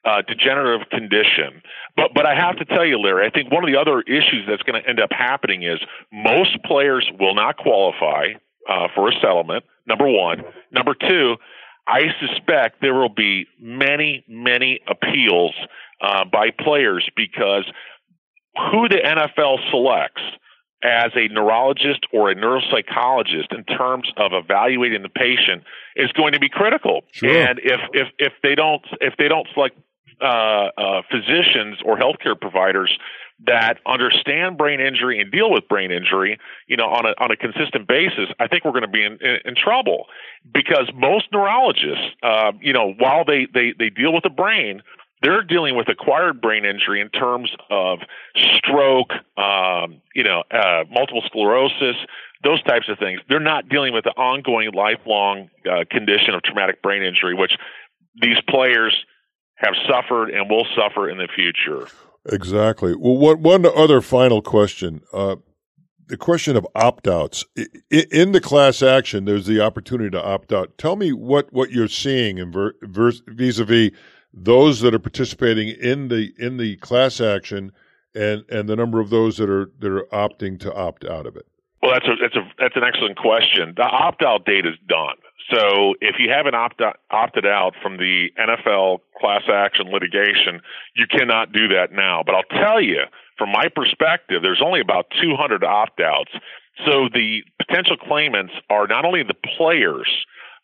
uh, 0.05 0.21
degenerative 0.27 0.89
condition. 0.89 1.61
But 1.95 2.11
but 2.13 2.25
I 2.25 2.35
have 2.35 2.57
to 2.57 2.65
tell 2.65 2.85
you, 2.85 2.99
Larry, 2.99 3.25
I 3.25 3.29
think 3.29 3.51
one 3.51 3.63
of 3.63 3.69
the 3.69 3.79
other 3.79 4.01
issues 4.01 4.45
that's 4.47 4.63
going 4.63 4.81
to 4.81 4.87
end 4.87 4.99
up 4.99 5.11
happening 5.11 5.63
is 5.63 5.79
most 6.11 6.61
players 6.63 7.09
will 7.19 7.35
not 7.35 7.57
qualify 7.57 8.33
uh, 8.69 8.87
for 8.95 9.09
a 9.09 9.13
settlement. 9.21 9.63
Number 9.87 10.07
one. 10.07 10.43
Number 10.71 10.93
two. 10.93 11.35
I 11.85 12.03
suspect 12.25 12.81
there 12.81 12.93
will 12.93 13.09
be 13.09 13.45
many, 13.59 14.23
many 14.27 14.79
appeals 14.87 15.53
uh, 16.01 16.23
by 16.23 16.49
players 16.51 17.09
because 17.15 17.65
who 18.55 18.87
the 18.87 18.97
NFL 18.97 19.69
selects 19.69 20.21
as 20.83 21.11
a 21.15 21.27
neurologist 21.29 22.05
or 22.11 22.29
a 22.29 22.35
neuropsychologist 22.35 23.55
in 23.55 23.63
terms 23.63 24.11
of 24.17 24.31
evaluating 24.33 25.01
the 25.01 25.09
patient 25.09 25.63
is 25.95 26.11
going 26.11 26.33
to 26.33 26.39
be 26.39 26.49
critical. 26.49 27.01
Sure. 27.11 27.29
And 27.29 27.59
if 27.59 27.79
if 27.93 28.07
if 28.19 28.33
they 28.43 28.55
don't 28.55 28.85
if 28.99 29.15
they 29.17 29.29
don't 29.29 29.47
select 29.53 29.77
uh, 30.21 30.69
uh, 30.77 31.01
physicians 31.09 31.79
or 31.85 31.97
healthcare 31.97 32.39
providers 32.39 32.97
that 33.45 33.79
understand 33.85 34.57
brain 34.57 34.79
injury 34.79 35.19
and 35.19 35.31
deal 35.31 35.51
with 35.51 35.67
brain 35.67 35.91
injury, 35.91 36.37
you 36.67 36.77
know, 36.77 36.85
on 36.85 37.05
a 37.05 37.13
on 37.23 37.31
a 37.31 37.37
consistent 37.37 37.87
basis, 37.87 38.29
I 38.39 38.47
think 38.47 38.65
we're 38.65 38.71
going 38.71 38.83
to 38.83 38.87
be 38.87 39.03
in, 39.03 39.13
in, 39.21 39.37
in 39.45 39.55
trouble 39.55 40.05
because 40.53 40.91
most 40.93 41.25
neurologists, 41.31 42.05
uh, 42.21 42.51
you 42.61 42.73
know, 42.73 42.93
while 42.99 43.25
they, 43.25 43.47
they 43.53 43.73
they 43.77 43.89
deal 43.89 44.13
with 44.13 44.23
the 44.23 44.29
brain, 44.29 44.81
they're 45.23 45.41
dealing 45.41 45.75
with 45.75 45.87
acquired 45.87 46.41
brain 46.41 46.65
injury 46.65 46.99
in 47.01 47.09
terms 47.09 47.49
of 47.69 47.99
stroke, 48.35 49.11
um, 49.37 50.01
you 50.13 50.23
know, 50.23 50.43
uh, 50.51 50.83
multiple 50.91 51.23
sclerosis, 51.25 51.95
those 52.43 52.61
types 52.63 52.89
of 52.89 52.99
things. 52.99 53.21
They're 53.29 53.39
not 53.39 53.69
dealing 53.69 53.93
with 53.93 54.03
the 54.03 54.11
ongoing, 54.11 54.71
lifelong 54.73 55.49
uh, 55.65 55.85
condition 55.89 56.35
of 56.35 56.43
traumatic 56.43 56.81
brain 56.81 57.01
injury, 57.01 57.33
which 57.33 57.53
these 58.21 58.37
players 58.49 58.93
have 59.55 59.73
suffered 59.89 60.29
and 60.29 60.49
will 60.49 60.67
suffer 60.75 61.09
in 61.09 61.17
the 61.17 61.29
future. 61.33 61.87
Exactly. 62.29 62.93
Well, 62.95 63.17
what, 63.17 63.39
one 63.39 63.65
other 63.65 64.01
final 64.01 64.41
question. 64.41 65.01
Uh, 65.13 65.37
the 66.07 66.17
question 66.17 66.57
of 66.57 66.67
opt 66.75 67.07
outs. 67.07 67.45
In 67.89 68.33
the 68.33 68.41
class 68.41 68.81
action, 68.81 69.23
there's 69.23 69.45
the 69.45 69.61
opportunity 69.61 70.09
to 70.09 70.21
opt 70.21 70.51
out. 70.51 70.77
Tell 70.77 70.97
me 70.97 71.13
what, 71.13 71.51
what 71.53 71.71
you're 71.71 71.87
seeing 71.87 72.37
in 72.37 72.51
vis 72.51 73.21
a 73.59 73.63
vis 73.63 73.91
those 74.33 74.81
that 74.81 74.93
are 74.93 74.99
participating 74.99 75.69
in 75.69 76.07
the 76.07 76.33
in 76.37 76.57
the 76.57 76.75
class 76.77 77.21
action 77.21 77.71
and 78.15 78.43
and 78.49 78.67
the 78.67 78.75
number 78.75 78.99
of 78.99 79.09
those 79.09 79.37
that 79.37 79.49
are 79.49 79.71
that 79.79 79.91
are 79.91 80.07
opting 80.11 80.59
to 80.61 80.73
opt 80.73 81.05
out 81.05 81.25
of 81.25 81.35
it. 81.35 81.45
Well, 81.81 81.91
that's 81.91 82.07
a 82.07 82.15
that's 82.21 82.35
a 82.35 82.49
that's 82.57 82.75
an 82.75 82.83
excellent 82.83 83.17
question. 83.17 83.73
The 83.75 83.83
opt 83.83 84.23
out 84.23 84.45
date 84.45 84.65
is 84.65 84.75
done. 84.87 85.15
So 85.51 85.95
if 85.99 86.15
you 86.19 86.29
haven't 86.29 86.55
opt 86.55 86.81
out, 86.81 86.97
opted 87.11 87.45
out 87.45 87.73
from 87.81 87.97
the 87.97 88.29
NFL 88.39 88.99
class 89.19 89.43
action 89.51 89.87
litigation, 89.87 90.61
you 90.95 91.05
cannot 91.07 91.51
do 91.51 91.67
that 91.69 91.91
now. 91.91 92.23
But 92.25 92.35
I'll 92.35 92.63
tell 92.63 92.81
you, 92.81 93.01
from 93.37 93.51
my 93.51 93.65
perspective, 93.75 94.41
there's 94.41 94.61
only 94.63 94.79
about 94.79 95.07
200 95.21 95.63
opt 95.63 95.99
outs. 95.99 96.31
So 96.85 97.09
the 97.13 97.41
potential 97.59 97.97
claimants 97.97 98.53
are 98.69 98.87
not 98.87 99.05
only 99.05 99.21
the 99.23 99.35
players, 99.57 100.09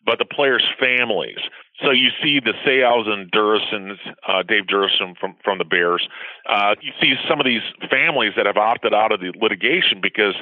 but 0.04 0.18
the 0.18 0.24
players' 0.24 0.64
families. 0.80 1.38
So 1.82 1.90
you 1.90 2.10
see 2.22 2.40
the 2.40 2.52
Seaus 2.64 3.08
and 3.08 3.30
Duersons, 3.30 3.98
uh, 4.28 4.42
Dave 4.42 4.64
Duerson 4.66 5.16
from 5.18 5.36
from 5.42 5.58
the 5.58 5.64
Bears. 5.64 6.06
Uh, 6.48 6.74
you 6.80 6.92
see 7.00 7.14
some 7.28 7.40
of 7.40 7.46
these 7.46 7.62
families 7.90 8.32
that 8.36 8.46
have 8.46 8.56
opted 8.56 8.92
out 8.92 9.12
of 9.12 9.20
the 9.20 9.32
litigation 9.40 10.00
because 10.02 10.34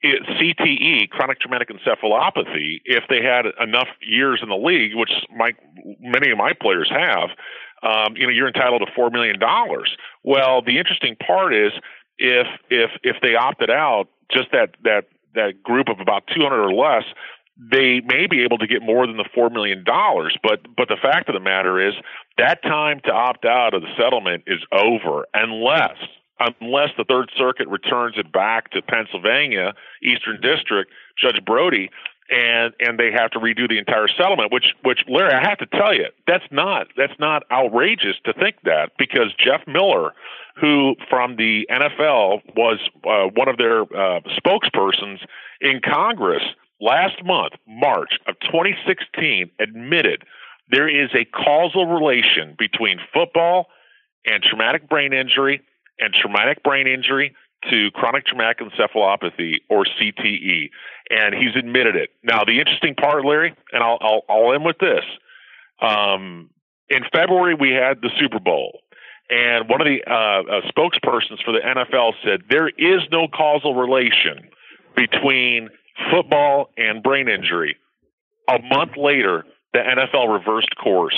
it, 0.00 0.22
CTE, 0.22 1.10
chronic 1.10 1.40
traumatic 1.40 1.68
encephalopathy, 1.70 2.80
if 2.84 3.04
they 3.08 3.22
had 3.22 3.46
enough 3.60 3.88
years 4.00 4.40
in 4.42 4.48
the 4.48 4.56
league, 4.56 4.94
which 4.94 5.10
my 5.36 5.52
many 6.00 6.30
of 6.30 6.38
my 6.38 6.52
players 6.52 6.90
have, 6.90 7.30
um, 7.82 8.16
you 8.16 8.24
know, 8.24 8.32
you're 8.32 8.48
entitled 8.48 8.82
to 8.86 8.92
four 8.94 9.10
million 9.10 9.38
dollars. 9.38 9.96
Well, 10.22 10.62
the 10.62 10.78
interesting 10.78 11.16
part 11.16 11.54
is 11.54 11.72
if 12.18 12.46
if 12.70 12.90
if 13.02 13.16
they 13.22 13.34
opted 13.34 13.70
out, 13.70 14.08
just 14.30 14.52
that 14.52 14.76
that 14.84 15.06
that 15.34 15.62
group 15.62 15.88
of 15.88 16.00
about 16.00 16.24
200 16.34 16.56
or 16.56 16.72
less, 16.72 17.04
they 17.58 18.00
may 18.00 18.26
be 18.28 18.44
able 18.44 18.58
to 18.58 18.66
get 18.66 18.82
more 18.82 19.06
than 19.06 19.16
the 19.16 19.28
four 19.34 19.50
million 19.50 19.84
dollars. 19.84 20.36
But 20.42 20.60
but 20.76 20.88
the 20.88 20.96
fact 21.00 21.28
of 21.28 21.34
the 21.34 21.40
matter 21.40 21.86
is 21.86 21.94
that 22.36 22.62
time 22.62 23.00
to 23.04 23.12
opt 23.12 23.44
out 23.44 23.74
of 23.74 23.82
the 23.82 23.88
settlement 23.98 24.44
is 24.46 24.60
over 24.72 25.26
unless 25.34 25.96
unless 26.40 26.90
the 26.96 27.04
Third 27.04 27.30
Circuit 27.36 27.66
returns 27.68 28.14
it 28.16 28.30
back 28.30 28.70
to 28.70 28.82
Pennsylvania 28.82 29.74
Eastern 30.02 30.40
District 30.40 30.90
Judge 31.20 31.44
Brody 31.44 31.90
and 32.30 32.74
and 32.80 32.98
they 32.98 33.10
have 33.10 33.30
to 33.32 33.40
redo 33.40 33.68
the 33.68 33.78
entire 33.78 34.08
settlement. 34.08 34.52
Which 34.52 34.74
which 34.84 35.00
Larry, 35.08 35.32
I 35.32 35.48
have 35.48 35.58
to 35.58 35.66
tell 35.66 35.94
you, 35.94 36.06
that's 36.26 36.44
not 36.50 36.88
that's 36.96 37.18
not 37.18 37.44
outrageous 37.50 38.16
to 38.24 38.32
think 38.34 38.56
that 38.64 38.92
because 38.98 39.34
Jeff 39.38 39.66
Miller, 39.66 40.12
who 40.60 40.94
from 41.08 41.36
the 41.36 41.66
NFL 41.70 42.42
was 42.54 42.78
uh, 43.04 43.30
one 43.34 43.48
of 43.48 43.56
their 43.56 43.82
uh, 43.82 44.20
spokespersons 44.38 45.20
in 45.60 45.80
Congress 45.80 46.42
last 46.80 47.24
month, 47.24 47.54
March 47.66 48.12
of 48.26 48.34
2016, 48.40 49.50
admitted 49.60 50.24
there 50.70 50.88
is 50.88 51.10
a 51.14 51.24
causal 51.24 51.86
relation 51.86 52.54
between 52.58 52.98
football 53.12 53.68
and 54.26 54.42
traumatic 54.42 54.88
brain 54.88 55.12
injury 55.12 55.62
and 55.98 56.14
traumatic 56.14 56.62
brain 56.62 56.86
injury 56.86 57.34
to 57.70 57.90
chronic 57.92 58.24
traumatic 58.26 58.58
encephalopathy 58.60 59.56
or 59.68 59.84
CTE, 59.84 60.70
and 61.10 61.34
he's 61.34 61.56
admitted 61.56 61.96
it. 61.96 62.10
Now, 62.22 62.44
the 62.44 62.60
interesting 62.60 62.94
part, 62.94 63.24
Larry, 63.24 63.54
and 63.72 63.82
I'll 63.82 63.98
I'll, 64.00 64.22
I'll 64.28 64.54
end 64.54 64.64
with 64.64 64.78
this. 64.78 65.04
Um, 65.80 66.50
in 66.88 67.02
February, 67.12 67.54
we 67.54 67.70
had 67.70 68.00
the 68.00 68.10
Super 68.18 68.38
Bowl, 68.38 68.80
and 69.28 69.68
one 69.68 69.80
of 69.80 69.86
the 69.86 70.00
uh, 70.06 70.58
uh, 70.58 70.60
spokespersons 70.70 71.42
for 71.44 71.52
the 71.52 71.60
NFL 71.60 72.12
said 72.24 72.42
there 72.48 72.68
is 72.68 73.02
no 73.10 73.26
causal 73.28 73.74
relation 73.74 74.48
between 74.96 75.68
football 76.10 76.70
and 76.76 77.02
brain 77.02 77.28
injury. 77.28 77.76
A 78.48 78.58
month 78.62 78.92
later, 78.96 79.44
the 79.72 79.80
NFL 79.80 80.32
reversed 80.32 80.74
course, 80.82 81.16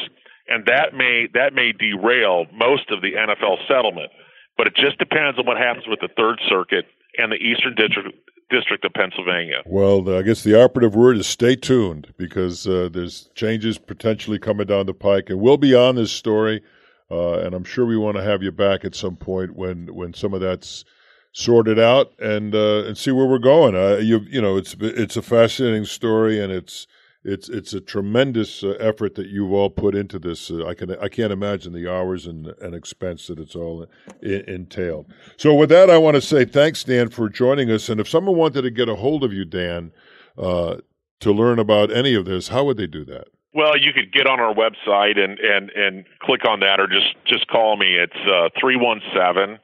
and 0.49 0.67
that 0.67 0.95
may 0.95 1.29
that 1.35 1.55
may 1.55 1.73
derail 1.73 2.47
most 2.53 2.91
of 2.91 3.03
the 3.03 3.13
NFL 3.13 3.67
settlement. 3.69 4.11
But 4.57 4.67
it 4.67 4.75
just 4.75 4.99
depends 4.99 5.39
on 5.39 5.47
what 5.47 5.57
happens 5.57 5.87
with 5.87 6.01
the 6.01 6.09
Third 6.17 6.41
Circuit 6.49 6.87
and 7.17 7.33
the 7.33 7.37
Eastern 7.37 7.75
District 7.77 8.17
District 8.51 8.85
of 8.85 8.93
Pennsylvania. 8.93 9.63
Well, 9.65 10.13
I 10.13 10.23
guess 10.23 10.43
the 10.43 10.61
operative 10.61 10.97
word 10.97 11.17
is 11.17 11.27
stay 11.27 11.55
tuned 11.55 12.13
because 12.17 12.67
uh, 12.67 12.89
there's 12.93 13.31
changes 13.35 13.79
potentially 13.79 14.41
coming 14.41 14.67
down 14.67 14.87
the 14.87 14.95
pike, 14.95 15.31
and 15.31 15.41
we'll 15.41 15.57
be 15.57 15.75
on 15.75 15.95
this 15.95 16.11
story. 16.11 16.63
Uh, 17.11 17.39
and 17.39 17.55
I'm 17.55 17.65
sure 17.65 17.87
we 17.87 17.97
want 17.97 18.17
to 18.17 18.23
have 18.23 18.43
you 18.43 18.53
back 18.53 18.85
at 18.85 18.95
some 18.95 19.17
point 19.17 19.57
when 19.57 19.95
when 19.95 20.15
some 20.15 20.35
of 20.35 20.41
that's 20.41 20.85
sorted 21.33 21.79
out 21.79 22.13
and 22.19 22.55
uh, 22.55 22.85
and 22.85 22.97
see 22.97 23.11
where 23.11 23.27
we're 23.27 23.39
going. 23.39 23.75
Uh, 23.75 23.97
you 23.97 24.21
you 24.29 24.41
know, 24.41 24.57
it's 24.57 24.77
it's 24.81 25.17
a 25.17 25.23
fascinating 25.23 25.85
story, 25.85 26.43
and 26.43 26.53
it's 26.53 26.87
it's 27.23 27.49
it's 27.49 27.73
a 27.73 27.81
tremendous 27.81 28.63
uh, 28.65 28.71
effort 28.81 29.15
that 29.15 29.29
you've 29.29 29.53
all 29.53 29.71
put 29.71 29.95
into 29.95 30.19
this. 30.19 30.51
Uh, 30.51 30.67
I 30.67 30.75
can 30.75 30.91
I 30.99 31.09
can't 31.09 31.33
imagine 31.33 31.73
the 31.73 31.91
hours 31.91 32.27
and, 32.27 32.47
and 32.61 32.75
expense 32.75 33.27
that 33.29 33.39
it's 33.39 33.55
all 33.55 33.87
in, 34.23 34.45
entailed. 34.49 35.13
So 35.37 35.55
with 35.55 35.69
that, 35.69 35.91
I 35.91 35.99
want 35.99 36.17
to 36.17 36.21
say 36.21 36.45
thanks, 36.45 36.85
Dan, 36.85 37.11
for 37.11 37.29
joining 37.29 37.71
us. 37.71 37.89
And 37.89 38.01
if 38.01 38.09
someone 38.09 38.37
wanted 38.37 38.63
to 38.63 38.71
get 38.71 38.89
a 38.89 38.97
hold 38.97 39.23
of 39.23 39.33
you, 39.33 39.45
Dan, 39.45 39.93
uh, 40.39 40.77
to 41.21 41.33
learn 41.33 41.59
about 41.59 41.93
any 41.93 42.15
of 42.15 42.25
this, 42.25 42.49
how 42.49 42.65
would 42.65 42.79
they 42.79 42.87
do 42.87 43.05
that? 43.05 43.29
Well, 43.53 43.77
you 43.77 43.93
could 43.93 44.13
get 44.13 44.27
on 44.27 44.41
our 44.41 44.55
website 44.55 45.19
and 45.19 45.39
and 45.39 45.71
and 45.71 46.05
click 46.23 46.49
on 46.49 46.61
that, 46.61 46.81
or 46.81 46.87
just 46.87 47.15
just 47.27 47.47
call 47.49 47.77
me. 47.77 47.97
It's 47.97 48.29
uh, 48.29 48.49
three 48.59 48.77
one 48.77 49.03
seven 49.15 49.59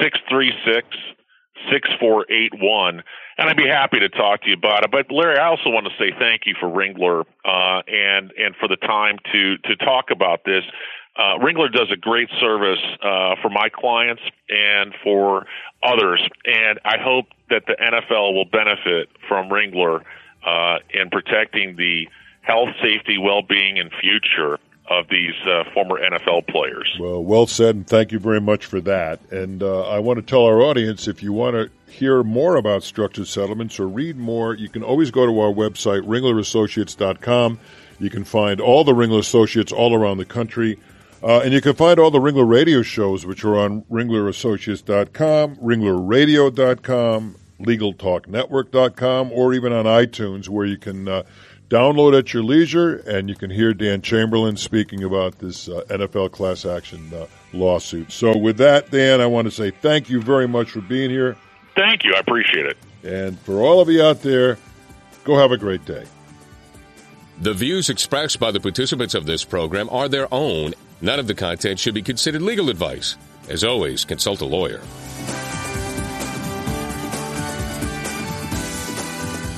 six 0.00 0.18
three 0.28 0.52
six 0.64 0.86
6481 1.70 3.02
and 3.38 3.48
I'd 3.48 3.56
be 3.56 3.68
happy 3.68 4.00
to 4.00 4.08
talk 4.08 4.42
to 4.42 4.48
you 4.48 4.54
about 4.54 4.84
it. 4.84 4.90
But 4.90 5.10
Larry, 5.10 5.38
I 5.38 5.46
also 5.46 5.70
want 5.70 5.86
to 5.86 5.92
say 5.98 6.12
thank 6.18 6.42
you 6.44 6.54
for 6.58 6.68
Ringler 6.68 7.24
uh, 7.44 7.82
and 7.86 8.32
and 8.36 8.54
for 8.56 8.68
the 8.68 8.76
time 8.76 9.18
to 9.32 9.56
to 9.58 9.76
talk 9.76 10.10
about 10.10 10.44
this. 10.44 10.64
Uh, 11.16 11.38
Ringler 11.38 11.72
does 11.72 11.90
a 11.90 11.96
great 11.96 12.28
service 12.40 12.82
uh, 13.02 13.34
for 13.42 13.48
my 13.48 13.68
clients 13.68 14.22
and 14.48 14.94
for 15.02 15.46
others, 15.82 16.24
and 16.44 16.78
I 16.84 16.98
hope 16.98 17.26
that 17.50 17.64
the 17.66 17.74
NFL 17.74 18.34
will 18.34 18.44
benefit 18.44 19.08
from 19.26 19.48
Ringler 19.48 20.02
uh, 20.46 20.78
in 20.90 21.10
protecting 21.10 21.76
the 21.76 22.08
health, 22.42 22.68
safety, 22.80 23.18
well-being, 23.18 23.80
and 23.80 23.90
future 24.00 24.58
of 24.90 25.08
these 25.08 25.34
uh, 25.46 25.64
former 25.74 25.98
NFL 26.00 26.46
players. 26.48 26.96
Well, 26.98 27.22
well 27.22 27.46
said, 27.46 27.76
and 27.76 27.86
thank 27.86 28.12
you 28.12 28.18
very 28.18 28.40
much 28.40 28.66
for 28.66 28.80
that. 28.82 29.20
And 29.30 29.62
uh, 29.62 29.82
I 29.88 29.98
want 29.98 30.18
to 30.18 30.22
tell 30.22 30.44
our 30.44 30.60
audience 30.60 31.08
if 31.08 31.22
you 31.22 31.32
want 31.32 31.54
to 31.54 31.70
hear 31.92 32.22
more 32.22 32.56
about 32.56 32.82
structured 32.82 33.26
settlements 33.26 33.78
or 33.78 33.88
read 33.88 34.16
more, 34.16 34.54
you 34.54 34.68
can 34.68 34.82
always 34.82 35.10
go 35.10 35.26
to 35.26 35.40
our 35.40 35.52
website, 35.52 36.02
ringlerassociates.com. 36.02 37.58
You 37.98 38.10
can 38.10 38.24
find 38.24 38.60
all 38.60 38.84
the 38.84 38.92
Ringler 38.92 39.18
Associates 39.18 39.72
all 39.72 39.94
around 39.94 40.18
the 40.18 40.24
country. 40.24 40.78
Uh, 41.22 41.40
and 41.40 41.52
you 41.52 41.60
can 41.60 41.74
find 41.74 41.98
all 41.98 42.12
the 42.12 42.20
Ringler 42.20 42.48
radio 42.48 42.82
shows, 42.82 43.26
which 43.26 43.44
are 43.44 43.56
on 43.56 43.82
ringlerassociates.com, 43.82 45.56
ringlerradio.com, 45.56 47.36
legaltalknetwork.com, 47.60 49.32
or 49.32 49.52
even 49.52 49.72
on 49.72 49.84
iTunes, 49.84 50.48
where 50.48 50.64
you 50.64 50.78
can 50.78 51.08
uh, 51.08 51.24
Download 51.68 52.16
at 52.18 52.32
your 52.32 52.42
leisure, 52.42 52.96
and 53.06 53.28
you 53.28 53.34
can 53.34 53.50
hear 53.50 53.74
Dan 53.74 54.00
Chamberlain 54.00 54.56
speaking 54.56 55.04
about 55.04 55.38
this 55.38 55.68
uh, 55.68 55.82
NFL 55.88 56.32
class 56.32 56.64
action 56.64 57.12
uh, 57.12 57.26
lawsuit. 57.52 58.10
So, 58.10 58.36
with 58.36 58.56
that, 58.56 58.90
Dan, 58.90 59.20
I 59.20 59.26
want 59.26 59.46
to 59.46 59.50
say 59.50 59.70
thank 59.70 60.08
you 60.08 60.22
very 60.22 60.48
much 60.48 60.70
for 60.70 60.80
being 60.80 61.10
here. 61.10 61.36
Thank 61.76 62.04
you. 62.04 62.14
I 62.14 62.20
appreciate 62.20 62.64
it. 62.64 62.78
And 63.04 63.38
for 63.40 63.60
all 63.60 63.80
of 63.80 63.90
you 63.90 64.02
out 64.02 64.22
there, 64.22 64.56
go 65.24 65.36
have 65.36 65.52
a 65.52 65.58
great 65.58 65.84
day. 65.84 66.04
The 67.40 67.54
views 67.54 67.90
expressed 67.90 68.40
by 68.40 68.50
the 68.50 68.60
participants 68.60 69.14
of 69.14 69.26
this 69.26 69.44
program 69.44 69.88
are 69.90 70.08
their 70.08 70.32
own. 70.32 70.74
None 71.02 71.20
of 71.20 71.26
the 71.26 71.34
content 71.34 71.78
should 71.78 71.94
be 71.94 72.02
considered 72.02 72.42
legal 72.42 72.70
advice. 72.70 73.16
As 73.48 73.62
always, 73.62 74.04
consult 74.04 74.40
a 74.40 74.46
lawyer. 74.46 74.80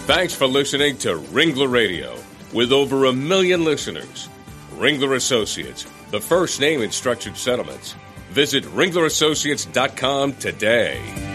Thanks 0.06 0.34
for 0.34 0.46
listening 0.46 0.96
to 0.98 1.18
Ringler 1.18 1.70
Radio. 1.70 2.16
With 2.52 2.72
over 2.72 3.04
a 3.04 3.12
million 3.12 3.64
listeners, 3.64 4.28
Ringler 4.72 5.14
Associates, 5.14 5.86
the 6.10 6.20
first 6.20 6.60
name 6.60 6.82
in 6.82 6.90
structured 6.90 7.36
settlements. 7.36 7.94
Visit 8.30 8.64
ringlerassociates.com 8.64 10.32
today. 10.34 11.29